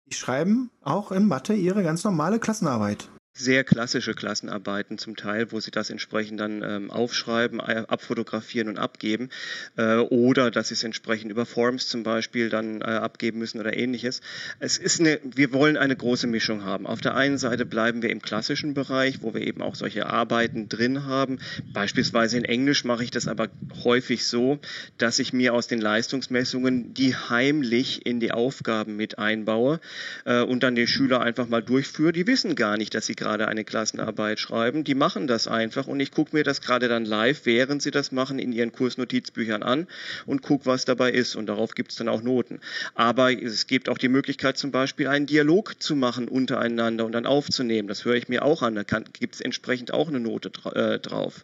die 0.09 0.15
schreiben 0.15 0.69
auch 0.83 1.11
in 1.11 1.27
Mathe 1.27 1.53
ihre 1.53 1.83
ganz 1.83 2.03
normale 2.03 2.39
Klassenarbeit 2.39 3.09
sehr 3.37 3.63
klassische 3.63 4.13
Klassenarbeiten 4.13 4.97
zum 4.97 5.15
Teil, 5.15 5.51
wo 5.51 5.59
sie 5.59 5.71
das 5.71 5.89
entsprechend 5.89 6.39
dann 6.39 6.63
ähm, 6.63 6.91
aufschreiben, 6.91 7.61
abfotografieren 7.61 8.67
und 8.67 8.79
abgeben 8.79 9.29
äh, 9.77 9.97
oder 9.97 10.49
dass 10.49 10.69
sie 10.69 10.73
es 10.73 10.83
entsprechend 10.83 11.31
über 11.31 11.45
Forms 11.45 11.87
zum 11.87 12.03
Beispiel 12.03 12.49
dann 12.49 12.81
äh, 12.81 12.85
abgeben 12.85 13.39
müssen 13.39 13.59
oder 13.59 13.77
ähnliches. 13.77 14.21
Es 14.59 14.77
ist 14.77 14.99
eine, 14.99 15.19
wir 15.23 15.53
wollen 15.53 15.77
eine 15.77 15.95
große 15.95 16.27
Mischung 16.27 16.65
haben. 16.65 16.87
Auf 16.87 17.01
der 17.01 17.15
einen 17.15 17.37
Seite 17.37 17.65
bleiben 17.65 18.01
wir 18.01 18.09
im 18.09 18.21
klassischen 18.21 18.73
Bereich, 18.73 19.21
wo 19.21 19.33
wir 19.33 19.41
eben 19.41 19.61
auch 19.61 19.75
solche 19.75 20.07
Arbeiten 20.07 20.67
drin 20.67 21.05
haben. 21.05 21.37
Beispielsweise 21.73 22.37
in 22.37 22.45
Englisch 22.45 22.83
mache 22.83 23.03
ich 23.03 23.11
das 23.11 23.27
aber 23.27 23.49
häufig 23.83 24.25
so, 24.25 24.59
dass 24.97 25.19
ich 25.19 25.31
mir 25.31 25.53
aus 25.53 25.67
den 25.67 25.79
Leistungsmessungen 25.79 26.93
die 26.95 27.15
heimlich 27.15 28.05
in 28.05 28.19
die 28.19 28.31
Aufgaben 28.31 28.95
mit 28.95 29.19
einbaue 29.19 29.79
äh, 30.25 30.41
und 30.41 30.63
dann 30.63 30.75
die 30.75 30.87
Schüler 30.87 31.21
einfach 31.21 31.47
mal 31.47 31.61
durchführe. 31.61 32.11
Die 32.11 32.25
wissen 32.25 32.55
gar 32.55 32.77
nicht, 32.77 32.95
dass 32.95 33.05
sie 33.05 33.15
gerade 33.15 33.26
gerade 33.27 33.49
eine 33.49 33.65
Klassenarbeit 33.65 34.39
schreiben, 34.39 34.85
die 34.85 34.95
machen 34.95 35.27
das 35.27 35.49
einfach 35.49 35.87
und 35.87 35.99
ich 35.99 36.11
gucke 36.11 36.33
mir 36.33 36.45
das 36.45 36.61
gerade 36.61 36.87
dann 36.87 37.03
live, 37.03 37.41
während 37.43 37.81
sie 37.81 37.91
das 37.91 38.13
machen, 38.13 38.39
in 38.39 38.53
ihren 38.53 38.71
Kursnotizbüchern 38.71 39.63
an 39.63 39.87
und 40.25 40.41
gucke, 40.41 40.65
was 40.65 40.85
dabei 40.85 41.11
ist 41.11 41.35
und 41.35 41.47
darauf 41.47 41.75
gibt 41.75 41.91
es 41.91 41.97
dann 41.97 42.07
auch 42.07 42.21
Noten. 42.21 42.61
Aber 42.95 43.33
es 43.33 43.67
gibt 43.67 43.89
auch 43.89 43.97
die 43.97 44.07
Möglichkeit 44.07 44.57
zum 44.57 44.71
Beispiel 44.71 45.09
einen 45.09 45.25
Dialog 45.25 45.75
zu 45.79 45.97
machen 45.97 46.29
untereinander 46.29 47.03
und 47.03 47.11
dann 47.11 47.25
aufzunehmen. 47.25 47.89
Das 47.89 48.05
höre 48.05 48.15
ich 48.15 48.29
mir 48.29 48.45
auch 48.45 48.61
an, 48.61 48.75
da 48.75 48.83
gibt 48.83 49.35
es 49.35 49.41
entsprechend 49.41 49.93
auch 49.93 50.07
eine 50.07 50.21
Note 50.21 50.49
äh, 50.73 50.97
drauf. 50.99 51.43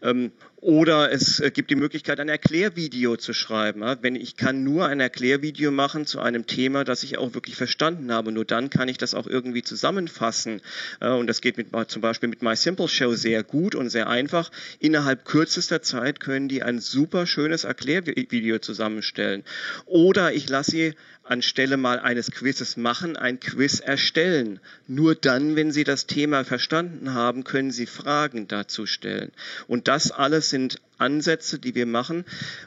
Ähm, 0.00 0.32
oder 0.60 1.10
es 1.10 1.40
äh, 1.40 1.50
gibt 1.50 1.70
die 1.70 1.76
Möglichkeit, 1.76 2.20
ein 2.20 2.28
Erklärvideo 2.28 3.16
zu 3.16 3.32
schreiben. 3.32 3.82
Wenn 4.02 4.14
ich 4.14 4.36
kann 4.36 4.62
nur 4.62 4.86
ein 4.86 5.00
Erklärvideo 5.00 5.70
machen 5.70 6.06
zu 6.06 6.20
einem 6.20 6.46
Thema, 6.46 6.84
das 6.84 7.02
ich 7.02 7.16
auch 7.18 7.34
wirklich 7.34 7.56
verstanden 7.56 8.12
habe. 8.12 8.30
Nur 8.30 8.44
dann 8.44 8.68
kann 8.68 8.88
ich 8.88 8.98
das 8.98 9.14
auch 9.14 9.26
irgendwie 9.26 9.62
zusammenfassen. 9.62 10.60
Und 11.00 11.26
das 11.26 11.40
geht 11.40 11.56
mit, 11.56 11.68
zum 11.88 12.02
Beispiel 12.02 12.28
mit 12.28 12.42
My 12.42 12.56
Simple 12.56 12.88
Show 12.88 13.14
sehr 13.14 13.42
gut 13.42 13.74
und 13.74 13.88
sehr 13.88 14.08
einfach. 14.08 14.50
Innerhalb 14.78 15.24
kürzester 15.24 15.80
Zeit 15.82 16.20
können 16.20 16.48
die 16.48 16.62
ein 16.62 16.78
super 16.78 17.26
schönes 17.26 17.64
Erklärvideo 17.64 18.58
zusammenstellen. 18.58 19.44
Oder 19.86 20.32
ich 20.32 20.48
lasse 20.48 20.70
sie 20.70 20.94
anstelle 21.30 21.76
mal 21.76 21.98
eines 22.00 22.30
Quizzes 22.30 22.76
machen, 22.76 23.16
ein 23.16 23.40
Quiz 23.40 23.80
erstellen. 23.80 24.60
Nur 24.86 25.14
dann, 25.14 25.56
wenn 25.56 25.70
Sie 25.70 25.84
das 25.84 26.06
Thema 26.06 26.44
verstanden 26.44 27.14
haben, 27.14 27.44
können 27.44 27.70
Sie 27.70 27.86
Fragen 27.86 28.48
dazu 28.48 28.86
stellen. 28.86 29.30
Und 29.66 29.88
das 29.88 30.10
alles 30.10 30.50
sind 30.50 30.80
Ansätze, 30.98 31.58
die 31.58 31.74
wir 31.74 31.86
machen, 31.86 32.24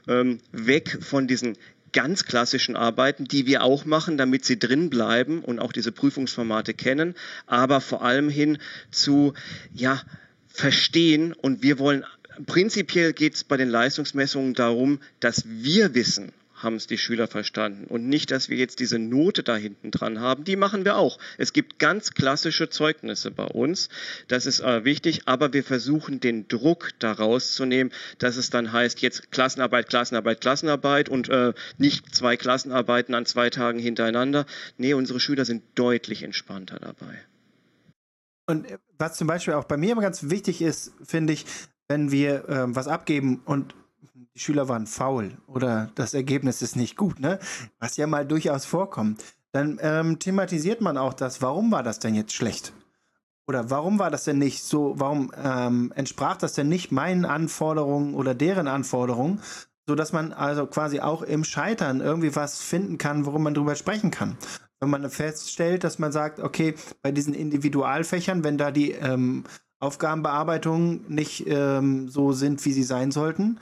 ähm, 0.07 0.39
weg 0.51 0.97
von 1.01 1.27
diesen 1.27 1.57
ganz 1.91 2.25
klassischen 2.25 2.75
Arbeiten, 2.75 3.25
die 3.25 3.45
wir 3.45 3.63
auch 3.63 3.85
machen, 3.85 4.17
damit 4.17 4.45
sie 4.45 4.57
drin 4.57 4.89
bleiben 4.89 5.43
und 5.43 5.59
auch 5.59 5.71
diese 5.71 5.91
Prüfungsformate 5.91 6.73
kennen, 6.73 7.13
aber 7.45 7.81
vor 7.81 8.03
allem 8.03 8.29
hin 8.29 8.57
zu, 8.89 9.35
ja, 9.75 10.01
verstehen 10.47 11.33
und 11.33 11.61
wir 11.61 11.77
wollen 11.77 12.03
Prinzipiell 12.47 13.13
geht 13.13 13.35
es 13.35 13.43
bei 13.43 13.57
den 13.57 13.69
Leistungsmessungen 13.69 14.55
darum, 14.55 14.99
dass 15.19 15.43
wir 15.45 15.93
wissen, 15.93 16.31
haben 16.63 16.75
es 16.75 16.87
die 16.87 16.97
Schüler 16.97 17.27
verstanden. 17.27 17.85
Und 17.87 18.07
nicht, 18.07 18.31
dass 18.31 18.49
wir 18.49 18.57
jetzt 18.57 18.79
diese 18.79 18.99
Note 18.99 19.43
da 19.43 19.55
hinten 19.55 19.91
dran 19.91 20.19
haben. 20.19 20.43
Die 20.43 20.55
machen 20.55 20.85
wir 20.85 20.97
auch. 20.97 21.19
Es 21.37 21.53
gibt 21.53 21.79
ganz 21.79 22.13
klassische 22.13 22.69
Zeugnisse 22.69 23.31
bei 23.31 23.45
uns. 23.45 23.89
Das 24.27 24.45
ist 24.45 24.59
äh, 24.59 24.85
wichtig. 24.85 25.23
Aber 25.25 25.53
wir 25.53 25.63
versuchen 25.63 26.19
den 26.19 26.47
Druck 26.47 26.89
daraus 26.99 27.53
zu 27.53 27.65
nehmen, 27.65 27.91
dass 28.17 28.37
es 28.37 28.49
dann 28.49 28.71
heißt, 28.71 29.01
jetzt 29.01 29.31
Klassenarbeit, 29.31 29.89
Klassenarbeit, 29.89 30.41
Klassenarbeit 30.41 31.09
und 31.09 31.29
äh, 31.29 31.53
nicht 31.77 32.15
zwei 32.15 32.37
Klassenarbeiten 32.37 33.15
an 33.15 33.25
zwei 33.25 33.49
Tagen 33.49 33.79
hintereinander. 33.79 34.45
Nee, 34.77 34.93
unsere 34.93 35.19
Schüler 35.19 35.45
sind 35.45 35.63
deutlich 35.75 36.23
entspannter 36.23 36.79
dabei. 36.79 37.19
Und 38.47 38.69
äh, 38.69 38.77
was 38.97 39.17
zum 39.17 39.27
Beispiel 39.27 39.53
auch 39.53 39.65
bei 39.65 39.77
mir 39.77 39.91
immer 39.91 40.01
ganz 40.01 40.29
wichtig 40.29 40.61
ist, 40.61 40.93
finde 41.03 41.33
ich, 41.33 41.45
wenn 41.87 42.11
wir 42.11 42.47
äh, 42.49 42.75
was 42.75 42.87
abgeben 42.87 43.41
und 43.45 43.75
die 44.35 44.39
Schüler 44.39 44.67
waren 44.67 44.87
faul 44.87 45.37
oder 45.47 45.91
das 45.95 46.13
Ergebnis 46.13 46.61
ist 46.61 46.75
nicht 46.75 46.97
gut, 46.97 47.19
ne? 47.19 47.39
Was 47.79 47.97
ja 47.97 48.07
mal 48.07 48.25
durchaus 48.25 48.65
vorkommt. 48.65 49.23
Dann 49.51 49.79
ähm, 49.81 50.17
thematisiert 50.17 50.81
man 50.81 50.97
auch 50.97 51.13
das, 51.13 51.41
warum 51.41 51.71
war 51.71 51.83
das 51.83 51.99
denn 51.99 52.15
jetzt 52.15 52.33
schlecht? 52.33 52.73
Oder 53.47 53.69
warum 53.69 53.99
war 53.99 54.09
das 54.09 54.23
denn 54.23 54.39
nicht 54.39 54.63
so, 54.63 54.93
warum 54.97 55.31
ähm, 55.41 55.91
entsprach 55.95 56.37
das 56.37 56.53
denn 56.53 56.69
nicht 56.69 56.91
meinen 56.91 57.25
Anforderungen 57.25 58.15
oder 58.15 58.33
deren 58.33 58.67
Anforderungen, 58.67 59.41
sodass 59.85 60.13
man 60.13 60.31
also 60.33 60.65
quasi 60.65 61.01
auch 61.01 61.21
im 61.21 61.43
Scheitern 61.43 61.99
irgendwie 61.99 62.35
was 62.35 62.61
finden 62.61 62.97
kann, 62.97 63.25
worum 63.25 63.43
man 63.43 63.53
drüber 63.53 63.75
sprechen 63.75 64.11
kann. 64.11 64.37
Wenn 64.79 64.89
man 64.89 65.09
feststellt, 65.09 65.83
dass 65.83 65.99
man 65.99 66.11
sagt, 66.11 66.39
okay, 66.39 66.75
bei 67.01 67.11
diesen 67.11 67.33
Individualfächern, 67.33 68.43
wenn 68.43 68.57
da 68.57 68.71
die 68.71 68.91
ähm, 68.91 69.43
Aufgabenbearbeitungen 69.79 71.05
nicht 71.09 71.45
ähm, 71.47 72.09
so 72.09 72.31
sind, 72.31 72.63
wie 72.65 72.73
sie 72.73 72.83
sein 72.83 73.11
sollten, 73.11 73.59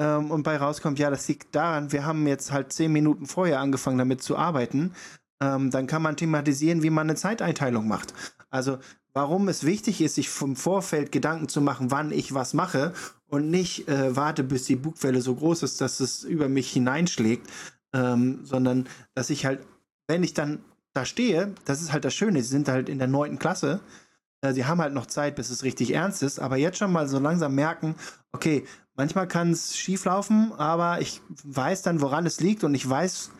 ähm, 0.00 0.30
und 0.30 0.42
bei 0.44 0.56
rauskommt, 0.56 0.98
ja, 0.98 1.10
das 1.10 1.28
liegt 1.28 1.54
daran, 1.54 1.92
wir 1.92 2.06
haben 2.06 2.26
jetzt 2.26 2.50
halt 2.50 2.72
zehn 2.72 2.90
Minuten 2.90 3.26
vorher 3.26 3.60
angefangen 3.60 3.98
damit 3.98 4.22
zu 4.22 4.36
arbeiten, 4.36 4.94
ähm, 5.42 5.70
dann 5.70 5.86
kann 5.86 6.00
man 6.00 6.16
thematisieren, 6.16 6.82
wie 6.82 6.90
man 6.90 7.06
eine 7.06 7.16
Zeiteinteilung 7.16 7.86
macht. 7.86 8.14
Also 8.48 8.78
warum 9.12 9.48
es 9.48 9.64
wichtig 9.64 10.00
ist, 10.00 10.14
sich 10.14 10.30
vom 10.30 10.56
Vorfeld 10.56 11.12
Gedanken 11.12 11.48
zu 11.48 11.60
machen, 11.60 11.90
wann 11.90 12.12
ich 12.12 12.32
was 12.32 12.54
mache 12.54 12.94
und 13.28 13.50
nicht 13.50 13.88
äh, 13.88 14.16
warte, 14.16 14.42
bis 14.42 14.64
die 14.64 14.76
Bugwelle 14.76 15.20
so 15.20 15.34
groß 15.34 15.62
ist, 15.64 15.82
dass 15.82 16.00
es 16.00 16.24
über 16.24 16.48
mich 16.48 16.70
hineinschlägt, 16.72 17.46
ähm, 17.92 18.40
sondern 18.44 18.88
dass 19.14 19.28
ich 19.28 19.44
halt, 19.44 19.60
wenn 20.08 20.22
ich 20.22 20.32
dann 20.32 20.60
da 20.94 21.04
stehe, 21.04 21.54
das 21.66 21.82
ist 21.82 21.92
halt 21.92 22.06
das 22.06 22.14
Schöne, 22.14 22.42
sie 22.42 22.48
sind 22.48 22.68
halt 22.68 22.88
in 22.88 22.98
der 22.98 23.06
neunten 23.06 23.38
Klasse, 23.38 23.80
sie 24.52 24.64
haben 24.64 24.80
halt 24.80 24.94
noch 24.94 25.06
Zeit, 25.06 25.36
bis 25.36 25.50
es 25.50 25.62
richtig 25.62 25.92
ernst 25.92 26.22
ist, 26.22 26.38
aber 26.38 26.56
jetzt 26.56 26.78
schon 26.78 26.92
mal 26.92 27.08
so 27.08 27.18
langsam 27.18 27.54
merken, 27.54 27.94
okay, 28.32 28.64
Manchmal 29.00 29.26
kann 29.26 29.52
es 29.52 29.78
schief 29.78 30.04
laufen, 30.04 30.52
aber 30.58 31.00
ich 31.00 31.22
weiß 31.44 31.80
dann, 31.80 32.02
woran 32.02 32.26
es 32.26 32.38
liegt 32.40 32.64
und 32.64 32.74
ich 32.74 32.86
weiß, 32.86 33.30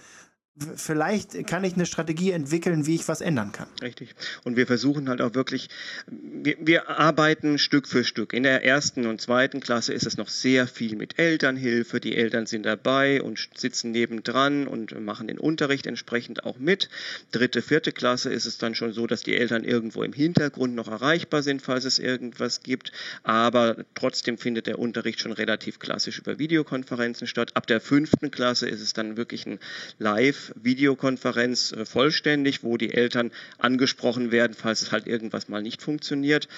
vielleicht 0.76 1.46
kann 1.46 1.64
ich 1.64 1.74
eine 1.74 1.86
Strategie 1.86 2.32
entwickeln, 2.32 2.86
wie 2.86 2.96
ich 2.96 3.09
was 3.09 3.20
ändern 3.20 3.53
kann. 3.53 3.68
Richtig. 3.80 4.14
Und 4.44 4.57
wir 4.57 4.66
versuchen 4.66 5.09
halt 5.09 5.20
auch 5.20 5.34
wirklich, 5.34 5.68
wir, 6.09 6.57
wir, 6.61 6.88
arbeiten 6.90 7.59
Stück 7.59 7.86
für 7.86 8.05
Stück. 8.05 8.32
In 8.32 8.42
der 8.42 8.64
ersten 8.64 9.07
und 9.07 9.20
zweiten 9.20 9.61
Klasse 9.61 9.92
ist 9.92 10.07
es 10.07 10.16
noch 10.16 10.28
sehr 10.28 10.66
viel 10.66 10.96
mit 10.96 11.18
Elternhilfe. 11.18 12.01
Die 12.01 12.16
Eltern 12.16 12.46
sind 12.46 12.66
dabei 12.66 13.22
und 13.22 13.48
sitzen 13.55 13.92
nebendran 13.92 14.66
und 14.66 14.98
machen 15.01 15.28
den 15.28 15.38
Unterricht 15.38 15.86
entsprechend 15.86 16.44
auch 16.44 16.59
mit. 16.59 16.88
Dritte, 17.30 17.62
vierte 17.62 17.92
Klasse 17.92 18.30
ist 18.30 18.46
es 18.46 18.59
dann 18.59 18.74
schon 18.74 18.92
so, 18.92 19.07
dass 19.07 19.22
die 19.22 19.36
Eltern 19.36 19.64
irgendwo 19.64 20.03
im 20.03 20.12
Hintergrund 20.12 20.74
noch 20.74 20.88
erreichbar 20.88 21.42
sind, 21.42 21.62
falls 21.62 21.84
es 21.84 21.98
irgendwas 21.98 22.62
gibt. 22.62 22.92
Aber 23.22 23.76
trotzdem 23.94 24.36
findet 24.36 24.66
der 24.66 24.78
Unterricht 24.78 25.20
schon 25.20 25.32
relativ 25.32 25.78
klassisch 25.78 26.18
über 26.18 26.38
Videokonferenzen 26.38 27.26
statt. 27.26 27.53
Ab 27.55 27.66
der 27.66 27.80
fünften 27.80 28.30
Klasse 28.30 28.68
ist 28.68 28.80
es 28.80 28.92
dann 28.92 29.16
wirklich 29.16 29.46
ein 29.46 29.59
Live 29.98 30.39
Videokonferenz 30.55 31.72
äh, 31.72 31.84
vollständig, 31.84 32.62
wo 32.62 32.76
die 32.76 32.93
Eltern 32.93 33.30
angesprochen 33.59 34.30
werden, 34.32 34.55
falls 34.55 34.82
es 34.82 34.93
halt 34.93 35.07
irgendwas 35.07 35.49
mal 35.49 35.62
nicht 35.62 35.82
funktioniert. 35.82 36.49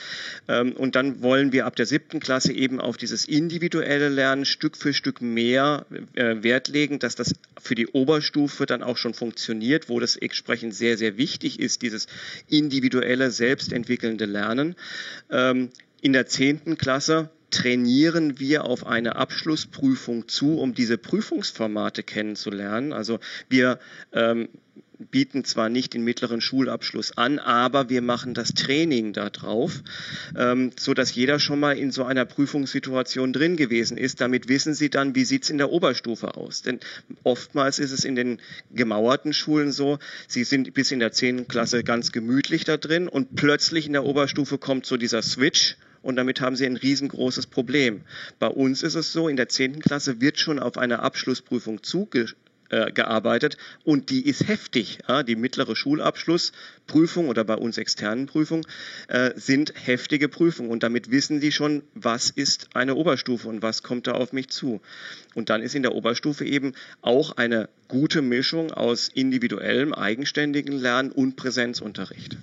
Ähm, 0.49 0.73
und 0.73 0.95
dann 0.97 1.23
wollen 1.23 1.53
wir 1.53 1.67
ab 1.67 1.77
der 1.77 1.87
siebten 1.87 2.21
Klasse 2.21 2.53
eben 2.53 2.81
auf 2.81 2.97
dieses 2.97 3.27
individuelle 3.27 4.09
Lernen 4.09 4.45
Stück 4.45 4.77
für 4.77 4.93
Stück 4.93 5.21
mehr 5.21 5.87
äh, 6.15 6.43
Wert 6.43 6.69
legen, 6.69 6.99
dass 6.99 7.15
das 7.15 7.35
für 7.61 7.75
die 7.75 7.87
Oberstufe 7.87 8.67
dann 8.67 8.83
auch 8.83 8.97
schon 8.97 9.15
funktioniert, 9.15 9.89
wo 9.89 10.01
das 10.01 10.17
entsprechend 10.17 10.75
sehr, 10.75 10.97
sehr 10.99 11.17
wichtig 11.17 11.61
ist, 11.61 11.83
dieses 11.83 12.07
individuelle, 12.49 13.31
selbstentwickelnde 13.31 14.25
Lernen. 14.25 14.75
Ähm, 15.31 15.71
in 16.01 16.13
der 16.13 16.27
zehnten 16.27 16.77
Klasse 16.77 17.31
trainieren 17.53 18.41
wir 18.41 18.65
auf 18.65 18.87
eine 18.87 19.17
Abschlussprüfung 19.17 20.27
zu, 20.27 20.59
um 20.59 20.75
diese 20.75 20.99
Prüfungsformate 20.99 22.03
kennenzulernen. 22.03 22.93
Also 22.93 23.21
wir 23.49 23.79
ähm, 24.13 24.49
bieten 25.11 25.45
zwar 25.45 25.69
nicht 25.69 25.95
den 25.95 26.05
mittleren 26.05 26.41
Schulabschluss 26.41 27.17
an, 27.17 27.39
aber 27.39 27.89
wir 27.89 28.03
machen 28.03 28.35
das 28.35 28.55
Training 28.55 29.13
da 29.13 29.31
drauf, 29.31 29.83
ähm, 30.37 30.71
so 30.79 30.95
jeder 30.95 31.39
schon 31.39 31.61
mal 31.61 31.77
in 31.77 31.91
so 31.91 32.05
einer 32.05 32.25
Prüfungssituation 32.25 33.33
drin 33.33 33.57
gewesen 33.57 33.97
ist. 33.97 34.21
Damit 34.21 34.49
wissen 34.49 34.75
Sie 34.75 34.91
dann, 34.91 35.15
wie 35.15 35.25
sieht's 35.25 35.51
in 35.51 35.59
der 35.59 35.71
Oberstufe 35.71 36.37
aus. 36.37 36.63
Denn 36.63 36.81
oftmals 37.25 37.79
ist 37.79 37.93
es 37.93 38.05
in 38.05 38.15
den 38.15 38.41
gemauerten 38.73 39.33
Schulen 39.33 39.73
so, 39.73 39.99
Sie 40.29 40.45
sind 40.45 40.75
bis 40.75 40.93
in 40.93 41.01
der 41.01 41.13
10. 41.13 41.49
Klasse 41.49 41.83
ganz 41.83 42.13
gemütlich 42.13 42.65
da 42.65 42.77
drin 42.77 43.09
und 43.09 43.35
plötzlich 43.35 43.87
in 43.87 43.93
der 43.93 44.05
Oberstufe 44.05 44.59
kommt 44.59 44.87
so 44.87 44.97
dieser 44.97 45.23
Switch 45.23 45.77
und 46.03 46.17
damit 46.17 46.41
haben 46.41 46.57
sie 46.57 46.67
ein 46.67 46.77
riesengroßes 46.77 47.47
Problem. 47.47 48.03
Bei 48.39 48.49
uns 48.49 48.83
ist 48.83 48.95
es 48.95 49.13
so, 49.13 49.29
in 49.29 49.37
der 49.37 49.49
10. 49.49 49.81
Klasse 49.81 50.21
wird 50.21 50.39
schon 50.39 50.59
auf 50.59 50.77
eine 50.77 51.01
Abschlussprüfung 51.01 51.83
zugearbeitet 51.83 53.55
äh, 53.55 53.91
und 53.91 54.11
die 54.11 54.27
ist 54.27 54.49
heftig. 54.49 54.99
die 55.27 55.37
mittlere 55.37 55.77
Schulabschlussprüfung 55.77 57.29
oder 57.29 57.45
bei 57.45 57.55
uns 57.55 57.79
externen 57.79 58.27
Prüfungen 58.27 58.67
äh, 59.09 59.31
sind 59.37 59.73
heftige 59.77 60.29
Prüfungen 60.29 60.71
und 60.71 60.83
damit 60.83 61.11
wissen 61.11 61.41
die 61.41 61.53
schon, 61.53 61.83
was 61.95 62.31
ist 62.31 62.69
eine 62.75 62.97
Oberstufe 62.97 63.49
und 63.49 63.63
was 63.63 63.83
kommt 63.83 64.07
da 64.07 64.13
auf 64.13 64.33
mich 64.33 64.49
zu. 64.49 64.81
Und 65.35 65.51
dann 65.51 65.63
ist 65.63 65.75
in 65.75 65.83
der 65.83 65.95
Oberstufe 65.95 66.45
eben 66.45 66.73
auch 67.01 67.37
eine 67.37 67.69
gute 67.89 68.23
Mischung 68.23 68.73
aus 68.73 69.09
individuellem, 69.09 69.95
eigenständigen 69.95 70.73
Lernen 70.73 71.13
und 71.13 71.37
Präsenzunterricht. 71.37 72.37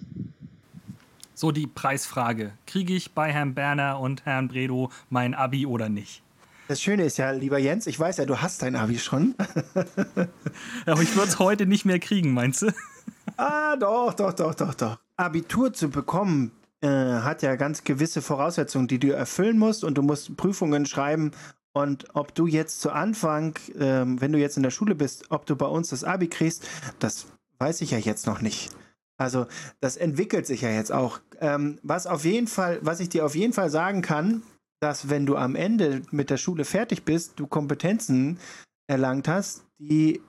So 1.39 1.53
die 1.53 1.67
Preisfrage. 1.67 2.51
Kriege 2.67 2.93
ich 2.93 3.13
bei 3.13 3.31
Herrn 3.31 3.53
Berner 3.53 4.01
und 4.01 4.25
Herrn 4.25 4.49
Bredow 4.49 4.89
mein 5.09 5.33
Abi 5.33 5.65
oder 5.65 5.87
nicht? 5.87 6.21
Das 6.67 6.81
Schöne 6.81 7.05
ist 7.05 7.15
ja, 7.15 7.31
lieber 7.31 7.57
Jens, 7.57 7.87
ich 7.87 7.97
weiß 7.97 8.17
ja, 8.17 8.25
du 8.25 8.41
hast 8.41 8.61
dein 8.61 8.75
Abi 8.75 8.99
schon. 8.99 9.35
Aber 10.85 11.01
ich 11.01 11.15
würde 11.15 11.29
es 11.29 11.39
heute 11.39 11.65
nicht 11.65 11.85
mehr 11.85 11.99
kriegen, 11.99 12.33
meinst 12.33 12.63
du? 12.63 12.73
ah, 13.37 13.77
doch, 13.77 14.13
doch, 14.15 14.33
doch, 14.33 14.53
doch, 14.53 14.73
doch. 14.73 14.99
Abitur 15.15 15.71
zu 15.71 15.89
bekommen 15.89 16.51
äh, 16.81 16.89
hat 16.89 17.41
ja 17.41 17.55
ganz 17.55 17.85
gewisse 17.85 18.21
Voraussetzungen, 18.21 18.89
die 18.89 18.99
du 18.99 19.13
erfüllen 19.13 19.57
musst 19.57 19.85
und 19.85 19.97
du 19.97 20.01
musst 20.01 20.35
Prüfungen 20.35 20.85
schreiben. 20.85 21.31
Und 21.71 22.13
ob 22.15 22.35
du 22.35 22.47
jetzt 22.47 22.81
zu 22.81 22.91
Anfang, 22.91 23.55
äh, 23.75 24.03
wenn 24.03 24.33
du 24.33 24.39
jetzt 24.39 24.57
in 24.57 24.63
der 24.63 24.71
Schule 24.71 24.93
bist, 24.93 25.31
ob 25.31 25.45
du 25.45 25.55
bei 25.55 25.67
uns 25.67 25.91
das 25.91 26.03
Abi 26.03 26.27
kriegst, 26.27 26.67
das 26.99 27.27
weiß 27.59 27.79
ich 27.79 27.91
ja 27.91 27.97
jetzt 27.97 28.27
noch 28.27 28.41
nicht. 28.41 28.71
Also 29.19 29.47
das 29.81 29.97
entwickelt 29.97 30.47
sich 30.47 30.61
ja 30.61 30.69
jetzt 30.69 30.91
auch. 30.91 31.19
Ähm, 31.41 31.77
was 31.83 32.07
auf 32.07 32.25
jeden 32.25 32.47
Fall, 32.47 32.79
was 32.81 32.99
ich 32.99 33.09
dir 33.09 33.25
auf 33.25 33.35
jeden 33.35 33.53
Fall 33.53 33.69
sagen 33.69 34.01
kann, 34.01 34.43
dass 34.79 35.09
wenn 35.09 35.25
du 35.25 35.35
am 35.35 35.55
Ende 35.55 36.01
mit 36.11 36.29
der 36.29 36.37
Schule 36.37 36.63
fertig 36.63 37.03
bist, 37.03 37.33
du 37.35 37.45
Kompetenzen 37.45 38.39
erlangt 38.87 39.27
hast, 39.27 39.65
die 39.77 40.21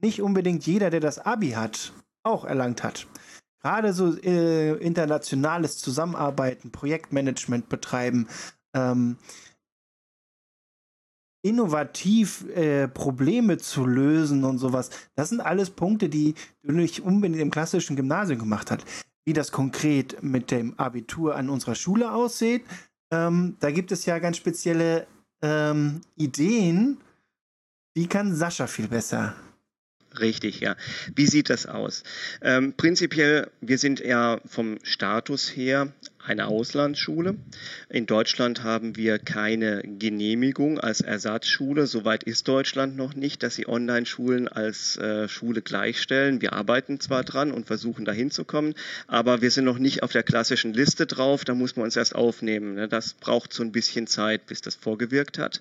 nicht 0.00 0.22
unbedingt 0.22 0.66
jeder, 0.66 0.90
der 0.90 1.00
das 1.00 1.18
Abi 1.18 1.50
hat, 1.50 1.92
auch 2.22 2.44
erlangt 2.44 2.84
hat. 2.84 3.06
Gerade 3.62 3.92
so 3.92 4.16
äh, 4.18 4.74
internationales 4.74 5.78
Zusammenarbeiten, 5.78 6.70
Projektmanagement 6.70 7.68
betreiben, 7.68 8.28
ähm, 8.74 9.16
innovativ 11.48 12.44
äh, 12.54 12.88
Probleme 12.88 13.58
zu 13.58 13.86
lösen 13.86 14.44
und 14.44 14.58
sowas. 14.58 14.90
Das 15.14 15.30
sind 15.30 15.40
alles 15.40 15.70
Punkte, 15.70 16.08
die 16.08 16.34
du 16.62 16.72
nicht 16.72 17.00
unbedingt 17.00 17.40
im 17.40 17.50
klassischen 17.50 17.96
Gymnasium 17.96 18.38
gemacht 18.38 18.70
hast. 18.70 18.84
Wie 19.24 19.32
das 19.32 19.52
konkret 19.52 20.22
mit 20.22 20.50
dem 20.50 20.78
Abitur 20.78 21.36
an 21.36 21.50
unserer 21.50 21.74
Schule 21.74 22.12
aussieht, 22.12 22.64
ähm, 23.10 23.56
da 23.60 23.70
gibt 23.70 23.92
es 23.92 24.04
ja 24.06 24.18
ganz 24.18 24.36
spezielle 24.36 25.06
ähm, 25.42 26.02
Ideen. 26.16 26.98
Die 27.96 28.06
kann 28.06 28.34
Sascha 28.34 28.66
viel 28.66 28.88
besser 28.88 29.34
Richtig, 30.20 30.60
ja. 30.60 30.76
Wie 31.14 31.26
sieht 31.26 31.50
das 31.50 31.66
aus? 31.66 32.02
Ähm, 32.40 32.74
prinzipiell, 32.76 33.50
wir 33.60 33.78
sind 33.78 34.00
eher 34.00 34.40
vom 34.46 34.78
Status 34.82 35.54
her 35.54 35.92
eine 36.28 36.46
Auslandsschule. 36.46 37.36
In 37.88 38.06
Deutschland 38.06 38.62
haben 38.62 38.96
wir 38.96 39.18
keine 39.18 39.82
Genehmigung 39.82 40.78
als 40.78 41.00
Ersatzschule. 41.00 41.86
Soweit 41.86 42.22
ist 42.22 42.46
Deutschland 42.46 42.96
noch 42.96 43.14
nicht, 43.14 43.42
dass 43.42 43.54
sie 43.54 43.66
Online-Schulen 43.66 44.48
als 44.48 44.96
äh, 44.96 45.28
Schule 45.28 45.62
gleichstellen. 45.62 46.40
Wir 46.40 46.52
arbeiten 46.52 47.00
zwar 47.00 47.24
dran 47.24 47.50
und 47.50 47.66
versuchen 47.66 48.04
dahin 48.04 48.30
zu 48.30 48.44
kommen, 48.44 48.74
aber 49.06 49.40
wir 49.40 49.50
sind 49.50 49.64
noch 49.64 49.78
nicht 49.78 50.02
auf 50.02 50.12
der 50.12 50.22
klassischen 50.22 50.72
Liste 50.74 51.06
drauf. 51.06 51.44
Da 51.44 51.54
muss 51.54 51.76
man 51.76 51.84
uns 51.84 51.96
erst 51.96 52.14
aufnehmen. 52.14 52.74
Ne? 52.74 52.88
Das 52.88 53.14
braucht 53.14 53.52
so 53.52 53.62
ein 53.62 53.72
bisschen 53.72 54.06
Zeit, 54.06 54.46
bis 54.46 54.60
das 54.60 54.74
vorgewirkt 54.74 55.38
hat. 55.38 55.60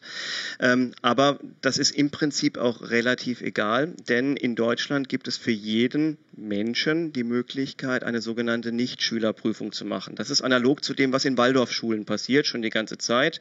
Ähm, 0.59 0.91
aber 1.01 1.39
das 1.61 1.77
ist 1.77 1.91
im 1.91 2.09
Prinzip 2.09 2.57
auch 2.57 2.89
relativ 2.89 3.41
egal, 3.41 3.93
denn 4.09 4.35
in 4.35 4.55
Deutschland 4.55 5.09
gibt 5.09 5.27
es 5.27 5.37
für 5.37 5.51
jeden 5.51 6.17
Menschen 6.37 7.13
die 7.13 7.23
Möglichkeit, 7.23 8.03
eine 8.03 8.21
sogenannte 8.21 8.71
Nichtschülerprüfung 8.71 9.71
zu 9.71 9.85
machen. 9.85 10.15
Das 10.15 10.29
ist 10.29 10.41
analog 10.57 10.83
zu 10.83 10.95
dem, 10.95 11.13
was 11.13 11.25
in 11.25 11.37
Waldorfschulen 11.37 12.05
passiert, 12.05 12.47
schon 12.47 12.63
die 12.63 12.71
ganze 12.71 12.97
Zeit. 12.97 13.39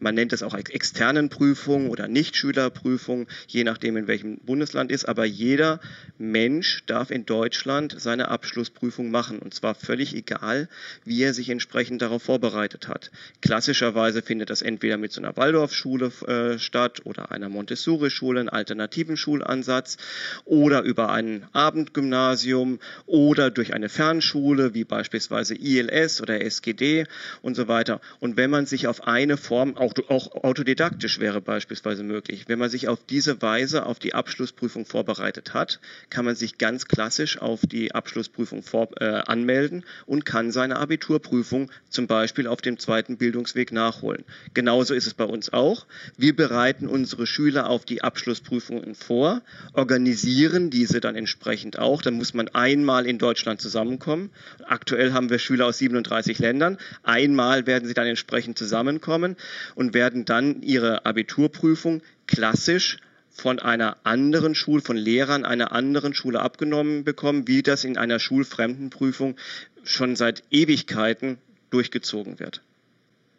Man 0.00 0.14
nennt 0.14 0.34
es 0.34 0.42
auch 0.42 0.54
externen 0.54 1.30
Prüfung 1.30 1.88
oder 1.88 2.08
Nichtschülerprüfung, 2.08 3.26
je 3.46 3.64
nachdem, 3.64 3.96
in 3.96 4.06
welchem 4.06 4.36
Bundesland 4.38 4.92
ist. 4.92 5.06
Aber 5.06 5.24
jeder 5.24 5.80
Mensch 6.18 6.84
darf 6.86 7.10
in 7.10 7.24
Deutschland 7.24 7.96
seine 7.98 8.28
Abschlussprüfung 8.28 9.10
machen. 9.10 9.38
Und 9.38 9.54
zwar 9.54 9.74
völlig 9.74 10.14
egal, 10.14 10.68
wie 11.04 11.22
er 11.22 11.32
sich 11.32 11.48
entsprechend 11.48 12.02
darauf 12.02 12.22
vorbereitet 12.22 12.88
hat. 12.88 13.10
Klassischerweise 13.40 14.20
findet 14.20 14.50
das 14.50 14.60
entweder 14.60 14.98
mit 14.98 15.12
so 15.12 15.22
einer 15.22 15.36
Waldorfschule 15.36 16.12
äh, 16.26 16.58
statt 16.58 17.00
oder 17.04 17.32
einer 17.32 17.48
Montessori-Schule, 17.48 18.40
einen 18.40 18.48
alternativen 18.50 19.16
Schulansatz 19.16 19.96
oder 20.44 20.82
über 20.82 21.10
ein 21.10 21.46
Abendgymnasium 21.52 22.78
oder 23.06 23.50
durch 23.50 23.72
eine 23.72 23.88
Fernschule 23.88 24.74
wie 24.74 24.84
beispielsweise 24.84 25.54
ILS 25.54 26.20
oder 26.20 26.40
SGD 26.48 27.06
und 27.42 27.54
so 27.54 27.68
weiter. 27.68 28.00
Und 28.20 28.36
wenn 28.36 28.50
man 28.50 28.66
sich 28.66 28.86
auf 28.86 29.06
eine 29.06 29.36
Form, 29.36 29.76
auch, 29.76 29.94
auch 30.08 30.44
autodidaktisch 30.44 31.20
wäre 31.20 31.40
beispielsweise 31.40 32.02
möglich, 32.02 32.44
wenn 32.48 32.58
man 32.58 32.70
sich 32.70 32.88
auf 32.88 32.98
diese 33.08 33.40
Weise 33.40 33.86
auf 33.86 33.98
die 33.98 34.14
Abschlussprüfung 34.14 34.86
vorbereitet 34.86 35.54
hat, 35.54 35.80
kann 36.10 36.24
man 36.24 36.34
sich 36.34 36.58
ganz 36.58 36.88
klassisch 36.88 37.38
auf 37.38 37.60
die 37.62 37.94
Abschlussprüfung 37.94 38.62
vor, 38.62 38.88
äh, 39.00 39.04
anmelden 39.04 39.84
und 40.06 40.24
kann 40.24 40.50
seine 40.50 40.76
Abiturprüfung 40.76 41.70
zum 41.88 42.06
Beispiel 42.06 42.46
auf 42.46 42.60
dem 42.60 42.78
zweiten 42.78 43.16
Bildungsweg 43.16 43.72
nachholen. 43.72 44.24
Genauso 44.54 44.94
ist 44.94 45.06
es 45.06 45.14
bei 45.14 45.24
uns 45.24 45.52
auch. 45.52 45.86
Wir 46.16 46.34
bereiten 46.34 46.86
unsere 46.86 47.26
Schüler 47.26 47.68
auf 47.68 47.84
die 47.84 48.02
Abschlussprüfungen 48.02 48.94
vor, 48.94 49.42
organisieren 49.72 50.70
diese 50.70 51.00
dann 51.00 51.16
entsprechend 51.16 51.78
auch. 51.78 52.02
Dann 52.02 52.14
muss 52.14 52.34
man 52.34 52.48
einmal 52.48 53.06
in 53.06 53.18
Deutschland 53.18 53.60
zusammenkommen. 53.60 54.30
Aktuell 54.66 55.12
haben 55.12 55.30
wir 55.30 55.38
Schüler 55.38 55.66
aus 55.66 55.78
37 55.78 56.37
Ländern. 56.38 56.78
Einmal 57.02 57.66
werden 57.66 57.86
sie 57.86 57.94
dann 57.94 58.06
entsprechend 58.06 58.58
zusammenkommen 58.58 59.36
und 59.74 59.94
werden 59.94 60.24
dann 60.24 60.62
ihre 60.62 61.06
Abiturprüfung 61.06 62.02
klassisch 62.26 62.98
von 63.30 63.58
einer 63.58 63.96
anderen 64.02 64.54
Schule, 64.54 64.82
von 64.82 64.96
Lehrern 64.96 65.44
einer 65.44 65.72
anderen 65.72 66.12
Schule 66.12 66.40
abgenommen 66.40 67.04
bekommen, 67.04 67.46
wie 67.46 67.62
das 67.62 67.84
in 67.84 67.96
einer 67.96 68.18
Schulfremdenprüfung 68.18 69.36
schon 69.84 70.16
seit 70.16 70.42
Ewigkeiten 70.50 71.38
durchgezogen 71.70 72.40
wird. 72.40 72.62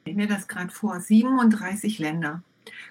Ich 0.06 0.16
mir 0.16 0.28
das 0.28 0.48
gerade 0.48 0.72
vor, 0.72 1.00
37 1.00 2.00
Länder. 2.00 2.42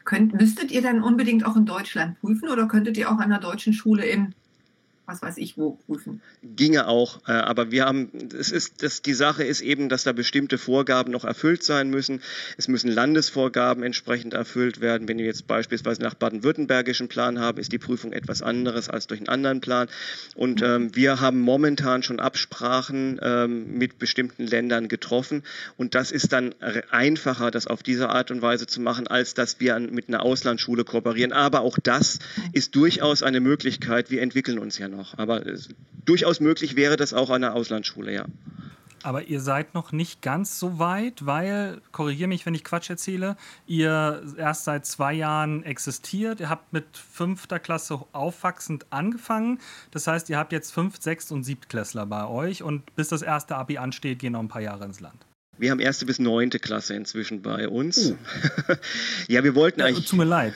Könnt, 0.05 0.35
müsstet 0.35 0.71
ihr 0.71 0.83
dann 0.83 1.03
unbedingt 1.03 1.47
auch 1.47 1.57
in 1.57 1.67
Deutschland 1.67 2.21
prüfen 2.21 2.49
oder 2.49 2.69
könntet 2.69 2.97
ihr 2.97 3.11
auch 3.11 3.19
an 3.19 3.33
einer 3.33 3.41
deutschen 3.41 3.73
Schule 3.73 4.05
in 4.05 4.35
was 5.09 5.23
weiß 5.23 5.39
ich 5.39 5.57
wo 5.57 5.79
prüfen. 5.87 6.21
Ginge 6.43 6.87
auch, 6.87 7.27
äh, 7.27 7.33
aber 7.33 7.71
wir 7.71 7.87
haben, 7.87 8.11
es 8.39 8.53
ist, 8.53 8.83
das, 8.83 9.01
die 9.01 9.15
Sache 9.15 9.43
ist 9.43 9.63
eben, 9.63 9.89
dass 9.89 10.05
da 10.05 10.13
bestimmte 10.13 10.59
Vorgaben 10.59 11.11
noch 11.11 11.25
erfüllt 11.25 11.65
sein 11.65 11.89
müssen. 11.89 12.21
Es 12.59 12.69
müssen 12.69 12.91
Landesvorgaben 12.91 13.83
entsprechend 13.83 14.35
erfüllt 14.35 14.83
werden. 14.83 15.09
Wenn 15.09 15.17
wir 15.17 15.25
jetzt 15.25 15.47
beispielsweise 15.47 16.03
nach 16.03 16.13
baden-württembergischen 16.13 17.09
Plan 17.09 17.41
haben, 17.41 17.59
ist 17.59 17.73
die 17.73 17.79
Prüfung 17.79 18.13
etwas 18.13 18.43
anderes 18.43 18.91
als 18.91 19.07
durch 19.07 19.21
einen 19.21 19.31
anderen 19.31 19.63
Plan. 19.63 19.89
Und 20.35 20.61
ähm, 20.61 20.95
wir 20.95 21.23
haben 21.23 21.41
momentan 21.41 22.03
schon 22.03 22.21
Absprachen 22.21 23.19
ähm, 23.23 23.79
mit 23.79 23.99
bestimmten 23.99 24.47
Ländern 24.47 24.89
getroffen. 24.89 25.43
Und 25.79 25.95
das 25.95 26.13
ist 26.13 26.35
dann 26.35 26.55
einfacher, 26.91 27.51
das 27.51 27.67
auf 27.67 27.83
diese 27.83 28.11
Art 28.11 28.31
und 28.31 28.43
Weise 28.43 28.67
zu 28.67 28.83
machen, 28.83 29.07
als 29.07 29.33
dass 29.33 29.59
wir 29.59 29.75
an, 29.75 29.91
mit 29.91 30.09
einer 30.09 30.23
Auslandsschule 30.23 30.85
kooperieren. 30.85 31.33
Aber 31.33 31.63
auch 31.63 31.79
das 31.83 32.19
ist 32.53 32.77
durchaus 32.77 33.23
eine 33.23 33.41
Möglichkeit. 33.41 34.11
Wir 34.11 34.21
entwickeln 34.21 34.59
uns 34.59 34.77
ja 34.77 34.89
noch 34.89 34.98
noch. 34.99 35.17
Aber 35.17 35.47
es, 35.47 35.71
durchaus 36.05 36.41
möglich 36.41 36.77
wäre 36.77 36.97
das 36.97 37.15
auch 37.15 37.31
an 37.31 37.43
einer 37.43 37.55
Auslandsschule, 37.55 38.13
ja. 38.13 38.27
Aber 39.03 39.25
ihr 39.25 39.41
seid 39.41 39.75
noch 39.75 39.93
nicht 39.93 40.23
ganz 40.23 40.59
so 40.59 40.79
weit, 40.79 41.25
weil, 41.25 41.81
korrigiere 41.93 42.29
mich, 42.29 42.45
wenn 42.47 42.55
ich 42.55 42.65
Quatsch 42.65 42.91
erzähle, 42.91 43.37
ihr 43.67 44.23
erst 44.37 44.65
seit 44.65 44.87
zwei 44.87 45.15
Jahren 45.15 45.63
existiert. 45.63 46.41
Ihr 46.41 46.51
habt 46.51 46.73
mit 46.73 46.85
fünfter 46.97 47.61
Klasse 47.61 48.01
aufwachsend 48.13 48.87
angefangen. 48.91 49.61
Das 49.93 50.07
heißt, 50.09 50.29
ihr 50.31 50.39
habt 50.39 50.53
jetzt 50.53 50.73
fünf, 50.73 51.01
sechs 51.01 51.31
und 51.31 51.45
Siebtklässler 51.45 52.07
bei 52.07 52.27
euch 52.27 52.63
und 52.63 52.95
bis 52.97 53.09
das 53.09 53.23
erste 53.23 53.57
Abi 53.57 53.79
ansteht, 53.79 54.19
gehen 54.19 54.33
noch 54.33 54.41
ein 54.41 54.49
paar 54.49 54.63
Jahre 54.63 54.85
ins 54.85 55.01
Land. 55.01 55.28
Wir 55.59 55.71
haben 55.71 55.81
erste 55.81 56.07
bis 56.07 56.19
neunte 56.19 56.59
Klasse 56.59 56.95
inzwischen 56.95 57.43
bei 57.43 57.69
uns. 57.69 58.13
Oh. 58.13 58.75
ja, 59.29 59.45
wir 59.45 59.55
wollten 59.55 59.81
eigentlich. 59.81 60.05
Ja, 60.05 60.11
tut 60.11 60.19
mir 60.19 60.25
leid, 60.25 60.55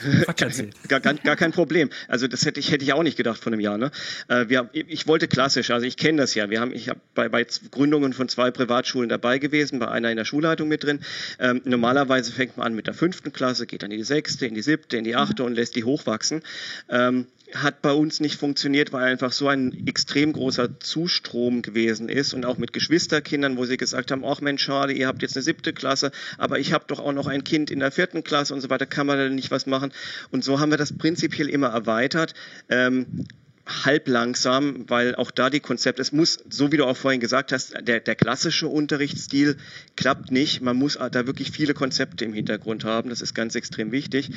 gar, 0.89 1.01
gar, 1.01 1.15
gar 1.15 1.37
kein 1.37 1.53
Problem. 1.53 1.91
Also 2.09 2.29
das 2.29 2.47
hätte 2.47 2.61
ich, 2.61 2.71
hätte 2.71 2.85
ich 2.85 2.93
auch 2.93 3.03
nicht 3.03 3.17
gedacht 3.17 3.43
von 3.43 3.53
einem 3.53 3.61
Jahr. 3.61 3.79
Ne? 3.79 3.91
Äh, 4.29 4.49
wir, 4.49 4.71
ich 4.73 5.07
wollte 5.07 5.29
klassisch, 5.29 5.71
also 5.71 5.87
ich 5.87 5.97
kenne 5.97 6.19
das 6.19 6.35
ja. 6.35 6.51
Wir 6.51 6.61
haben, 6.61 6.73
ich 6.73 6.89
habe 6.89 7.01
bei, 7.15 7.29
bei 7.29 7.47
Gründungen 7.71 8.13
von 8.13 8.29
zwei 8.29 8.51
Privatschulen 8.51 9.09
dabei 9.09 9.39
gewesen, 9.39 9.79
bei 9.79 9.89
einer 9.89 10.11
in 10.11 10.17
der 10.17 10.25
Schulleitung 10.25 10.69
mit 10.69 10.85
drin. 10.85 11.01
Ähm, 11.39 11.61
normalerweise 11.65 12.33
fängt 12.33 12.57
man 12.57 12.69
an 12.69 12.75
mit 12.75 12.87
der 12.87 12.95
fünften 12.95 13.33
Klasse, 13.33 13.67
geht 13.67 13.83
dann 13.83 13.91
in 13.91 13.99
die 13.99 14.05
sechste, 14.05 14.47
in 14.47 14.55
die 14.55 14.63
siebte, 14.63 14.97
in 14.97 15.05
die 15.05 15.17
achte 15.17 15.45
und 15.45 15.55
lässt 15.55 15.77
die 15.77 15.85
hochwachsen. 15.85 16.43
Ähm, 16.89 17.27
hat 17.55 17.83
bei 17.83 17.93
uns 17.93 18.21
nicht 18.21 18.37
funktioniert, 18.37 18.93
weil 18.93 19.05
einfach 19.05 19.33
so 19.33 19.49
ein 19.49 19.87
extrem 19.87 20.33
großer 20.33 20.81
Zustrom 20.81 21.63
gewesen 21.63 22.09
ist 22.09 22.35
und 22.35 22.47
auch 22.47 22.59
mit 22.59 22.73
Geschwisterkindern, 22.73 23.57
wo 23.57 23.65
sie 23.65 23.77
gesagt 23.77 24.11
haben, 24.11 24.25
ach 24.25 24.41
Mensch, 24.41 24.63
schade, 24.63 24.92
ihr 24.93 25.07
habt 25.07 25.23
jetzt 25.23 25.37
eine 25.37 25.43
siebte 25.43 25.73
Klasse, 25.73 26.13
aber 26.39 26.59
ich 26.59 26.73
habe 26.73 26.85
doch 26.87 27.01
auch 27.01 27.13
noch 27.13 27.27
ein 27.27 27.45
Kind 27.45 27.71
in 27.71 27.81
der 27.81 27.91
vierten 27.91 28.25
Klasse 28.25 28.55
und 28.55 28.61
so 28.61 28.71
weiter, 28.71 28.87
kann 28.87 29.07
man 29.07 29.19
da 29.19 29.29
nicht 29.29 29.51
was 29.51 29.67
machen? 29.67 29.93
Und 30.31 30.45
so 30.45 30.61
haben 30.61 30.71
wir 30.71 30.79
das 30.79 30.97
prinzipiell 30.97 31.49
immer 31.49 31.69
erweitert. 31.69 32.35
Ähm, 32.69 33.27
halb 33.67 34.09
langsam, 34.09 34.89
weil 34.89 35.15
auch 35.15 35.31
da 35.31 35.49
die 35.49 35.61
Konzepte, 35.61 36.03
es 36.03 36.13
muss, 36.13 36.39
so 36.51 36.73
wie 36.73 36.77
du 36.77 36.85
auch 36.85 36.97
vorhin 36.97 37.21
gesagt 37.21 37.53
hast, 37.53 37.75
der, 37.81 38.01
der 38.01 38.15
klassische 38.17 38.67
Unterrichtsstil 38.67 39.57
klappt 39.97 40.33
nicht. 40.33 40.63
Man 40.63 40.77
muss 40.77 40.99
da 40.99 41.27
wirklich 41.27 41.53
viele 41.53 41.75
Konzepte 41.75 42.25
im 42.25 42.33
Hintergrund 42.33 42.85
haben. 42.85 43.11
Das 43.11 43.21
ist 43.21 43.35
ganz 43.35 43.55
extrem 43.55 43.93
wichtig. 43.93 44.31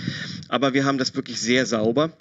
Aber 0.48 0.74
wir 0.74 0.86
haben 0.86 0.98
das 0.98 1.16
wirklich 1.16 1.40
sehr 1.42 1.66
sauber 1.66 2.12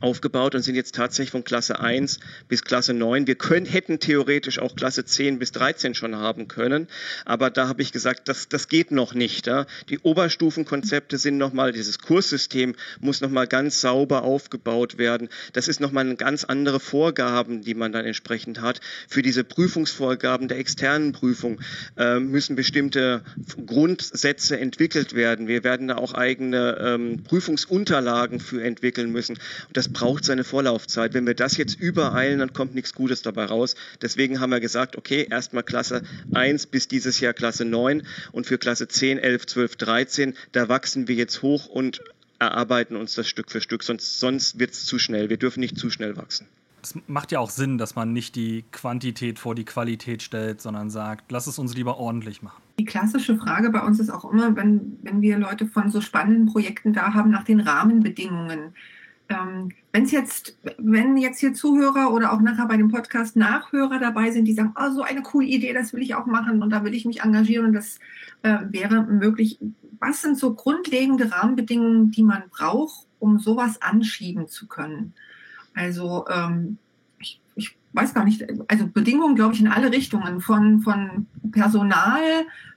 aufgebaut 0.00 0.54
und 0.54 0.62
sind 0.62 0.74
jetzt 0.74 0.94
tatsächlich 0.94 1.30
von 1.30 1.44
Klasse 1.44 1.80
1 1.80 2.20
bis 2.48 2.62
Klasse 2.62 2.94
9. 2.94 3.26
Wir 3.26 3.34
können, 3.34 3.66
hätten 3.66 3.98
theoretisch 4.00 4.58
auch 4.58 4.76
Klasse 4.76 5.04
10 5.04 5.38
bis 5.38 5.52
13 5.52 5.94
schon 5.94 6.16
haben 6.16 6.48
können, 6.48 6.88
aber 7.24 7.50
da 7.50 7.68
habe 7.68 7.82
ich 7.82 7.92
gesagt, 7.92 8.28
das, 8.28 8.48
das 8.48 8.68
geht 8.68 8.90
noch 8.90 9.14
nicht. 9.14 9.46
Ja. 9.46 9.66
Die 9.88 9.98
Oberstufenkonzepte 9.98 11.18
sind 11.18 11.38
nochmal, 11.38 11.72
dieses 11.72 11.98
Kurssystem 11.98 12.74
muss 13.00 13.20
nochmal 13.20 13.46
ganz 13.46 13.80
sauber 13.80 14.22
aufgebaut 14.22 14.98
werden. 14.98 15.28
Das 15.52 15.68
ist 15.68 15.80
nochmal 15.80 16.16
ganz 16.16 16.44
andere 16.44 16.80
Vorgaben, 16.80 17.62
die 17.62 17.74
man 17.74 17.92
dann 17.92 18.04
entsprechend 18.04 18.60
hat. 18.60 18.80
Für 19.08 19.22
diese 19.22 19.44
Prüfungsvorgaben 19.44 20.48
der 20.48 20.58
externen 20.58 21.12
Prüfung 21.12 21.60
äh, 21.96 22.18
müssen 22.18 22.56
bestimmte 22.56 23.22
Grundsätze 23.66 24.58
entwickelt 24.58 25.14
werden. 25.14 25.48
Wir 25.48 25.64
werden 25.64 25.88
da 25.88 25.96
auch 25.96 26.14
eigene 26.14 26.78
ähm, 26.80 27.22
Prüfungsunterlagen 27.24 28.40
für 28.40 28.62
entwickeln 28.62 29.10
müssen. 29.10 29.38
Das 29.72 29.85
das 29.86 29.92
braucht 29.92 30.24
seine 30.24 30.42
Vorlaufzeit. 30.42 31.14
Wenn 31.14 31.26
wir 31.26 31.34
das 31.34 31.56
jetzt 31.56 31.78
übereilen, 31.78 32.40
dann 32.40 32.52
kommt 32.52 32.74
nichts 32.74 32.92
Gutes 32.92 33.22
dabei 33.22 33.44
raus. 33.44 33.76
Deswegen 34.02 34.40
haben 34.40 34.50
wir 34.50 34.58
gesagt, 34.58 34.96
okay, 34.96 35.28
erstmal 35.30 35.62
Klasse 35.62 36.02
1 36.34 36.66
bis 36.66 36.88
dieses 36.88 37.20
Jahr 37.20 37.32
Klasse 37.32 37.64
9 37.64 38.02
und 38.32 38.46
für 38.46 38.58
Klasse 38.58 38.88
10, 38.88 39.18
11, 39.18 39.46
12, 39.46 39.76
13, 39.76 40.34
da 40.50 40.68
wachsen 40.68 41.06
wir 41.06 41.14
jetzt 41.14 41.42
hoch 41.42 41.66
und 41.66 42.02
erarbeiten 42.40 42.96
uns 42.96 43.14
das 43.14 43.28
Stück 43.28 43.50
für 43.50 43.60
Stück, 43.60 43.84
sonst, 43.84 44.18
sonst 44.18 44.58
wird 44.58 44.72
es 44.72 44.84
zu 44.86 44.98
schnell. 44.98 45.30
Wir 45.30 45.36
dürfen 45.36 45.60
nicht 45.60 45.78
zu 45.78 45.88
schnell 45.88 46.16
wachsen. 46.16 46.48
Es 46.82 46.96
macht 47.06 47.30
ja 47.30 47.38
auch 47.38 47.50
Sinn, 47.50 47.78
dass 47.78 47.94
man 47.94 48.12
nicht 48.12 48.34
die 48.34 48.64
Quantität 48.72 49.38
vor 49.38 49.54
die 49.54 49.64
Qualität 49.64 50.22
stellt, 50.22 50.60
sondern 50.60 50.90
sagt, 50.90 51.30
lass 51.30 51.46
es 51.46 51.58
uns 51.58 51.74
lieber 51.74 51.98
ordentlich 51.98 52.42
machen. 52.42 52.60
Die 52.78 52.84
klassische 52.84 53.36
Frage 53.36 53.70
bei 53.70 53.82
uns 53.82 54.00
ist 54.00 54.10
auch 54.10 54.30
immer, 54.30 54.54
wenn, 54.56 54.98
wenn 55.02 55.22
wir 55.22 55.38
Leute 55.38 55.66
von 55.66 55.90
so 55.90 56.00
spannenden 56.00 56.46
Projekten 56.46 56.92
da 56.92 57.14
haben, 57.14 57.30
nach 57.30 57.44
den 57.44 57.60
Rahmenbedingungen. 57.60 58.74
Ähm, 59.28 59.70
wenn's 59.92 60.12
jetzt, 60.12 60.56
wenn 60.78 61.16
jetzt 61.16 61.40
hier 61.40 61.52
Zuhörer 61.52 62.12
oder 62.12 62.32
auch 62.32 62.40
nachher 62.40 62.66
bei 62.66 62.76
dem 62.76 62.90
Podcast 62.90 63.34
Nachhörer 63.34 63.98
dabei 63.98 64.30
sind, 64.30 64.44
die 64.44 64.52
sagen, 64.52 64.74
oh, 64.78 64.90
so 64.90 65.02
eine 65.02 65.22
coole 65.22 65.46
Idee, 65.46 65.72
das 65.72 65.92
will 65.92 66.02
ich 66.02 66.14
auch 66.14 66.26
machen 66.26 66.62
und 66.62 66.70
da 66.70 66.84
will 66.84 66.94
ich 66.94 67.04
mich 67.04 67.22
engagieren 67.22 67.66
und 67.66 67.72
das 67.72 67.98
äh, 68.42 68.58
wäre 68.70 69.02
möglich. 69.04 69.58
Was 69.98 70.22
sind 70.22 70.38
so 70.38 70.54
grundlegende 70.54 71.32
Rahmenbedingungen, 71.32 72.12
die 72.12 72.22
man 72.22 72.44
braucht, 72.50 73.06
um 73.18 73.38
sowas 73.38 73.82
anschieben 73.82 74.46
zu 74.46 74.68
können? 74.68 75.14
Also 75.74 76.24
ähm, 76.28 76.78
ich, 77.18 77.40
ich 77.56 77.76
weiß 77.94 78.14
gar 78.14 78.24
nicht, 78.24 78.44
also 78.68 78.86
Bedingungen, 78.86 79.34
glaube 79.34 79.54
ich, 79.54 79.60
in 79.60 79.68
alle 79.68 79.90
Richtungen, 79.90 80.40
von, 80.40 80.80
von 80.82 81.26
Personal 81.50 82.20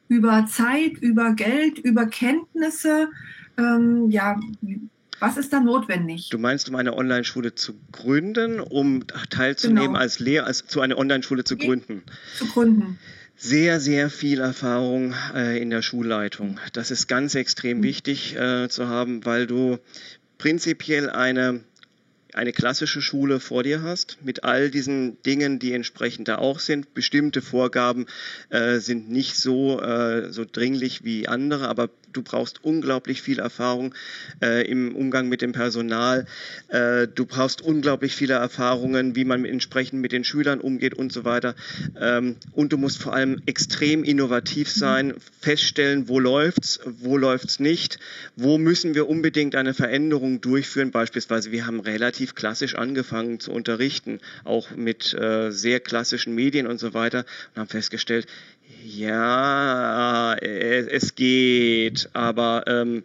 über 0.08 0.48
Zeit, 0.48 0.98
über 0.98 1.34
Geld, 1.34 1.78
über 1.78 2.08
Kenntnisse. 2.08 3.10
Ähm, 3.58 4.10
ja, 4.10 4.40
was 5.20 5.38
ist 5.38 5.54
da 5.54 5.60
notwendig? 5.60 6.30
Du 6.30 6.38
meinst, 6.38 6.70
um 6.70 6.76
eine 6.76 6.96
Online-Schule 6.96 7.56
zu 7.56 7.74
gründen, 7.92 8.60
um 8.60 9.06
teilzunehmen 9.30 9.88
genau. 9.88 10.00
als 10.00 10.20
Lehr, 10.20 10.46
als 10.46 10.66
zu 10.68 10.82
einer 10.82 10.98
Online-Schule 10.98 11.44
zu 11.44 11.58
gründen? 11.58 12.04
Zu 12.38 12.48
gründen 12.48 12.98
sehr, 13.42 13.80
sehr 13.80 14.10
viel 14.10 14.42
Erfahrung 14.42 15.16
äh, 15.34 15.62
in 15.62 15.70
der 15.70 15.82
Schulleitung. 15.82 16.60
Das 16.74 16.92
ist 16.92 17.08
ganz 17.08 17.36
extrem 17.36 17.78
mhm. 17.78 17.84
wichtig 17.84 18.36
äh, 18.36 18.68
zu 18.68 18.90
haben, 18.90 19.26
weil 19.26 19.48
du 19.48 19.78
prinzipiell 20.38 21.10
eine 21.10 21.62
eine 22.34 22.54
klassische 22.54 23.02
Schule 23.02 23.40
vor 23.40 23.64
dir 23.64 23.82
hast, 23.82 24.18
mit 24.24 24.44
all 24.44 24.70
diesen 24.70 25.22
Dingen, 25.24 25.60
die 25.60 25.74
entsprechend 25.74 26.28
da 26.28 26.38
auch 26.38 26.60
sind. 26.60 26.94
Bestimmte 26.94 27.42
Vorgaben 27.42 28.06
äh, 28.50 28.78
sind 28.78 29.10
nicht 29.10 29.36
so, 29.36 29.82
äh, 29.82 30.32
so 30.32 30.46
dringlich 30.50 31.04
wie 31.04 31.28
andere, 31.28 31.68
aber 31.68 31.90
du 32.14 32.22
brauchst 32.22 32.64
unglaublich 32.64 33.22
viel 33.22 33.40
Erfahrung 33.40 33.94
äh, 34.42 34.66
im 34.68 34.96
Umgang 34.96 35.30
mit 35.30 35.42
dem 35.42 35.52
Personal. 35.52 36.26
Äh, 36.70 37.08
du 37.08 37.26
brauchst 37.26 37.62
unglaublich 37.62 38.16
viele 38.16 38.36
Erfahrungen, 38.36 39.16
wie 39.16 39.26
man 39.26 39.46
entsprechend 39.46 40.02
mit 40.02 40.12
den 40.12 40.24
Schülern 40.24 40.60
umgeht 40.60 40.94
und 40.94 41.12
so 41.12 41.26
weiter. 41.26 41.56
Ähm, 42.00 42.36
und 42.54 42.74
du 42.74 42.78
musst 42.78 43.02
vor 43.02 43.14
allem 43.14 43.42
extrem 43.46 44.04
innovativ 44.04 44.72
sein, 44.72 45.14
feststellen, 45.42 46.08
wo 46.08 46.20
läuft's, 46.20 46.80
wo 46.86 47.18
läuft's 47.18 47.60
nicht, 47.60 48.00
wo 48.36 48.58
müssen 48.58 48.96
wir 48.96 49.08
unbedingt 49.08 49.56
eine 49.56 49.74
Veränderung 49.74 50.42
durchführen. 50.42 50.92
Beispielsweise, 50.92 51.52
wir 51.52 51.66
haben 51.66 51.80
relativ 51.80 52.36
klassisch 52.36 52.76
angefangen 52.76 53.40
zu 53.40 53.52
unterrichten, 53.52 54.20
auch 54.44 54.72
mit 54.72 55.14
äh, 55.14 55.52
sehr 55.52 55.80
klassischen 55.80 56.36
Medien 56.36 56.68
und 56.68 56.80
so 56.80 56.94
weiter 56.94 57.26
und 57.54 57.62
haben 57.62 57.70
festgestellt, 57.70 58.28
ja, 58.86 60.36
es 60.36 61.16
geht, 61.16 62.10
aber 62.14 62.64
ähm, 62.68 63.04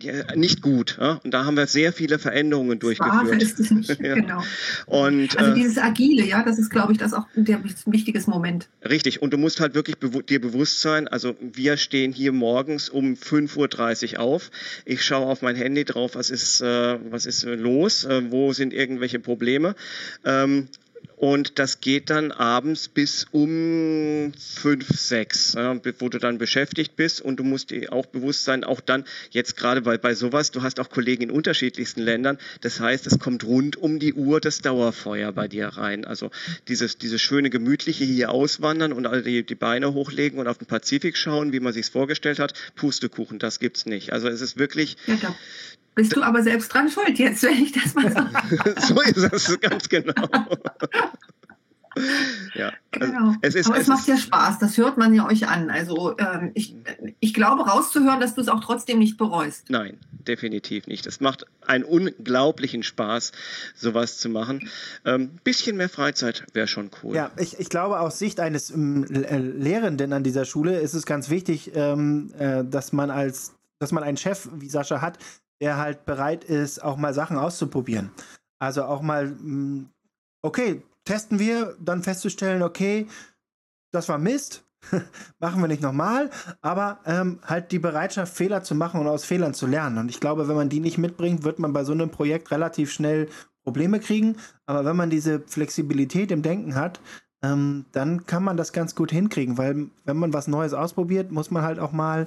ja, 0.00 0.34
nicht 0.34 0.62
gut. 0.62 0.98
Ja? 1.00 1.20
Und 1.24 1.32
da 1.32 1.44
haben 1.44 1.56
wir 1.56 1.66
sehr 1.66 1.92
viele 1.92 2.18
Veränderungen 2.18 2.78
durchgeführt. 2.78 3.42
ist 3.42 3.60
es 3.60 3.70
nicht, 3.70 3.88
ja. 4.00 4.14
genau. 4.14 4.42
Und, 4.86 5.38
also 5.38 5.52
äh, 5.52 5.54
dieses 5.54 5.78
Agile, 5.78 6.24
ja, 6.24 6.42
das 6.42 6.58
ist, 6.58 6.70
glaube 6.70 6.92
ich, 6.92 6.98
das 6.98 7.12
auch 7.12 7.26
ein 7.36 7.46
wichtiges 7.86 8.26
Moment. 8.26 8.68
Richtig. 8.88 9.22
Und 9.22 9.32
du 9.32 9.38
musst 9.38 9.60
halt 9.60 9.74
wirklich 9.74 9.98
bewu 9.98 10.22
dir 10.22 10.40
bewusst 10.40 10.80
sein, 10.80 11.08
also 11.08 11.36
wir 11.40 11.76
stehen 11.76 12.12
hier 12.12 12.32
morgens 12.32 12.88
um 12.88 13.14
5.30 13.14 14.14
Uhr 14.14 14.20
auf. 14.20 14.50
Ich 14.84 15.02
schaue 15.04 15.26
auf 15.26 15.42
mein 15.42 15.56
Handy 15.56 15.84
drauf, 15.84 16.14
was 16.14 16.30
ist, 16.30 16.60
äh, 16.60 16.98
was 17.10 17.26
ist 17.26 17.44
los, 17.44 18.04
äh, 18.04 18.30
wo 18.30 18.52
sind 18.52 18.72
irgendwelche 18.72 19.18
Probleme. 19.18 19.74
Ähm, 20.24 20.68
und 21.20 21.58
das 21.58 21.82
geht 21.82 22.08
dann 22.08 22.32
abends 22.32 22.88
bis 22.88 23.26
um 23.30 24.32
fünf, 24.38 24.88
sechs, 24.88 25.52
ja, 25.52 25.78
wo 25.98 26.08
du 26.08 26.18
dann 26.18 26.38
beschäftigt 26.38 26.96
bist. 26.96 27.20
Und 27.20 27.36
du 27.36 27.44
musst 27.44 27.70
dir 27.70 27.92
auch 27.92 28.06
bewusst 28.06 28.44
sein, 28.44 28.64
auch 28.64 28.80
dann 28.80 29.04
jetzt 29.30 29.58
gerade 29.58 29.82
bei, 29.82 29.98
bei 29.98 30.14
sowas, 30.14 30.50
du 30.50 30.62
hast 30.62 30.80
auch 30.80 30.88
Kollegen 30.88 31.24
in 31.24 31.30
unterschiedlichsten 31.30 32.00
Ländern. 32.00 32.38
Das 32.62 32.80
heißt, 32.80 33.06
es 33.06 33.18
kommt 33.18 33.44
rund 33.44 33.76
um 33.76 33.98
die 33.98 34.14
Uhr 34.14 34.40
das 34.40 34.62
Dauerfeuer 34.62 35.30
bei 35.32 35.46
dir 35.46 35.68
rein. 35.68 36.06
Also 36.06 36.30
dieses, 36.68 36.96
dieses 36.96 37.20
schöne 37.20 37.50
Gemütliche 37.50 38.04
hier 38.04 38.30
auswandern 38.30 38.94
und 38.94 39.06
alle 39.06 39.22
die, 39.22 39.44
die 39.44 39.54
Beine 39.54 39.92
hochlegen 39.92 40.38
und 40.38 40.48
auf 40.48 40.56
den 40.56 40.68
Pazifik 40.68 41.18
schauen, 41.18 41.52
wie 41.52 41.60
man 41.60 41.74
sich's 41.74 41.90
vorgestellt 41.90 42.38
hat. 42.38 42.54
Pustekuchen, 42.76 43.38
das 43.38 43.58
gibt's 43.58 43.84
nicht. 43.84 44.14
Also 44.14 44.28
es 44.28 44.40
ist 44.40 44.58
wirklich, 44.58 44.96
ja, 45.06 45.36
bist 45.94 46.16
du 46.16 46.22
aber 46.22 46.42
selbst 46.42 46.72
dran 46.72 46.88
schuld 46.88 47.18
jetzt, 47.18 47.42
wenn 47.44 47.62
ich 47.62 47.72
das 47.72 47.94
mal 47.94 48.10
so. 48.10 48.94
so 48.94 49.00
ist 49.02 49.32
es 49.32 49.60
ganz 49.60 49.88
genau. 49.88 50.14
ja, 52.54 52.72
also 52.92 53.12
genau. 53.12 53.34
es 53.42 53.54
ist, 53.54 53.66
aber 53.66 53.76
es, 53.76 53.82
es 53.82 53.88
macht 53.88 54.06
ja 54.06 54.16
Spaß, 54.16 54.58
das 54.60 54.78
hört 54.78 54.96
man 54.96 55.12
ja 55.14 55.26
euch 55.26 55.48
an. 55.48 55.70
Also 55.70 56.16
ähm, 56.18 56.52
ich, 56.54 56.76
ich 57.18 57.34
glaube 57.34 57.64
rauszuhören, 57.64 58.20
dass 58.20 58.34
du 58.34 58.40
es 58.40 58.48
auch 58.48 58.60
trotzdem 58.60 58.98
nicht 58.98 59.16
bereust. 59.16 59.68
Nein, 59.70 59.98
definitiv 60.12 60.86
nicht. 60.86 61.06
Es 61.06 61.20
macht 61.20 61.46
einen 61.66 61.84
unglaublichen 61.84 62.82
Spaß, 62.82 63.32
sowas 63.74 64.18
zu 64.18 64.28
machen. 64.28 64.68
Ähm, 65.04 65.38
bisschen 65.42 65.76
mehr 65.76 65.88
Freizeit 65.88 66.44
wäre 66.52 66.68
schon 66.68 66.90
cool. 67.02 67.16
Ja, 67.16 67.30
ich, 67.36 67.58
ich 67.58 67.68
glaube, 67.68 68.00
aus 68.00 68.18
Sicht 68.18 68.40
eines 68.40 68.70
ähm, 68.70 69.04
Lehrenden 69.04 70.12
an 70.12 70.22
dieser 70.22 70.44
Schule 70.44 70.78
ist 70.78 70.94
es 70.94 71.06
ganz 71.06 71.28
wichtig, 71.28 71.72
ähm, 71.74 72.32
äh, 72.38 72.64
dass 72.64 72.92
man 72.92 73.10
als 73.10 73.54
dass 73.80 73.92
man 73.92 74.04
einen 74.04 74.18
Chef 74.18 74.46
wie 74.52 74.68
Sascha 74.68 75.00
hat, 75.00 75.18
der 75.60 75.76
halt 75.76 76.04
bereit 76.06 76.44
ist, 76.44 76.82
auch 76.82 76.96
mal 76.96 77.14
Sachen 77.14 77.36
auszuprobieren. 77.36 78.10
Also 78.58 78.84
auch 78.84 79.02
mal, 79.02 79.26
mm, 79.26 79.90
okay, 80.42 80.82
testen 81.04 81.38
wir, 81.38 81.76
dann 81.80 82.02
festzustellen, 82.02 82.62
okay, 82.62 83.06
das 83.92 84.08
war 84.08 84.18
Mist, 84.18 84.64
machen 85.38 85.60
wir 85.60 85.68
nicht 85.68 85.82
nochmal, 85.82 86.30
aber 86.62 87.00
ähm, 87.04 87.40
halt 87.44 87.72
die 87.72 87.78
Bereitschaft, 87.78 88.34
Fehler 88.34 88.62
zu 88.62 88.74
machen 88.74 89.00
und 89.00 89.06
aus 89.06 89.24
Fehlern 89.24 89.54
zu 89.54 89.66
lernen. 89.66 89.98
Und 89.98 90.08
ich 90.08 90.20
glaube, 90.20 90.48
wenn 90.48 90.56
man 90.56 90.68
die 90.68 90.80
nicht 90.80 90.98
mitbringt, 90.98 91.44
wird 91.44 91.58
man 91.58 91.72
bei 91.72 91.84
so 91.84 91.92
einem 91.92 92.10
Projekt 92.10 92.50
relativ 92.50 92.92
schnell 92.92 93.28
Probleme 93.62 94.00
kriegen. 94.00 94.36
Aber 94.66 94.84
wenn 94.84 94.96
man 94.96 95.10
diese 95.10 95.40
Flexibilität 95.40 96.30
im 96.30 96.42
Denken 96.42 96.74
hat, 96.74 97.00
ähm, 97.42 97.86
dann 97.92 98.26
kann 98.26 98.44
man 98.44 98.56
das 98.56 98.72
ganz 98.72 98.94
gut 98.94 99.10
hinkriegen, 99.10 99.58
weil 99.58 99.88
wenn 100.04 100.16
man 100.16 100.32
was 100.32 100.46
Neues 100.46 100.74
ausprobiert, 100.74 101.30
muss 101.30 101.50
man 101.50 101.62
halt 101.62 101.78
auch 101.78 101.92
mal 101.92 102.26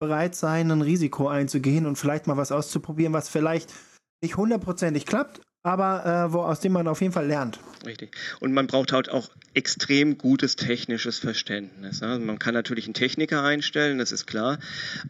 bereit 0.00 0.34
sein, 0.34 0.70
ein 0.70 0.82
Risiko 0.82 1.28
einzugehen 1.28 1.86
und 1.86 1.96
vielleicht 1.96 2.26
mal 2.26 2.38
was 2.38 2.52
auszuprobieren, 2.52 3.12
was 3.12 3.28
vielleicht 3.28 3.72
nicht 4.22 4.36
hundertprozentig 4.36 5.06
klappt, 5.06 5.42
aber 5.62 6.06
äh, 6.06 6.32
wo, 6.32 6.40
aus 6.40 6.60
dem 6.60 6.72
man 6.72 6.88
auf 6.88 7.00
jeden 7.00 7.12
Fall 7.12 7.26
lernt. 7.26 7.58
Richtig. 7.84 8.10
Und 8.40 8.52
man 8.52 8.66
braucht 8.66 8.92
halt 8.92 9.08
auch 9.10 9.30
extrem 9.54 10.16
gutes 10.16 10.54
technisches 10.56 11.18
Verständnis. 11.18 12.02
Also 12.02 12.24
man 12.24 12.38
kann 12.38 12.54
natürlich 12.54 12.84
einen 12.84 12.94
Techniker 12.94 13.42
einstellen, 13.42 13.98
das 13.98 14.12
ist 14.12 14.26
klar. 14.26 14.58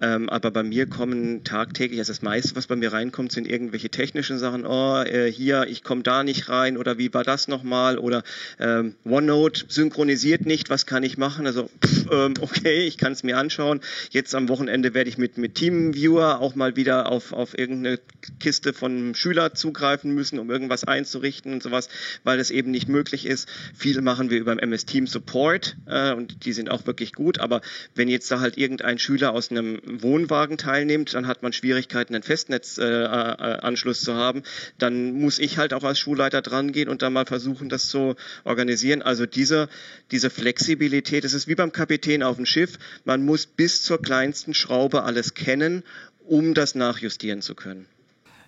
Ähm, 0.01 0.29
aber 0.29 0.51
bei 0.51 0.63
mir 0.63 0.87
kommen 0.87 1.45
tagtäglich, 1.45 1.99
also 1.99 2.13
das 2.13 2.23
meiste, 2.23 2.57
was 2.57 2.67
bei 2.67 2.77
mir 2.77 2.93
reinkommt, 2.93 3.33
sind 3.33 3.47
irgendwelche 3.47 3.91
technischen 3.91 4.39
Sachen. 4.39 4.65
Oh, 4.65 5.03
äh, 5.03 5.31
hier, 5.31 5.67
ich 5.69 5.85
komme 5.85 6.03
da 6.03 6.23
nicht 6.23 6.49
rein 6.49 6.77
oder 6.79 6.97
wie 6.97 7.13
war 7.13 7.25
das 7.25 7.49
nochmal? 7.49 7.99
Oder 7.99 8.23
ähm, 8.59 8.95
OneNote 9.05 9.65
synchronisiert 9.69 10.47
nicht, 10.47 10.71
was 10.71 10.87
kann 10.87 11.03
ich 11.03 11.19
machen? 11.19 11.47
Also, 11.47 11.69
pff, 11.85 12.07
ähm, 12.11 12.35
okay, 12.41 12.87
ich 12.87 12.99
kann 12.99 13.13
es 13.13 13.23
mir 13.23 13.37
anschauen. 13.37 13.81
Jetzt 14.11 14.35
am 14.35 14.49
Wochenende 14.49 14.95
werde 14.95 15.11
ich 15.11 15.19
mit, 15.19 15.39
mit 15.39 15.57
Teamviewer 15.57 16.41
auch 16.41 16.55
mal 16.55 16.77
wieder 16.77 17.11
auf, 17.11 17.33
auf 17.33 17.59
irgendeine 17.59 17.99
Kiste 18.39 18.73
von 18.73 19.15
Schüler 19.15 19.55
zugreifen 19.55 20.15
müssen, 20.15 20.39
um 20.41 20.51
irgendwas 20.51 20.85
einzurichten 20.85 21.53
und 21.53 21.63
sowas, 21.63 21.89
weil 22.25 22.39
das 22.39 22.51
eben 22.51 22.71
nicht 22.71 22.89
möglich 22.89 23.27
ist. 23.27 23.49
Viel 23.75 24.01
machen 24.01 24.31
wir 24.31 24.39
über 24.39 24.61
MS 24.61 24.87
Team 24.87 25.07
Support 25.07 25.77
äh, 25.87 26.13
und 26.13 26.45
die 26.45 26.53
sind 26.53 26.71
auch 26.71 26.87
wirklich 26.87 27.13
gut, 27.13 27.39
aber 27.39 27.61
wenn 27.95 28.09
jetzt 28.09 28.31
da 28.31 28.41
halt 28.41 28.57
irgendein 28.59 28.99
Schüler 28.99 29.33
aus 29.33 29.51
einem 29.51 29.81
Wohnwagen 29.85 30.59
teilnimmt, 30.59 31.15
dann 31.15 31.27
hat 31.27 31.43
man 31.43 31.53
Schwierigkeiten, 31.53 32.15
einen 32.15 32.23
Festnetzanschluss 32.23 33.99
äh, 33.99 34.01
äh, 34.01 34.05
zu 34.05 34.15
haben. 34.15 34.43
Dann 34.79 35.13
muss 35.13 35.39
ich 35.39 35.59
halt 35.59 35.75
auch 35.75 35.85
als 35.85 35.99
Schulleiter 35.99 36.43
dran 36.43 36.73
gehen 36.73 36.89
und 36.89 37.03
dann 37.03 37.13
mal 37.13 37.27
versuchen, 37.27 37.69
das 37.69 37.89
zu 37.89 38.17
organisieren. 38.45 39.03
Also 39.03 39.27
diese, 39.27 39.69
diese 40.11 40.31
Flexibilität, 40.31 41.25
es 41.25 41.33
ist 41.33 41.49
wie 41.49 41.55
beim 41.55 41.73
Kapitän 41.73 42.23
auf 42.23 42.37
dem 42.37 42.47
Schiff. 42.47 42.79
Man 43.05 43.25
muss 43.25 43.47
bis 43.47 43.83
zur 43.83 44.01
kleinsten 44.01 44.55
Schraube 44.55 45.03
alles 45.03 45.35
kennen, 45.35 45.83
um 46.27 46.55
das 46.55 46.75
nachjustieren 46.75 47.43
zu 47.43 47.55
können. 47.55 47.87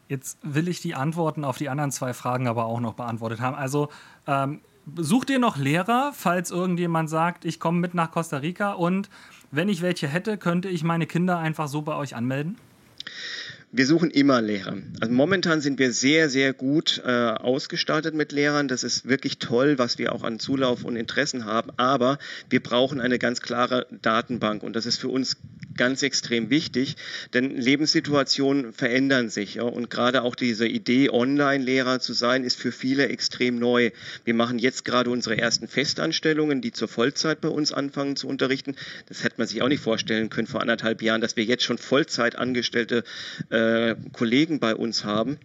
Jetzt 0.09 0.39
will 0.43 0.69
ich 0.69 0.81
die 0.81 0.95
Antworten 0.95 1.45
auf 1.45 1.59
die 1.59 1.69
anderen 1.69 1.91
zwei 1.91 2.13
Fragen 2.13 2.47
aber 2.49 2.67
auch 2.67 2.81
noch 2.81 2.95
beantwortet 2.95 3.41
haben. 3.41 3.57
Also 3.57 3.89
ähm, 4.27 4.61
sucht 4.97 5.31
ihr 5.31 5.39
noch 5.39 5.57
Lehrer, 5.57 6.13
falls 6.15 6.51
irgendjemand 6.51 7.09
sagt, 7.09 7.45
ich 7.45 7.61
komme 7.61 7.79
mit 7.79 7.95
nach 7.95 8.11
Costa 8.11 8.39
Rica 8.39 8.73
und 8.73 9.09
wenn 9.51 9.69
ich 9.69 9.83
welche 9.83 10.09
hätte, 10.09 10.39
könnte 10.39 10.69
ich 10.69 10.83
meine 10.83 11.07
Kinder 11.07 11.39
einfach 11.39 11.69
so 11.69 11.83
bei 11.83 11.95
euch 11.95 12.17
anmelden? 12.17 12.57
wir 13.73 13.87
suchen 13.87 14.11
immer 14.11 14.43
Lehrer. 14.43 14.77
Also 15.01 15.13
momentan 15.13 15.63
sind 15.63 15.79
wir 15.79 15.93
sehr, 15.93 16.29
sehr 16.29 16.53
gut 16.53 17.03
äh, 17.05 17.11
ausgestattet 17.11 18.15
mit 18.15 18.31
Lehrern. 18.31 18.69
Das 18.69 18.85
ist 18.85 19.09
wirklich 19.09 19.39
toll, 19.39 19.79
was 19.79 19.97
wir 19.97 20.13
auch 20.13 20.25
an 20.25 20.39
Zulauf 20.39 20.85
und 20.85 20.95
Interessen 20.95 21.47
haben. 21.47 21.71
Aber 21.79 22.19
wir 22.51 22.63
brauchen 22.63 23.01
eine 23.01 23.19
ganz 23.19 23.41
klare 23.41 23.87
Datenbank 23.91 24.63
und 24.63 24.77
das 24.77 24.85
ist 24.85 24.99
für 24.99 25.09
uns 25.09 25.39
ganz 25.77 26.03
extrem 26.03 26.51
wichtig, 26.51 26.97
denn 27.35 27.57
Lebenssituationen 27.57 28.73
verändern 28.73 29.29
sich. 29.29 29.57
Ja? 29.57 29.65
Und 29.65 29.91
gerade 29.91 30.23
auch 30.23 30.35
diese 30.35 30.67
Idee, 30.67 31.11
Online-Lehrer 31.11 32.01
zu 32.01 32.13
sein, 32.13 32.45
ist 32.45 32.59
für 32.59 32.73
viele 32.73 33.09
extrem 33.09 33.59
neu. 33.59 33.91
Wir 34.25 34.35
machen 34.35 34.59
jetzt 34.59 34.85
gerade 34.85 35.11
unsere 35.11 35.39
ersten 35.39 35.67
Festanstellungen, 35.67 36.61
die 36.61 36.73
zur 36.73 36.89
Vollzeit 36.89 37.41
bei 37.41 37.49
uns 37.49 37.73
anfangen 37.73 38.17
zu 38.17 38.29
unterrichten. 38.29 38.77
Das 39.09 39.25
hätte 39.25 39.37
man 39.39 39.49
sich 39.49 39.63
auch 39.63 39.69
nicht 39.69 39.83
vorstellen 39.83 40.31
können 40.31 40.47
vor 40.47 40.61
anderthalb 40.61 41.03
Jahren, 41.03 41.21
dass 41.21 41.37
wir 41.37 41.45
jetzt 41.45 41.65
schon 41.65 41.79
Vollzeitangestellte 41.79 43.03
äh, 43.51 43.73
äh, 43.73 43.97
Kollegen 44.13 44.61
bei 44.61 44.75
uns 44.75 45.05
haben. 45.05 45.39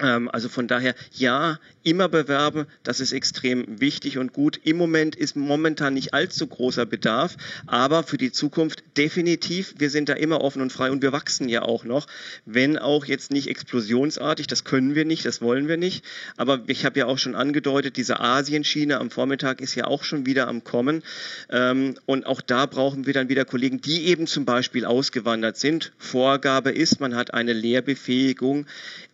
Ähm, 0.00 0.28
also 0.30 0.48
von 0.48 0.66
daher, 0.68 0.94
ja, 1.12 1.58
immer 1.84 2.08
bewerben, 2.08 2.66
das 2.82 3.00
ist 3.00 3.12
extrem 3.12 3.80
wichtig 3.80 4.18
und 4.18 4.32
gut. 4.32 4.58
Im 4.64 4.76
Moment 4.76 5.14
ist 5.14 5.36
momentan 5.36 5.94
nicht 5.94 6.14
allzu 6.14 6.46
großer 6.46 6.86
Bedarf, 6.86 7.36
aber 7.66 8.02
für 8.02 8.16
die 8.16 8.32
Zukunft 8.32 8.82
definitiv. 8.96 9.74
Wir 9.78 9.90
sind 9.90 10.08
da 10.08 10.14
immer 10.14 10.40
offen 10.40 10.62
und 10.62 10.72
frei 10.72 10.90
und 10.90 11.02
wir 11.02 11.12
wachsen 11.12 11.48
ja 11.48 11.62
auch 11.62 11.84
noch, 11.84 12.06
wenn 12.46 12.78
auch 12.78 13.04
jetzt 13.04 13.30
nicht 13.30 13.48
explosionsartig. 13.48 14.46
Das 14.46 14.64
können 14.64 14.94
wir 14.94 15.04
nicht, 15.04 15.24
das 15.24 15.40
wollen 15.40 15.68
wir 15.68 15.76
nicht. 15.76 16.04
Aber 16.36 16.62
ich 16.66 16.84
habe 16.84 16.98
ja 16.98 17.06
auch 17.06 17.18
schon 17.18 17.34
angedeutet, 17.34 17.96
diese 17.96 18.20
Asienschiene 18.20 18.98
am 18.98 19.10
Vormittag 19.10 19.60
ist 19.60 19.74
ja 19.74 19.86
auch 19.86 20.04
schon 20.04 20.26
wieder 20.26 20.48
am 20.48 20.64
Kommen. 20.64 21.02
Ähm, 21.50 21.94
und 22.06 22.26
auch 22.26 22.40
da 22.40 22.66
brauchen 22.66 23.06
wir 23.06 23.12
dann 23.12 23.28
wieder 23.28 23.44
Kollegen, 23.44 23.80
die 23.80 24.06
eben 24.06 24.26
zum 24.26 24.44
Beispiel 24.44 24.84
ausgewandert 24.84 25.56
sind. 25.56 25.92
Vorgabe 25.98 26.70
ist, 26.70 27.00
man 27.00 27.14
hat 27.14 27.34
eine 27.34 27.52
Lehrbefähigung 27.52 28.66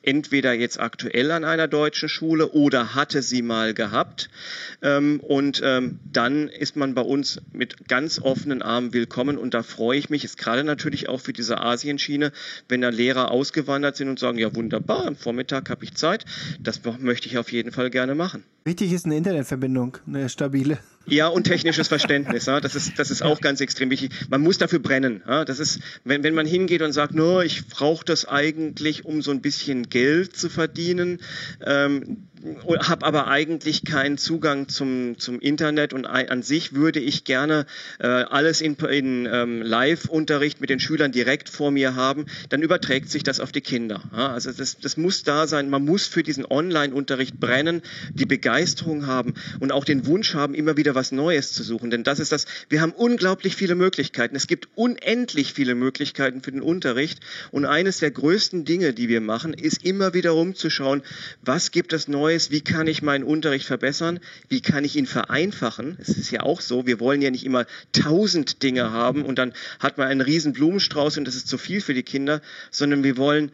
entweder 0.02 0.52
jetzt 0.52 0.80
aktuell 0.80 1.30
an 1.30 1.44
einer 1.44 1.68
deutschen 1.68 2.08
Schule 2.08 2.46
oder 2.60 2.94
hatte 2.94 3.22
sie 3.22 3.40
mal 3.40 3.72
gehabt. 3.72 4.28
Ähm, 4.82 5.20
und 5.20 5.62
ähm, 5.64 5.98
dann 6.12 6.48
ist 6.48 6.76
man 6.76 6.94
bei 6.94 7.00
uns 7.00 7.40
mit 7.52 7.88
ganz 7.88 8.20
offenen 8.20 8.60
Armen 8.60 8.92
willkommen 8.92 9.38
und 9.38 9.54
da 9.54 9.62
freue 9.62 9.98
ich 9.98 10.10
mich, 10.10 10.24
ist 10.24 10.36
gerade 10.36 10.62
natürlich 10.62 11.08
auch 11.08 11.20
für 11.20 11.32
diese 11.32 11.60
Asienschiene, 11.60 12.32
wenn 12.68 12.82
da 12.82 12.90
Lehrer 12.90 13.30
ausgewandert 13.30 13.96
sind 13.96 14.08
und 14.08 14.18
sagen, 14.18 14.38
ja 14.38 14.54
wunderbar, 14.54 15.06
am 15.06 15.16
Vormittag 15.16 15.70
habe 15.70 15.84
ich 15.84 15.94
Zeit, 15.94 16.26
das 16.60 16.82
möchte 16.98 17.28
ich 17.28 17.38
auf 17.38 17.50
jeden 17.50 17.72
Fall 17.72 17.88
gerne 17.88 18.14
machen. 18.14 18.44
Wichtig 18.64 18.92
ist 18.92 19.06
eine 19.06 19.16
Internetverbindung, 19.16 19.96
eine 20.06 20.28
stabile. 20.28 20.78
Ja, 21.06 21.28
und 21.28 21.44
technisches 21.44 21.88
Verständnis. 21.88 22.46
Ja, 22.46 22.60
das 22.60 22.74
ist, 22.74 22.98
das 22.98 23.10
ist 23.10 23.22
auch 23.22 23.40
ganz 23.40 23.60
extrem 23.60 23.90
wichtig. 23.90 24.12
Man 24.28 24.42
muss 24.42 24.58
dafür 24.58 24.78
brennen. 24.80 25.22
Ja, 25.26 25.44
das 25.44 25.58
ist, 25.58 25.80
wenn, 26.04 26.22
wenn 26.22 26.34
man 26.34 26.46
hingeht 26.46 26.82
und 26.82 26.92
sagt, 26.92 27.14
nur 27.14 27.42
ich 27.42 27.66
brauche 27.68 28.04
das 28.04 28.26
eigentlich, 28.26 29.04
um 29.04 29.22
so 29.22 29.30
ein 29.30 29.40
bisschen 29.40 29.88
Geld 29.88 30.36
zu 30.36 30.50
verdienen, 30.50 31.20
ähm, 31.64 32.28
habe 32.66 33.04
aber 33.04 33.28
eigentlich 33.28 33.84
keinen 33.84 34.18
Zugang 34.18 34.68
zum, 34.68 35.18
zum 35.18 35.40
Internet 35.40 35.92
und 35.92 36.06
an 36.06 36.42
sich 36.42 36.72
würde 36.72 37.00
ich 37.00 37.24
gerne 37.24 37.66
äh, 37.98 38.06
alles 38.06 38.60
in, 38.60 38.76
in 38.76 39.28
ähm, 39.30 39.62
Live-Unterricht 39.62 40.60
mit 40.60 40.70
den 40.70 40.80
Schülern 40.80 41.12
direkt 41.12 41.48
vor 41.48 41.70
mir 41.70 41.96
haben, 41.96 42.26
dann 42.48 42.62
überträgt 42.62 43.10
sich 43.10 43.22
das 43.22 43.40
auf 43.40 43.52
die 43.52 43.60
Kinder. 43.60 44.02
Ja, 44.16 44.32
also 44.32 44.52
das, 44.52 44.78
das 44.78 44.96
muss 44.96 45.22
da 45.22 45.46
sein. 45.46 45.68
Man 45.68 45.84
muss 45.84 46.06
für 46.06 46.22
diesen 46.22 46.46
Online-Unterricht 46.46 47.38
brennen, 47.38 47.82
die 48.14 48.26
Begeisterung 48.26 49.06
haben 49.06 49.34
und 49.58 49.72
auch 49.72 49.84
den 49.84 50.06
Wunsch 50.06 50.34
haben, 50.34 50.54
immer 50.54 50.76
wieder 50.76 50.89
was 50.94 51.12
Neues 51.12 51.52
zu 51.52 51.62
suchen. 51.62 51.90
Denn 51.90 52.04
das 52.04 52.18
ist 52.20 52.32
das, 52.32 52.46
wir 52.68 52.80
haben 52.80 52.92
unglaublich 52.92 53.56
viele 53.56 53.74
Möglichkeiten. 53.74 54.36
Es 54.36 54.46
gibt 54.46 54.68
unendlich 54.74 55.52
viele 55.52 55.74
Möglichkeiten 55.74 56.42
für 56.42 56.52
den 56.52 56.62
Unterricht 56.62 57.20
und 57.50 57.64
eines 57.64 57.98
der 57.98 58.10
größten 58.10 58.64
Dinge, 58.64 58.92
die 58.92 59.08
wir 59.08 59.20
machen, 59.20 59.52
ist 59.52 59.84
immer 59.84 60.14
wieder 60.14 60.30
rumzuschauen, 60.30 61.02
was 61.42 61.70
gibt 61.70 61.92
es 61.92 62.08
Neues 62.08 62.20
Neues, 62.20 62.50
wie 62.50 62.60
kann 62.60 62.86
ich 62.86 63.02
meinen 63.02 63.24
Unterricht 63.24 63.66
verbessern, 63.66 64.20
wie 64.48 64.60
kann 64.60 64.84
ich 64.84 64.94
ihn 64.94 65.06
vereinfachen. 65.06 65.96
Es 66.00 66.10
ist 66.10 66.30
ja 66.30 66.42
auch 66.42 66.60
so, 66.60 66.86
wir 66.86 67.00
wollen 67.00 67.22
ja 67.22 67.30
nicht 67.30 67.44
immer 67.44 67.66
tausend 67.92 68.62
Dinge 68.62 68.92
haben 68.92 69.24
und 69.24 69.38
dann 69.38 69.52
hat 69.78 69.98
man 69.98 70.06
einen 70.06 70.20
riesen 70.20 70.52
Blumenstrauß 70.52 71.18
und 71.18 71.24
das 71.24 71.34
ist 71.34 71.48
zu 71.48 71.58
viel 71.58 71.80
für 71.80 71.94
die 71.94 72.02
Kinder, 72.02 72.40
sondern 72.70 73.02
wir 73.02 73.16
wollen 73.16 73.52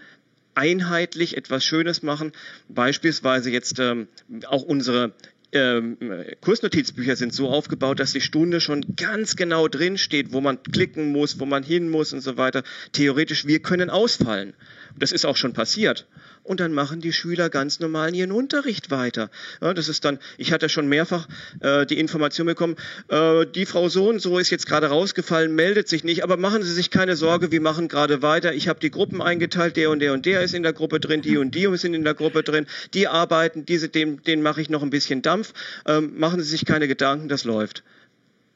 einheitlich 0.55 1.37
etwas 1.37 1.65
Schönes 1.65 2.03
machen. 2.03 2.33
Beispielsweise 2.69 3.51
jetzt 3.51 3.79
ähm, 3.79 4.09
auch 4.47 4.63
unsere 4.63 5.13
ähm, 5.57 5.97
Kursnotizbücher 6.41 7.17
sind 7.17 7.35
so 7.35 7.49
aufgebaut, 7.49 8.01
dass 8.01 8.13
die 8.13 8.21
Stunde 8.21 8.61
schon 8.61 8.85
ganz 8.97 9.37
genau 9.37 9.69
drin 9.69 9.99
steht, 9.99 10.33
wo 10.33 10.41
man 10.41 10.63
klicken 10.63 11.13
muss, 11.13 11.41
wo 11.41 11.47
man 11.47 11.63
hin 11.63 11.89
muss 11.91 12.13
und 12.13 12.21
so 12.21 12.37
weiter. 12.37 12.63
Theoretisch, 12.93 13.47
wir 13.47 13.61
können 13.61 13.91
ausfallen. 13.91 14.55
Das 14.99 15.13
ist 15.13 15.25
auch 15.25 15.37
schon 15.37 15.53
passiert 15.53 16.07
und 16.47 16.61
dann 16.61 16.73
machen 16.73 17.01
die 17.01 17.13
Schüler 17.13 17.51
ganz 17.51 17.81
normal 17.81 18.15
ihren 18.15 18.33
Unterricht 18.33 18.91
weiter. 18.91 19.31
Ja, 19.61 19.75
das 19.75 19.89
ist 19.89 20.05
dann, 20.05 20.19
ich 20.39 20.53
hatte 20.53 20.69
schon 20.69 20.89
mehrfach 20.89 21.29
äh, 21.61 21.87
die 21.87 21.99
Information 21.99 22.47
bekommen, 22.47 22.77
äh, 23.09 23.47
die 23.47 23.67
Frau 23.67 23.89
so 23.89 24.09
und 24.09 24.21
so 24.21 24.39
ist 24.39 24.51
jetzt 24.51 24.67
gerade 24.67 24.87
rausgefallen, 24.87 25.55
meldet 25.55 25.89
sich 25.89 26.05
nicht, 26.05 26.23
aber 26.23 26.37
machen 26.37 26.63
Sie 26.63 26.73
sich 26.73 26.91
keine 26.91 27.17
Sorge, 27.17 27.51
wir 27.51 27.61
machen 27.61 27.89
gerade 27.89 28.23
weiter. 28.23 28.55
Ich 28.55 28.69
habe 28.69 28.81
die 28.81 28.91
Gruppen 28.91 29.21
eingeteilt, 29.21 29.77
der 29.77 29.91
und 29.91 30.01
der 30.01 30.13
und 30.13 30.27
der 30.27 30.43
ist 30.43 30.55
in 30.55 30.63
der 30.63 30.73
Gruppe 30.73 31.01
drin, 31.01 31.23
die 31.23 31.37
und 31.37 31.55
die 31.55 31.67
sind 31.77 31.95
in 31.95 32.05
der 32.05 32.15
Gruppe 32.15 32.43
drin, 32.43 32.67
die 32.95 33.09
arbeiten, 33.09 33.65
diese, 33.67 33.89
dem, 33.89 34.23
denen 34.23 34.43
mache 34.43 34.61
ich 34.61 34.71
noch 34.71 34.83
ein 34.83 34.91
bisschen 34.91 35.23
Dampf. 35.23 35.53
Ähm, 35.87 36.19
machen 36.19 36.41
Sie 36.41 36.49
sich 36.49 36.65
keine 36.65 36.89
Gedanken, 36.89 37.29
das 37.29 37.45
läuft. 37.45 37.83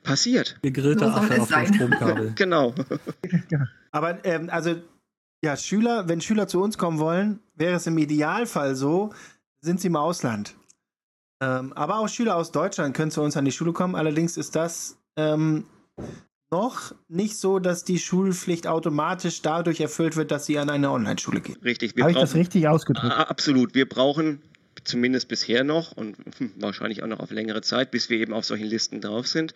Passiert. 0.02 0.56
Gegrillte 0.62 1.04
so 1.04 1.10
Affe 1.10 1.40
auf 1.40 1.48
dem 1.48 1.74
Stromkabel. 1.74 2.32
genau. 2.36 2.74
Aber 3.92 4.24
ähm, 4.24 4.48
also 4.50 4.76
ja, 5.42 5.56
Schüler, 5.56 6.08
wenn 6.08 6.20
Schüler 6.20 6.46
zu 6.46 6.62
uns 6.62 6.78
kommen 6.78 6.98
wollen, 6.98 7.40
wäre 7.54 7.76
es 7.76 7.86
im 7.86 7.98
Idealfall 7.98 8.74
so, 8.74 9.10
sind 9.60 9.80
sie 9.80 9.88
im 9.88 9.96
Ausland. 9.96 10.54
Ähm, 11.42 11.72
aber 11.72 12.00
auch 12.00 12.08
Schüler 12.08 12.36
aus 12.36 12.52
Deutschland 12.52 12.94
können 12.94 13.10
zu 13.10 13.22
uns 13.22 13.36
an 13.36 13.44
die 13.44 13.52
Schule 13.52 13.72
kommen. 13.72 13.94
Allerdings 13.94 14.36
ist 14.36 14.54
das 14.56 14.98
ähm, 15.16 15.64
noch 16.50 16.94
nicht 17.08 17.38
so, 17.38 17.58
dass 17.58 17.84
die 17.84 17.98
Schulpflicht 17.98 18.66
automatisch 18.66 19.40
dadurch 19.40 19.80
erfüllt 19.80 20.16
wird, 20.16 20.30
dass 20.30 20.46
sie 20.46 20.58
an 20.58 20.68
eine 20.68 20.90
Online-Schule 20.90 21.40
gehen. 21.40 21.56
Richtig. 21.62 21.94
Habe 21.98 22.10
ich 22.10 22.18
das 22.18 22.34
richtig 22.34 22.68
ausgedrückt? 22.68 23.14
Absolut. 23.14 23.74
Wir 23.74 23.88
brauchen 23.88 24.42
zumindest 24.84 25.28
bisher 25.28 25.64
noch 25.64 25.92
und 25.92 26.16
wahrscheinlich 26.56 27.02
auch 27.02 27.06
noch 27.06 27.20
auf 27.20 27.30
längere 27.30 27.62
Zeit, 27.62 27.90
bis 27.90 28.10
wir 28.10 28.18
eben 28.18 28.32
auf 28.32 28.44
solchen 28.44 28.66
Listen 28.66 29.00
drauf 29.00 29.26
sind, 29.26 29.54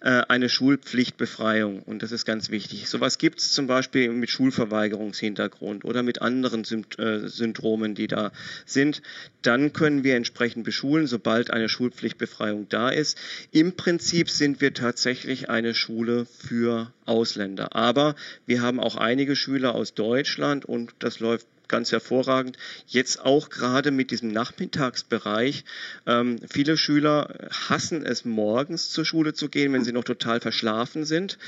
äh, 0.00 0.22
eine 0.28 0.48
Schulpflichtbefreiung. 0.48 1.82
Und 1.82 2.02
das 2.02 2.12
ist 2.12 2.24
ganz 2.24 2.50
wichtig. 2.50 2.88
Sowas 2.88 3.18
gibt 3.18 3.40
es 3.40 3.52
zum 3.52 3.66
Beispiel 3.66 4.10
mit 4.10 4.30
Schulverweigerungshintergrund 4.30 5.84
oder 5.84 6.02
mit 6.02 6.22
anderen 6.22 6.64
äh, 6.98 7.28
Syndromen, 7.28 7.94
die 7.94 8.06
da 8.06 8.32
sind. 8.66 9.02
Dann 9.42 9.72
können 9.72 10.04
wir 10.04 10.16
entsprechend 10.16 10.64
beschulen, 10.64 11.06
sobald 11.06 11.50
eine 11.50 11.68
Schulpflichtbefreiung 11.68 12.68
da 12.68 12.88
ist. 12.88 13.18
Im 13.50 13.76
Prinzip 13.76 14.30
sind 14.30 14.60
wir 14.60 14.74
tatsächlich 14.74 15.50
eine 15.50 15.74
Schule 15.74 16.26
für 16.26 16.92
Ausländer. 17.06 17.74
Aber 17.74 18.14
wir 18.46 18.62
haben 18.62 18.80
auch 18.80 18.96
einige 18.96 19.36
Schüler 19.36 19.74
aus 19.74 19.94
Deutschland 19.94 20.64
und 20.64 20.94
das 20.98 21.20
läuft 21.20 21.46
ganz 21.68 21.92
hervorragend. 21.92 22.56
Jetzt 22.86 23.20
auch 23.20 23.48
gerade 23.48 23.90
mit 23.90 24.10
diesem 24.10 24.28
Nachmittagsbereich. 24.28 25.64
Ähm, 26.06 26.38
viele 26.48 26.76
Schüler 26.76 27.48
hassen 27.68 28.04
es, 28.04 28.24
morgens 28.24 28.90
zur 28.90 29.04
Schule 29.04 29.34
zu 29.34 29.48
gehen, 29.48 29.72
wenn 29.72 29.84
sie 29.84 29.92
noch 29.92 30.04
total 30.04 30.40
verschlafen 30.40 31.04
sind 31.04 31.38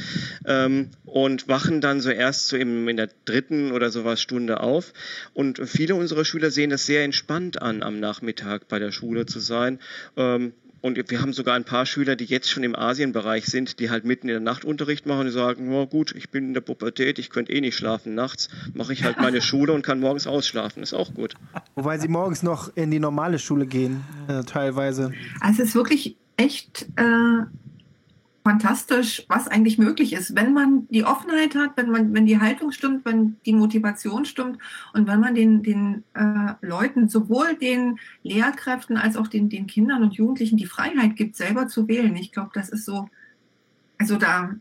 ähm, 0.44 0.90
und 1.04 1.48
wachen 1.48 1.80
dann 1.80 2.00
so 2.00 2.10
erst 2.10 2.48
so 2.48 2.56
im, 2.56 2.88
in 2.88 2.96
der 2.96 3.10
dritten 3.24 3.72
oder 3.72 3.90
sowas 3.90 4.20
Stunde 4.20 4.60
auf. 4.60 4.92
Und 5.34 5.60
viele 5.68 5.94
unserer 5.94 6.24
Schüler 6.24 6.50
sehen 6.50 6.70
das 6.70 6.86
sehr 6.86 7.04
entspannt 7.04 7.60
an, 7.62 7.82
am 7.82 8.00
Nachmittag 8.00 8.68
bei 8.68 8.78
der 8.78 8.92
Schule 8.92 9.26
zu 9.26 9.40
sein. 9.40 9.80
Ähm, 10.16 10.52
und 10.86 11.10
wir 11.10 11.20
haben 11.20 11.32
sogar 11.32 11.56
ein 11.56 11.64
paar 11.64 11.84
Schüler, 11.84 12.14
die 12.14 12.26
jetzt 12.26 12.48
schon 12.48 12.62
im 12.62 12.76
Asienbereich 12.76 13.46
sind, 13.46 13.80
die 13.80 13.90
halt 13.90 14.04
mitten 14.04 14.28
in 14.28 14.34
der 14.34 14.40
Nacht 14.40 14.64
Unterricht 14.64 15.04
machen 15.04 15.26
und 15.26 15.32
sagen, 15.32 15.72
oh 15.74 15.86
gut, 15.86 16.14
ich 16.16 16.30
bin 16.30 16.44
in 16.44 16.54
der 16.54 16.60
Pubertät, 16.60 17.18
ich 17.18 17.28
könnte 17.28 17.52
eh 17.52 17.60
nicht 17.60 17.76
schlafen 17.76 18.14
nachts, 18.14 18.48
mache 18.72 18.92
ich 18.92 19.02
halt 19.02 19.18
meine 19.18 19.42
Schule 19.42 19.72
und 19.72 19.82
kann 19.82 19.98
morgens 19.98 20.28
ausschlafen. 20.28 20.84
Ist 20.84 20.94
auch 20.94 21.12
gut. 21.12 21.34
Wobei 21.74 21.98
sie 21.98 22.06
morgens 22.06 22.44
noch 22.44 22.74
in 22.76 22.92
die 22.92 23.00
normale 23.00 23.40
Schule 23.40 23.66
gehen, 23.66 24.04
äh, 24.28 24.44
teilweise. 24.44 25.12
Also 25.40 25.62
es 25.62 25.70
ist 25.70 25.74
wirklich 25.74 26.16
echt 26.36 26.86
äh, 26.96 27.42
fantastisch, 28.46 29.24
was 29.26 29.48
eigentlich 29.48 29.76
möglich 29.76 30.12
ist, 30.12 30.36
wenn 30.36 30.52
man 30.52 30.86
die 30.86 31.02
Offenheit 31.02 31.56
hat, 31.56 31.72
wenn 31.74 31.90
man, 31.90 32.14
wenn 32.14 32.26
die 32.26 32.38
Haltung 32.38 32.70
stimmt, 32.70 33.04
wenn 33.04 33.38
die 33.44 33.52
Motivation 33.52 34.24
stimmt 34.24 34.58
und 34.92 35.08
wenn 35.08 35.18
man 35.18 35.34
den, 35.34 35.64
den 35.64 36.04
äh, 36.14 36.54
Leuten, 36.64 37.08
sowohl 37.08 37.56
den 37.56 37.98
Lehrkräften 38.22 38.98
als 38.98 39.16
auch 39.16 39.26
den, 39.26 39.48
den 39.48 39.66
Kindern 39.66 40.04
und 40.04 40.14
Jugendlichen 40.14 40.58
die 40.58 40.66
Freiheit 40.66 41.16
gibt, 41.16 41.34
selber 41.34 41.66
zu 41.66 41.88
wählen. 41.88 42.14
Ich 42.14 42.30
glaube, 42.30 42.50
das 42.54 42.68
ist 42.68 42.84
so, 42.84 43.08
also 43.98 44.16
da, 44.16 44.54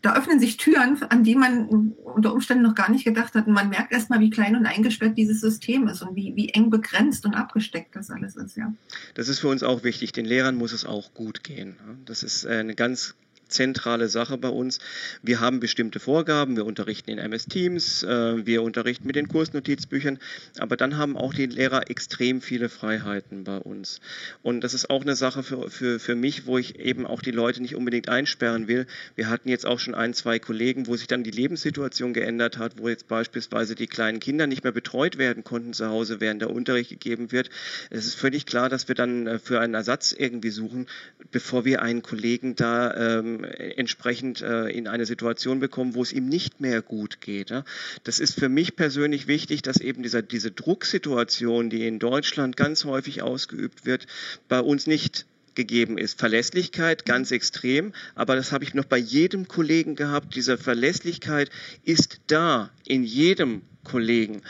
da 0.00 0.16
öffnen 0.16 0.40
sich 0.40 0.56
Türen, 0.56 1.02
an 1.10 1.22
die 1.22 1.34
man 1.34 1.92
unter 2.04 2.32
Umständen 2.32 2.62
noch 2.62 2.74
gar 2.74 2.90
nicht 2.90 3.04
gedacht 3.04 3.34
hat. 3.34 3.46
Und 3.46 3.52
man 3.52 3.68
merkt 3.68 3.92
erstmal, 3.92 4.20
wie 4.20 4.30
klein 4.30 4.56
und 4.56 4.64
eingesperrt 4.64 5.18
dieses 5.18 5.42
System 5.42 5.88
ist 5.88 6.00
und 6.00 6.16
wie, 6.16 6.34
wie 6.36 6.48
eng 6.48 6.70
begrenzt 6.70 7.26
und 7.26 7.34
abgesteckt 7.34 7.96
das 7.96 8.10
alles 8.10 8.34
ist, 8.34 8.56
ja. 8.56 8.72
Das 9.12 9.28
ist 9.28 9.40
für 9.40 9.48
uns 9.48 9.62
auch 9.62 9.84
wichtig. 9.84 10.12
Den 10.12 10.24
Lehrern 10.24 10.56
muss 10.56 10.72
es 10.72 10.86
auch 10.86 11.12
gut 11.12 11.44
gehen. 11.44 11.76
Das 12.06 12.22
ist 12.22 12.46
eine 12.46 12.74
ganz 12.74 13.14
zentrale 13.48 14.08
Sache 14.08 14.38
bei 14.38 14.48
uns. 14.48 14.78
Wir 15.22 15.40
haben 15.40 15.60
bestimmte 15.60 16.00
Vorgaben, 16.00 16.56
wir 16.56 16.66
unterrichten 16.66 17.10
in 17.10 17.18
MS 17.18 17.46
Teams, 17.46 18.02
äh, 18.02 18.46
wir 18.46 18.62
unterrichten 18.62 19.06
mit 19.06 19.16
den 19.16 19.28
Kursnotizbüchern, 19.28 20.18
aber 20.58 20.76
dann 20.76 20.96
haben 20.96 21.16
auch 21.16 21.34
die 21.34 21.46
Lehrer 21.46 21.90
extrem 21.90 22.40
viele 22.40 22.68
Freiheiten 22.68 23.44
bei 23.44 23.58
uns. 23.58 24.00
Und 24.42 24.62
das 24.62 24.74
ist 24.74 24.90
auch 24.90 25.02
eine 25.02 25.16
Sache 25.16 25.42
für, 25.42 25.70
für, 25.70 25.98
für 25.98 26.14
mich, 26.14 26.46
wo 26.46 26.58
ich 26.58 26.78
eben 26.78 27.06
auch 27.06 27.22
die 27.22 27.30
Leute 27.30 27.62
nicht 27.62 27.76
unbedingt 27.76 28.08
einsperren 28.08 28.68
will. 28.68 28.86
Wir 29.14 29.28
hatten 29.28 29.48
jetzt 29.48 29.66
auch 29.66 29.78
schon 29.78 29.94
ein, 29.94 30.14
zwei 30.14 30.38
Kollegen, 30.38 30.86
wo 30.86 30.96
sich 30.96 31.06
dann 31.06 31.22
die 31.22 31.30
Lebenssituation 31.30 32.12
geändert 32.12 32.58
hat, 32.58 32.78
wo 32.78 32.88
jetzt 32.88 33.08
beispielsweise 33.08 33.74
die 33.74 33.86
kleinen 33.86 34.20
Kinder 34.20 34.46
nicht 34.46 34.64
mehr 34.64 34.72
betreut 34.72 35.18
werden 35.18 35.44
konnten 35.44 35.72
zu 35.72 35.88
Hause, 35.88 36.20
während 36.20 36.42
der 36.42 36.50
Unterricht 36.50 36.90
gegeben 36.90 37.32
wird. 37.32 37.50
Es 37.90 38.06
ist 38.06 38.14
völlig 38.14 38.46
klar, 38.46 38.68
dass 38.68 38.88
wir 38.88 38.94
dann 38.94 39.26
äh, 39.26 39.38
für 39.38 39.60
einen 39.60 39.74
Ersatz 39.74 40.12
irgendwie 40.12 40.50
suchen, 40.50 40.86
bevor 41.30 41.64
wir 41.64 41.82
einen 41.82 42.02
Kollegen 42.02 42.56
da 42.56 43.18
ähm, 43.18 43.35
entsprechend 43.44 44.40
äh, 44.42 44.68
in 44.68 44.88
eine 44.88 45.06
Situation 45.06 45.60
bekommen, 45.60 45.94
wo 45.94 46.02
es 46.02 46.12
ihm 46.12 46.28
nicht 46.28 46.60
mehr 46.60 46.82
gut 46.82 47.20
geht. 47.20 47.50
Ja? 47.50 47.64
Das 48.04 48.18
ist 48.18 48.38
für 48.38 48.48
mich 48.48 48.76
persönlich 48.76 49.26
wichtig, 49.26 49.62
dass 49.62 49.78
eben 49.78 50.02
dieser, 50.02 50.22
diese 50.22 50.50
Drucksituation, 50.50 51.70
die 51.70 51.86
in 51.86 51.98
Deutschland 51.98 52.56
ganz 52.56 52.84
häufig 52.84 53.22
ausgeübt 53.22 53.86
wird, 53.86 54.06
bei 54.48 54.60
uns 54.60 54.86
nicht 54.86 55.26
gegeben 55.56 55.98
ist. 55.98 56.18
Verlässlichkeit 56.18 57.04
ganz 57.04 57.32
extrem, 57.32 57.92
aber 58.14 58.36
das 58.36 58.52
habe 58.52 58.62
ich 58.62 58.74
noch 58.74 58.84
bei 58.84 58.98
jedem 58.98 59.48
Kollegen 59.48 59.96
gehabt. 59.96 60.36
Diese 60.36 60.58
Verlässlichkeit 60.58 61.50
ist 61.82 62.20
da 62.28 62.70
in 62.86 63.02
jedem 63.02 63.62
Kollegen. 63.82 64.42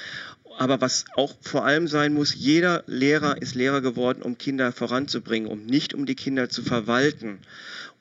Aber 0.59 0.81
was 0.81 1.05
auch 1.17 1.35
vor 1.43 1.65
allem 1.65 1.87
sein 1.87 2.15
muss, 2.15 2.35
jeder 2.35 2.83
Lehrer 2.87 3.41
ist 3.41 3.55
Lehrer 3.55 3.83
geworden, 3.83 4.23
um 4.23 4.39
Kinder 4.39 4.73
voranzubringen, 4.73 5.49
um 5.49 5.65
nicht 5.67 5.93
um 5.93 6.07
die 6.07 6.15
Kinder 6.15 6.49
zu 6.49 6.63
verwalten. 6.63 7.39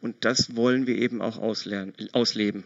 Und 0.01 0.23
das 0.25 0.55
wollen 0.55 0.87
wir 0.87 0.97
eben 0.97 1.21
auch 1.21 1.37
ausleben. 1.37 2.63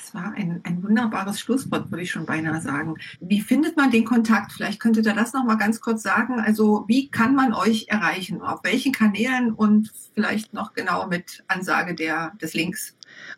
Es 0.00 0.14
war 0.14 0.32
ein, 0.34 0.60
ein 0.62 0.82
wunderbares 0.82 1.40
Schlusswort, 1.40 1.90
würde 1.90 2.02
ich 2.02 2.12
schon 2.12 2.24
beinahe 2.24 2.60
sagen. 2.60 2.94
Wie 3.20 3.40
findet 3.40 3.76
man 3.76 3.90
den 3.90 4.04
Kontakt? 4.04 4.52
Vielleicht 4.52 4.78
könntet 4.78 5.06
ihr 5.06 5.14
das 5.14 5.32
noch 5.32 5.44
mal 5.44 5.56
ganz 5.56 5.80
kurz 5.80 6.04
sagen. 6.04 6.38
Also 6.38 6.84
wie 6.86 7.10
kann 7.10 7.34
man 7.34 7.52
euch 7.52 7.86
erreichen? 7.88 8.40
Auf 8.40 8.62
welchen 8.62 8.92
Kanälen 8.92 9.52
und 9.52 9.90
vielleicht 10.14 10.54
noch 10.54 10.72
genau 10.72 11.08
mit 11.08 11.42
Ansage 11.48 11.96
der, 11.96 12.32
des 12.40 12.54
Links? 12.54 12.94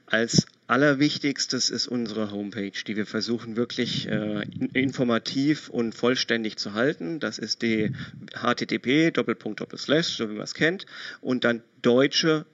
Als 0.07 0.47
allerwichtigstes 0.67 1.71
ist 1.71 1.87
unsere 1.89 2.31
Homepage, 2.31 2.73
die 2.87 2.97
wir 2.97 3.07
versuchen 3.07 3.57
wirklich 3.57 4.09
äh, 4.09 4.47
informativ 4.73 5.69
und 5.69 5.95
vollständig 5.95 6.57
zu 6.57 6.73
halten. 6.75 7.21
Das 7.21 7.39
ist 7.39 7.63
die 7.63 7.93
http 8.35 9.13
so 9.13 10.31
wie 10.31 10.35
man 10.35 10.43
es 10.43 10.55
kennt 10.55 10.87
und 11.21 11.45
dann 11.45 11.63
deutsche 11.83 12.47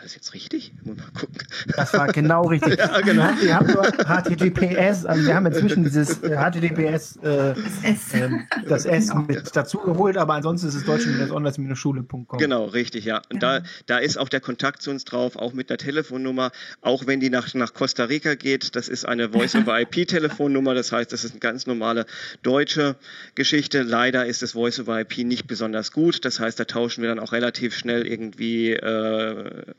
War 0.00 0.04
das 0.04 0.14
jetzt 0.14 0.32
richtig? 0.32 0.72
Muss 0.82 0.96
mal 0.96 1.10
gucken. 1.12 1.36
Das 1.76 1.92
war 1.92 2.08
genau 2.10 2.46
richtig. 2.46 2.78
ja, 2.78 3.02
genau. 3.02 3.28
Wir 3.38 3.54
haben 3.54 3.66
nur 3.66 3.82
HTTPS, 3.84 5.04
also 5.04 5.26
wir 5.26 5.34
haben 5.34 5.44
inzwischen 5.44 5.84
dieses 5.84 6.20
HTTPS, 6.22 7.16
äh, 7.16 7.52
das 7.52 7.84
S, 7.84 8.14
äh, 8.14 8.30
das 8.66 8.86
S 8.86 9.08
genau. 9.10 9.24
mit 9.28 9.54
dazu 9.54 9.76
geholt, 9.76 10.16
aber 10.16 10.32
ansonsten 10.32 10.68
ist 10.68 10.74
es 10.74 10.84
deutsch-online-schule.com. 10.86 12.38
Genau, 12.38 12.64
richtig, 12.64 13.04
ja. 13.04 13.20
Und 13.30 13.42
da, 13.42 13.60
da 13.84 13.98
ist 13.98 14.16
auch 14.16 14.30
der 14.30 14.40
Kontakt 14.40 14.80
zu 14.80 14.90
uns 14.90 15.04
drauf, 15.04 15.36
auch 15.36 15.52
mit 15.52 15.68
einer 15.68 15.76
Telefonnummer, 15.76 16.50
auch 16.80 17.06
wenn 17.06 17.20
die 17.20 17.28
nach, 17.28 17.52
nach 17.52 17.74
Costa 17.74 18.04
Rica 18.04 18.36
geht. 18.36 18.76
Das 18.76 18.88
ist 18.88 19.04
eine 19.04 19.28
Voice-over-IP-Telefonnummer, 19.28 20.72
das 20.80 20.92
heißt, 20.92 21.12
das 21.12 21.24
ist 21.24 21.32
eine 21.32 21.40
ganz 21.40 21.66
normale 21.66 22.06
deutsche 22.42 22.96
Geschichte. 23.34 23.82
Leider 23.82 24.24
ist 24.24 24.40
das 24.40 24.52
Voice-over-IP 24.52 25.26
nicht 25.26 25.46
besonders 25.46 25.92
gut, 25.92 26.24
das 26.24 26.40
heißt, 26.40 26.58
da 26.58 26.64
tauschen 26.64 27.02
wir 27.02 27.10
dann 27.10 27.18
auch 27.18 27.32
relativ 27.32 27.76
schnell 27.76 28.06
irgendwie 28.06 28.72
äh, 28.72 29.74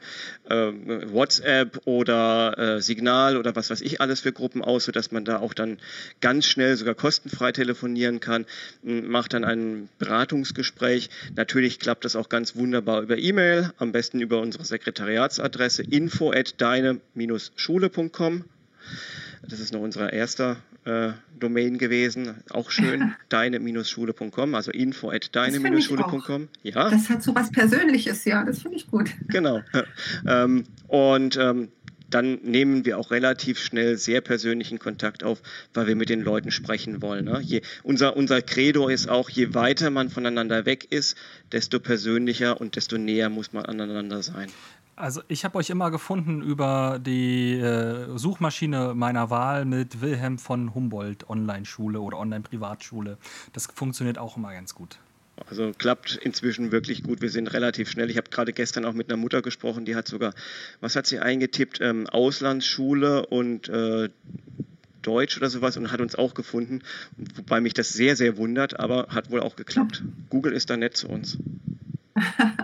äh, 0.50 0.72
WhatsApp 1.12 1.82
oder 1.86 2.58
äh, 2.58 2.82
Signal 2.82 3.38
oder 3.38 3.56
was 3.56 3.70
weiß 3.70 3.82
ich 3.82 4.02
alles 4.02 4.22
für 4.22 4.32
Gruppen 4.32 4.64
aus, 4.64 4.86
sodass 4.86 5.12
man 5.12 5.26
da 5.26 5.40
auch 5.40 5.54
dann 5.54 5.78
ganz 6.20 6.46
schnell 6.46 6.76
sogar 6.78 6.96
kostenfrei 6.96 7.52
telefonieren 7.52 8.20
kann, 8.20 8.46
macht 8.84 9.34
dann 9.34 9.44
ein 9.44 9.90
Beratungsgespräch. 10.00 11.10
Natürlich 11.36 11.80
klappt 11.80 12.06
das 12.06 12.16
auch 12.16 12.30
ganz 12.30 12.56
wunderbar 12.56 13.02
über 13.02 13.18
E-Mail, 13.18 13.72
am 13.78 13.92
besten 13.92 14.22
über 14.22 14.40
unsere 14.42 14.66
Sekretariatsadresse 14.66 15.84
info 15.84 16.32
at 16.32 16.62
deine-schule.com. 16.62 18.46
Das 19.48 19.60
ist 19.60 19.74
noch 19.74 19.82
unser 19.82 20.14
erster 20.14 20.58
äh, 20.86 21.12
Domain 21.40 21.78
gewesen. 21.78 22.36
Auch 22.52 22.72
schön, 22.72 23.14
deine-schule.com, 23.30 24.56
also 24.56 24.72
info 24.72 25.10
at 25.10 25.36
deine-schule.com. 25.36 26.48
Ja. 26.64 26.90
Das 26.90 27.10
hat 27.10 27.24
so 27.24 27.34
was 27.36 27.52
Persönliches, 27.52 28.26
ja, 28.26 28.44
das 28.44 28.62
finde 28.62 28.78
ich 28.78 28.88
gut. 28.88 29.12
Genau. 29.28 29.62
Ähm, 30.28 30.66
und 30.88 31.38
ähm, 31.38 31.70
dann 32.12 32.40
nehmen 32.44 32.86
wir 32.86 33.00
auch 33.00 33.12
relativ 33.12 33.60
schnell 33.60 33.98
sehr 33.98 34.22
persönlichen 34.22 34.80
Kontakt 34.80 35.24
auf, 35.24 35.42
weil 35.74 35.88
wir 35.88 35.96
mit 35.96 36.10
den 36.10 36.22
Leuten 36.22 36.52
sprechen 36.52 37.02
wollen. 37.02 37.26
Ne? 37.26 37.40
Je, 37.42 37.62
unser, 37.84 38.16
unser 38.16 38.42
Credo 38.42 38.88
ist 38.90 39.10
auch, 39.10 39.30
je 39.30 39.54
weiter 39.54 39.90
man 39.90 40.10
voneinander 40.10 40.66
weg 40.66 40.88
ist, 40.92 41.18
desto 41.52 41.80
persönlicher 41.80 42.60
und 42.60 42.76
desto 42.76 42.98
näher 42.98 43.30
muss 43.30 43.54
man 43.54 43.66
aneinander 43.66 44.22
sein. 44.22 44.50
Also 45.02 45.24
ich 45.28 45.44
habe 45.46 45.58
euch 45.58 45.72
immer 45.72 45.90
gefunden 45.90 46.44
über 46.44 47.00
die 47.04 47.54
äh, 47.54 48.16
Suchmaschine 48.20 48.94
meiner 48.94 49.32
Wahl 49.32 49.66
mit 49.66 50.00
Wilhelm 50.00 50.38
von 50.38 50.76
Humboldt 50.76 51.28
Online-Schule 51.28 52.00
oder 52.00 52.20
Online-Privatschule. 52.20 53.18
Das 53.52 53.66
funktioniert 53.74 54.20
auch 54.20 54.38
immer 54.38 54.54
ganz 54.54 54.76
gut. 54.76 55.00
Also 55.50 55.72
klappt 55.76 56.18
inzwischen 56.18 56.72
wirklich 56.72 57.02
gut. 57.02 57.20
Wir 57.24 57.32
sind 57.32 57.52
relativ 57.52 57.90
schnell. 57.90 58.12
Ich 58.12 58.18
habe 58.18 58.30
gerade 58.30 58.54
gestern 58.54 58.86
auch 58.86 58.94
mit 58.94 59.10
einer 59.10 59.18
Mutter 59.18 59.42
gesprochen, 59.42 59.86
die 59.86 59.96
hat 59.96 60.08
sogar, 60.08 60.36
was 60.82 60.96
hat 60.96 61.08
sie 61.08 61.18
eingetippt? 61.18 61.82
Ähm, 61.82 62.06
Auslandsschule 62.06 63.26
und 63.26 63.70
äh, 63.70 64.10
Deutsch 65.02 65.36
oder 65.36 65.50
sowas 65.50 65.78
und 65.78 65.92
hat 65.92 66.00
uns 66.00 66.14
auch 66.14 66.36
gefunden. 66.36 66.84
Wobei 67.38 67.60
mich 67.60 67.74
das 67.74 67.92
sehr, 67.92 68.16
sehr 68.16 68.38
wundert, 68.38 68.80
aber 68.80 69.08
hat 69.10 69.32
wohl 69.32 69.40
auch 69.40 69.56
geklappt. 69.56 70.04
Google 70.30 70.54
ist 70.54 70.70
da 70.70 70.78
nett 70.78 70.96
zu 70.96 71.10
uns. 71.10 71.40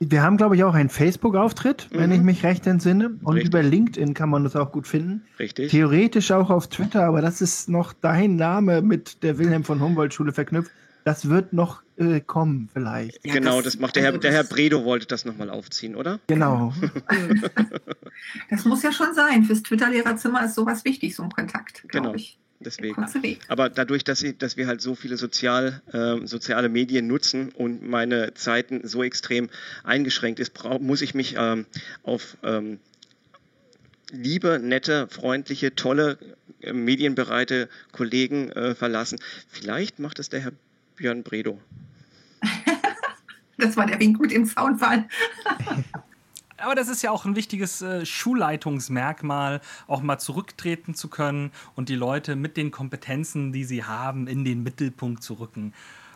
Wir 0.00 0.22
haben, 0.22 0.36
glaube 0.36 0.56
ich, 0.56 0.64
auch 0.64 0.74
einen 0.74 0.88
Facebook-Auftritt, 0.88 1.88
mhm. 1.90 1.98
wenn 1.98 2.12
ich 2.12 2.20
mich 2.20 2.42
recht 2.42 2.66
entsinne. 2.66 3.18
Und 3.22 3.34
Richtig. 3.34 3.52
über 3.52 3.62
LinkedIn 3.62 4.14
kann 4.14 4.28
man 4.28 4.44
das 4.44 4.56
auch 4.56 4.72
gut 4.72 4.86
finden. 4.86 5.22
Richtig. 5.38 5.70
Theoretisch 5.70 6.30
auch 6.32 6.50
auf 6.50 6.68
Twitter, 6.68 7.04
aber 7.04 7.20
das 7.22 7.40
ist 7.40 7.68
noch 7.68 7.92
dein 7.92 8.36
Name 8.36 8.82
mit 8.82 9.22
der 9.22 9.38
Wilhelm 9.38 9.64
von 9.64 9.80
Humboldt-Schule 9.80 10.32
verknüpft. 10.32 10.70
Das 11.04 11.28
wird 11.28 11.52
noch 11.52 11.82
äh, 11.98 12.20
kommen, 12.20 12.68
vielleicht. 12.72 13.24
Ja, 13.24 13.34
genau, 13.34 13.56
das, 13.56 13.74
das 13.74 13.78
macht 13.78 13.94
der 13.96 14.02
Herr, 14.02 14.10
also 14.10 14.20
der 14.20 14.32
Herr 14.32 14.44
Bredo 14.44 14.84
wollte 14.84 15.06
das 15.06 15.24
nochmal 15.24 15.50
aufziehen, 15.50 15.94
oder? 15.94 16.18
Genau. 16.26 16.72
das 18.50 18.64
muss 18.64 18.82
ja 18.82 18.90
schon 18.92 19.14
sein. 19.14 19.44
Fürs 19.44 19.62
Twitter-Lehrerzimmer 19.62 20.44
ist 20.44 20.56
sowas 20.56 20.84
wichtig, 20.84 21.14
so 21.14 21.22
ein 21.22 21.30
Kontakt, 21.30 21.88
glaube 21.88 22.08
genau. 22.08 22.14
ich. 22.16 22.38
Deswegen. 22.58 23.06
Aber 23.48 23.68
dadurch, 23.68 24.02
dass, 24.02 24.22
ich, 24.22 24.38
dass 24.38 24.56
wir 24.56 24.66
halt 24.66 24.80
so 24.80 24.94
viele 24.94 25.16
sozial, 25.16 25.82
äh, 25.92 26.26
soziale 26.26 26.68
Medien 26.68 27.06
nutzen 27.06 27.50
und 27.50 27.86
meine 27.86 28.34
Zeiten 28.34 28.86
so 28.86 29.02
extrem 29.02 29.50
eingeschränkt 29.84 30.40
ist, 30.40 30.52
muss 30.80 31.02
ich 31.02 31.14
mich 31.14 31.36
ähm, 31.38 31.66
auf 32.02 32.38
ähm, 32.42 32.78
liebe, 34.10 34.58
nette, 34.58 35.08
freundliche, 35.08 35.74
tolle, 35.74 36.18
äh, 36.60 36.72
medienbereite 36.72 37.68
Kollegen 37.92 38.50
äh, 38.50 38.74
verlassen. 38.74 39.18
Vielleicht 39.48 39.98
macht 39.98 40.18
es 40.18 40.30
der 40.30 40.40
Herr 40.40 40.52
Björn 40.96 41.22
Bredow. 41.22 41.60
das 43.58 43.76
war 43.76 43.86
der 43.86 44.00
Wink 44.00 44.18
gut 44.18 44.32
im 44.32 44.46
Soundfall. 44.46 45.06
Aber 46.58 46.74
das 46.74 46.88
ist 46.88 47.02
ja 47.02 47.10
auch 47.10 47.24
ein 47.24 47.36
wichtiges 47.36 47.82
äh, 47.82 48.06
Schulleitungsmerkmal, 48.06 49.60
auch 49.86 50.00
mal 50.02 50.18
zurücktreten 50.18 50.94
zu 50.94 51.08
können 51.08 51.50
und 51.74 51.88
die 51.88 51.94
Leute 51.94 52.36
mit 52.36 52.56
den 52.56 52.70
Kompetenzen, 52.70 53.52
die 53.52 53.64
sie 53.64 53.84
haben, 53.84 54.26
in 54.26 54.44
den 54.44 54.62
Mittelpunkt 54.62 55.22
zu 55.22 55.34
rücken, 55.34 55.74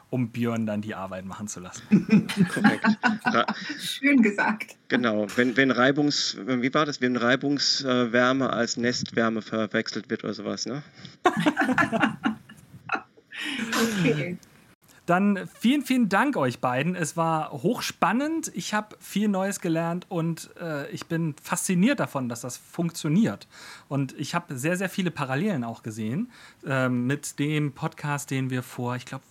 um 0.08 0.30
Björn 0.30 0.66
dann 0.66 0.80
die 0.80 0.94
Arbeit 0.94 1.24
machen 1.24 1.46
zu 1.46 1.60
lassen. 1.60 1.82
Korrekt. 2.52 2.86
Schön 3.78 4.22
gesagt. 4.22 4.76
Genau. 4.88 5.26
Wenn, 5.36 5.56
wenn 5.56 5.70
Reibungs, 5.70 6.36
wie 6.46 6.72
war 6.72 6.86
das, 6.86 7.00
wenn 7.00 7.16
Reibungswärme 7.16 8.50
als 8.50 8.76
Nestwärme 8.76 9.42
verwechselt 9.42 10.10
wird 10.10 10.24
oder 10.24 10.34
sowas, 10.34 10.66
ne? 10.66 10.82
okay. 13.98 14.38
Dann 15.06 15.48
vielen, 15.58 15.82
vielen 15.82 16.08
Dank 16.08 16.36
euch 16.36 16.60
beiden. 16.60 16.94
Es 16.94 17.16
war 17.16 17.52
hochspannend. 17.52 18.50
Ich 18.54 18.74
habe 18.74 18.96
viel 19.00 19.28
Neues 19.28 19.60
gelernt 19.60 20.06
und 20.08 20.50
äh, 20.60 20.88
ich 20.90 21.06
bin 21.06 21.34
fasziniert 21.42 22.00
davon, 22.00 22.28
dass 22.28 22.42
das 22.42 22.56
funktioniert. 22.56 23.48
Und 23.88 24.14
ich 24.18 24.34
habe 24.34 24.56
sehr, 24.56 24.76
sehr 24.76 24.88
viele 24.88 25.10
Parallelen 25.10 25.64
auch 25.64 25.82
gesehen 25.82 26.30
äh, 26.64 26.88
mit 26.88 27.38
dem 27.38 27.72
Podcast, 27.72 28.30
den 28.30 28.50
wir 28.50 28.62
vor, 28.62 28.96
ich 28.96 29.06
glaube, 29.06 29.24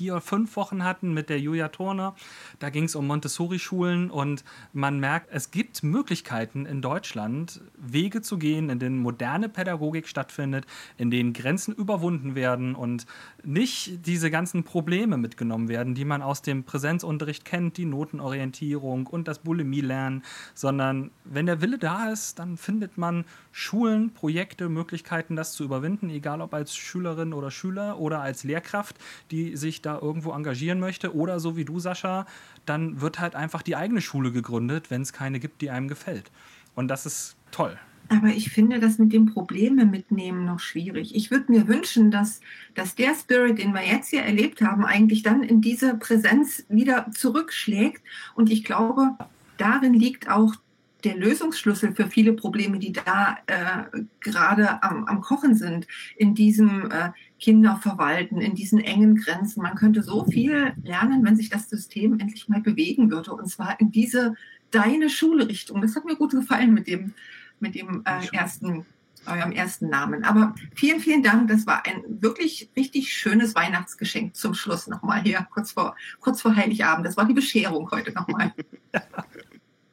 vier, 0.00 0.22
fünf 0.22 0.56
Wochen 0.56 0.82
hatten 0.82 1.12
mit 1.12 1.28
der 1.28 1.38
Julia 1.38 1.68
Turner. 1.68 2.14
Da 2.58 2.70
ging 2.70 2.84
es 2.84 2.94
um 2.96 3.06
Montessori-Schulen 3.06 4.10
und 4.10 4.44
man 4.72 4.98
merkt, 4.98 5.28
es 5.30 5.50
gibt 5.50 5.82
Möglichkeiten 5.82 6.64
in 6.64 6.80
Deutschland, 6.80 7.60
Wege 7.76 8.22
zu 8.22 8.38
gehen, 8.38 8.70
in 8.70 8.78
denen 8.78 8.96
moderne 8.96 9.50
Pädagogik 9.50 10.08
stattfindet, 10.08 10.64
in 10.96 11.10
denen 11.10 11.34
Grenzen 11.34 11.74
überwunden 11.74 12.34
werden 12.34 12.74
und 12.74 13.04
nicht 13.44 14.06
diese 14.06 14.30
ganzen 14.30 14.64
Probleme 14.64 15.18
mitgenommen 15.18 15.68
werden, 15.68 15.94
die 15.94 16.06
man 16.06 16.22
aus 16.22 16.40
dem 16.40 16.64
Präsenzunterricht 16.64 17.44
kennt, 17.44 17.76
die 17.76 17.84
Notenorientierung 17.84 19.06
und 19.06 19.28
das 19.28 19.40
Bulimie-Lernen, 19.40 20.22
sondern 20.54 21.10
wenn 21.24 21.44
der 21.44 21.60
Wille 21.60 21.76
da 21.76 22.10
ist, 22.10 22.38
dann 22.38 22.56
findet 22.56 22.96
man 22.96 23.26
Schulen, 23.52 24.14
Projekte, 24.14 24.70
Möglichkeiten, 24.70 25.36
das 25.36 25.52
zu 25.52 25.62
überwinden, 25.62 26.08
egal 26.08 26.40
ob 26.40 26.54
als 26.54 26.74
Schülerin 26.74 27.34
oder 27.34 27.50
Schüler 27.50 27.98
oder 27.98 28.22
als 28.22 28.44
Lehrkraft, 28.44 28.96
die 29.30 29.56
sich 29.56 29.82
da 29.82 29.89
irgendwo 29.98 30.32
engagieren 30.32 30.80
möchte 30.80 31.14
oder 31.14 31.40
so 31.40 31.56
wie 31.56 31.64
du, 31.64 31.80
Sascha, 31.80 32.26
dann 32.66 33.00
wird 33.00 33.20
halt 33.20 33.34
einfach 33.34 33.62
die 33.62 33.76
eigene 33.76 34.00
Schule 34.00 34.32
gegründet, 34.32 34.90
wenn 34.90 35.02
es 35.02 35.12
keine 35.12 35.40
gibt, 35.40 35.60
die 35.62 35.70
einem 35.70 35.88
gefällt. 35.88 36.30
Und 36.74 36.88
das 36.88 37.06
ist 37.06 37.36
toll. 37.50 37.78
Aber 38.08 38.26
ich 38.26 38.50
finde 38.50 38.80
das 38.80 38.98
mit 38.98 39.12
dem 39.12 39.26
Probleme 39.26 39.86
mitnehmen 39.86 40.44
noch 40.44 40.58
schwierig. 40.58 41.14
Ich 41.14 41.30
würde 41.30 41.52
mir 41.52 41.68
wünschen, 41.68 42.10
dass, 42.10 42.40
dass 42.74 42.96
der 42.96 43.14
Spirit, 43.14 43.58
den 43.58 43.72
wir 43.72 43.86
jetzt 43.86 44.08
hier 44.08 44.22
erlebt 44.22 44.62
haben, 44.62 44.84
eigentlich 44.84 45.22
dann 45.22 45.44
in 45.44 45.60
diese 45.60 45.94
Präsenz 45.94 46.64
wieder 46.68 47.06
zurückschlägt. 47.12 48.02
Und 48.34 48.50
ich 48.50 48.64
glaube, 48.64 49.16
darin 49.58 49.94
liegt 49.94 50.28
auch 50.28 50.56
der 51.04 51.16
Lösungsschlüssel 51.16 51.94
für 51.94 52.08
viele 52.08 52.32
Probleme, 52.32 52.78
die 52.78 52.92
da 52.92 53.38
äh, 53.46 54.00
gerade 54.20 54.82
am, 54.82 55.04
am 55.04 55.20
Kochen 55.20 55.54
sind, 55.54 55.86
in 56.16 56.34
diesem 56.34 56.90
äh, 56.90 57.10
Kinderverwalten, 57.38 58.40
in 58.40 58.54
diesen 58.54 58.80
engen 58.80 59.16
Grenzen. 59.16 59.62
Man 59.62 59.74
könnte 59.74 60.02
so 60.02 60.24
viel 60.24 60.72
lernen, 60.82 61.24
wenn 61.24 61.36
sich 61.36 61.50
das 61.50 61.68
System 61.68 62.18
endlich 62.18 62.48
mal 62.48 62.60
bewegen 62.60 63.10
würde. 63.10 63.32
Und 63.32 63.48
zwar 63.48 63.80
in 63.80 63.90
diese 63.90 64.34
deine 64.70 65.10
Schule-Richtung. 65.10 65.80
Das 65.80 65.96
hat 65.96 66.04
mir 66.04 66.16
gut 66.16 66.32
gefallen 66.32 66.72
mit 66.72 66.86
dem, 66.86 67.14
mit 67.58 67.74
dem 67.74 68.02
äh, 68.04 68.36
ersten 68.36 68.86
eurem 69.26 69.52
ersten 69.52 69.88
Namen. 69.88 70.24
Aber 70.24 70.54
vielen, 70.74 71.00
vielen 71.00 71.22
Dank. 71.22 71.48
Das 71.48 71.66
war 71.66 71.84
ein 71.86 72.02
wirklich 72.08 72.70
richtig 72.76 73.12
schönes 73.12 73.54
Weihnachtsgeschenk 73.54 74.34
zum 74.34 74.54
Schluss 74.54 74.86
nochmal 74.86 75.22
hier, 75.22 75.46
kurz 75.52 75.72
vor, 75.72 75.94
kurz 76.20 76.40
vor 76.40 76.56
Heiligabend. 76.56 77.06
Das 77.06 77.16
war 77.16 77.26
die 77.26 77.34
Bescherung 77.34 77.90
heute 77.90 78.12
nochmal. 78.12 78.52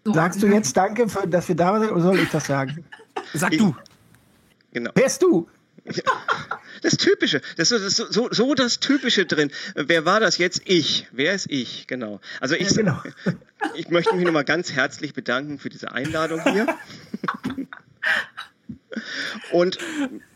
So, 0.07 0.13
Sagst 0.13 0.41
du 0.41 0.47
jetzt 0.47 0.77
Danke, 0.77 1.09
für, 1.09 1.27
dass 1.27 1.49
wir 1.49 1.55
da 1.55 1.77
sind, 1.81 1.91
oder 1.91 2.01
soll 2.01 2.19
ich 2.19 2.29
das 2.29 2.47
sagen? 2.47 2.85
Sag 3.33 3.51
ich, 3.51 3.59
du. 3.59 3.75
Genau. 4.71 4.89
Wer 4.95 5.03
bist 5.03 5.21
du? 5.21 5.49
Das 6.81 6.95
Typische, 6.95 7.41
das 7.57 7.71
ist 7.71 7.97
so, 7.97 8.05
so, 8.09 8.29
so, 8.31 8.55
das 8.55 8.79
Typische 8.79 9.25
drin. 9.25 9.51
Wer 9.75 10.05
war 10.05 10.21
das 10.21 10.37
jetzt? 10.37 10.61
Ich. 10.63 11.09
Wer 11.11 11.33
ist 11.33 11.51
ich? 11.51 11.87
Genau. 11.87 12.21
Also 12.39 12.55
ich, 12.55 12.69
ja, 12.69 12.77
genau. 12.77 13.03
ich 13.75 13.89
möchte 13.89 14.15
mich 14.15 14.23
nochmal 14.23 14.45
ganz 14.45 14.71
herzlich 14.71 15.13
bedanken 15.13 15.59
für 15.59 15.67
diese 15.67 15.91
Einladung 15.91 16.41
hier. 16.53 16.67
Und 19.51 19.77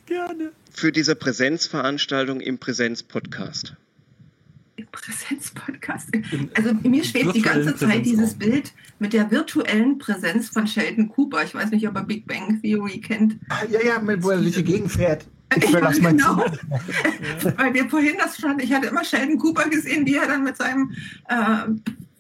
Gerne. 0.06 0.52
für 0.70 0.92
diese 0.92 1.16
Präsenzveranstaltung 1.16 2.42
im 2.42 2.58
Präsenzpodcast. 2.58 3.76
Präsenzpodcast. 4.92 6.10
Also 6.56 6.74
mir 6.84 7.04
schwebt 7.04 7.36
die 7.36 7.42
ganze 7.42 7.76
Zeit 7.76 8.06
dieses 8.06 8.36
Bild 8.36 8.74
mit 9.00 9.14
der 9.14 9.30
virtuellen 9.32 9.98
Präsenz 9.98 10.50
von 10.50 10.68
Sheldon 10.68 11.10
Cooper. 11.10 11.44
Ich 11.44 11.56
weiß 11.56 11.72
nicht, 11.72 11.88
ob 11.88 11.96
er 11.96 12.04
Big 12.04 12.28
Bang 12.28 12.62
Theory 12.62 13.00
kennt. 13.00 13.38
Ja, 13.70 13.82
ja, 13.82 14.02
wo 14.22 14.30
er 14.30 14.42
durch 14.42 14.56
die 14.56 14.64
Gegend 14.64 14.92
fährt. 14.92 15.26
Ich 15.54 15.70
ja, 15.70 15.92
genau. 15.92 16.38
Weil 17.58 17.74
wir 17.74 17.90
vorhin 17.90 18.16
das 18.18 18.38
schon, 18.38 18.58
ich 18.62 18.72
hatte 18.72 18.88
immer 18.88 19.04
Sheldon 19.04 19.38
Cooper 19.38 19.68
gesehen, 19.68 20.06
wie 20.06 20.16
er 20.16 20.26
dann 20.26 20.46
mit 20.46 20.56
seinem 20.56 20.96
äh, 21.28 21.66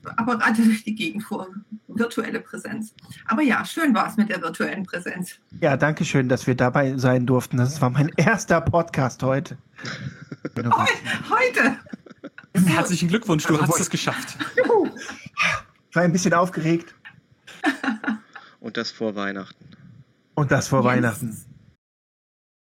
Apparat 0.03 0.57
durch 0.57 0.84
die 0.84 0.95
Gegend 0.95 1.24
fuhr. 1.24 1.47
Virtuelle 1.88 2.39
Präsenz. 2.39 2.93
Aber 3.28 3.41
ja, 3.41 3.66
schön 3.66 3.93
war 3.93 4.07
es 4.07 4.18
mit 4.18 4.30
der 4.30 4.41
virtuellen 4.41 4.86
Präsenz. 4.86 5.36
Ja, 5.59 5.78
danke 5.78 6.05
schön, 6.05 6.30
dass 6.30 6.47
wir 6.47 6.55
dabei 6.55 6.97
sein 6.97 7.26
durften. 7.26 7.57
Das 7.57 7.82
war 7.82 7.89
mein 7.89 8.09
erster 8.18 8.62
Podcast 8.62 9.24
heute. 9.24 9.57
heute. 10.55 11.78
Herzlichen 12.53 13.07
Glückwunsch, 13.07 13.45
du 13.45 13.55
also, 13.55 13.67
hast 13.67 13.79
es 13.79 13.89
geschafft. 13.89 14.37
Juhu. 14.57 14.89
Ich 15.89 15.95
war 15.95 16.03
ein 16.03 16.11
bisschen 16.11 16.33
aufgeregt. 16.33 16.93
Und 18.59 18.77
das 18.77 18.91
vor 18.91 19.15
Weihnachten. 19.15 19.65
Und 20.35 20.51
das 20.51 20.67
vor 20.67 20.79
yes. 20.79 20.85
Weihnachten. 20.85 21.45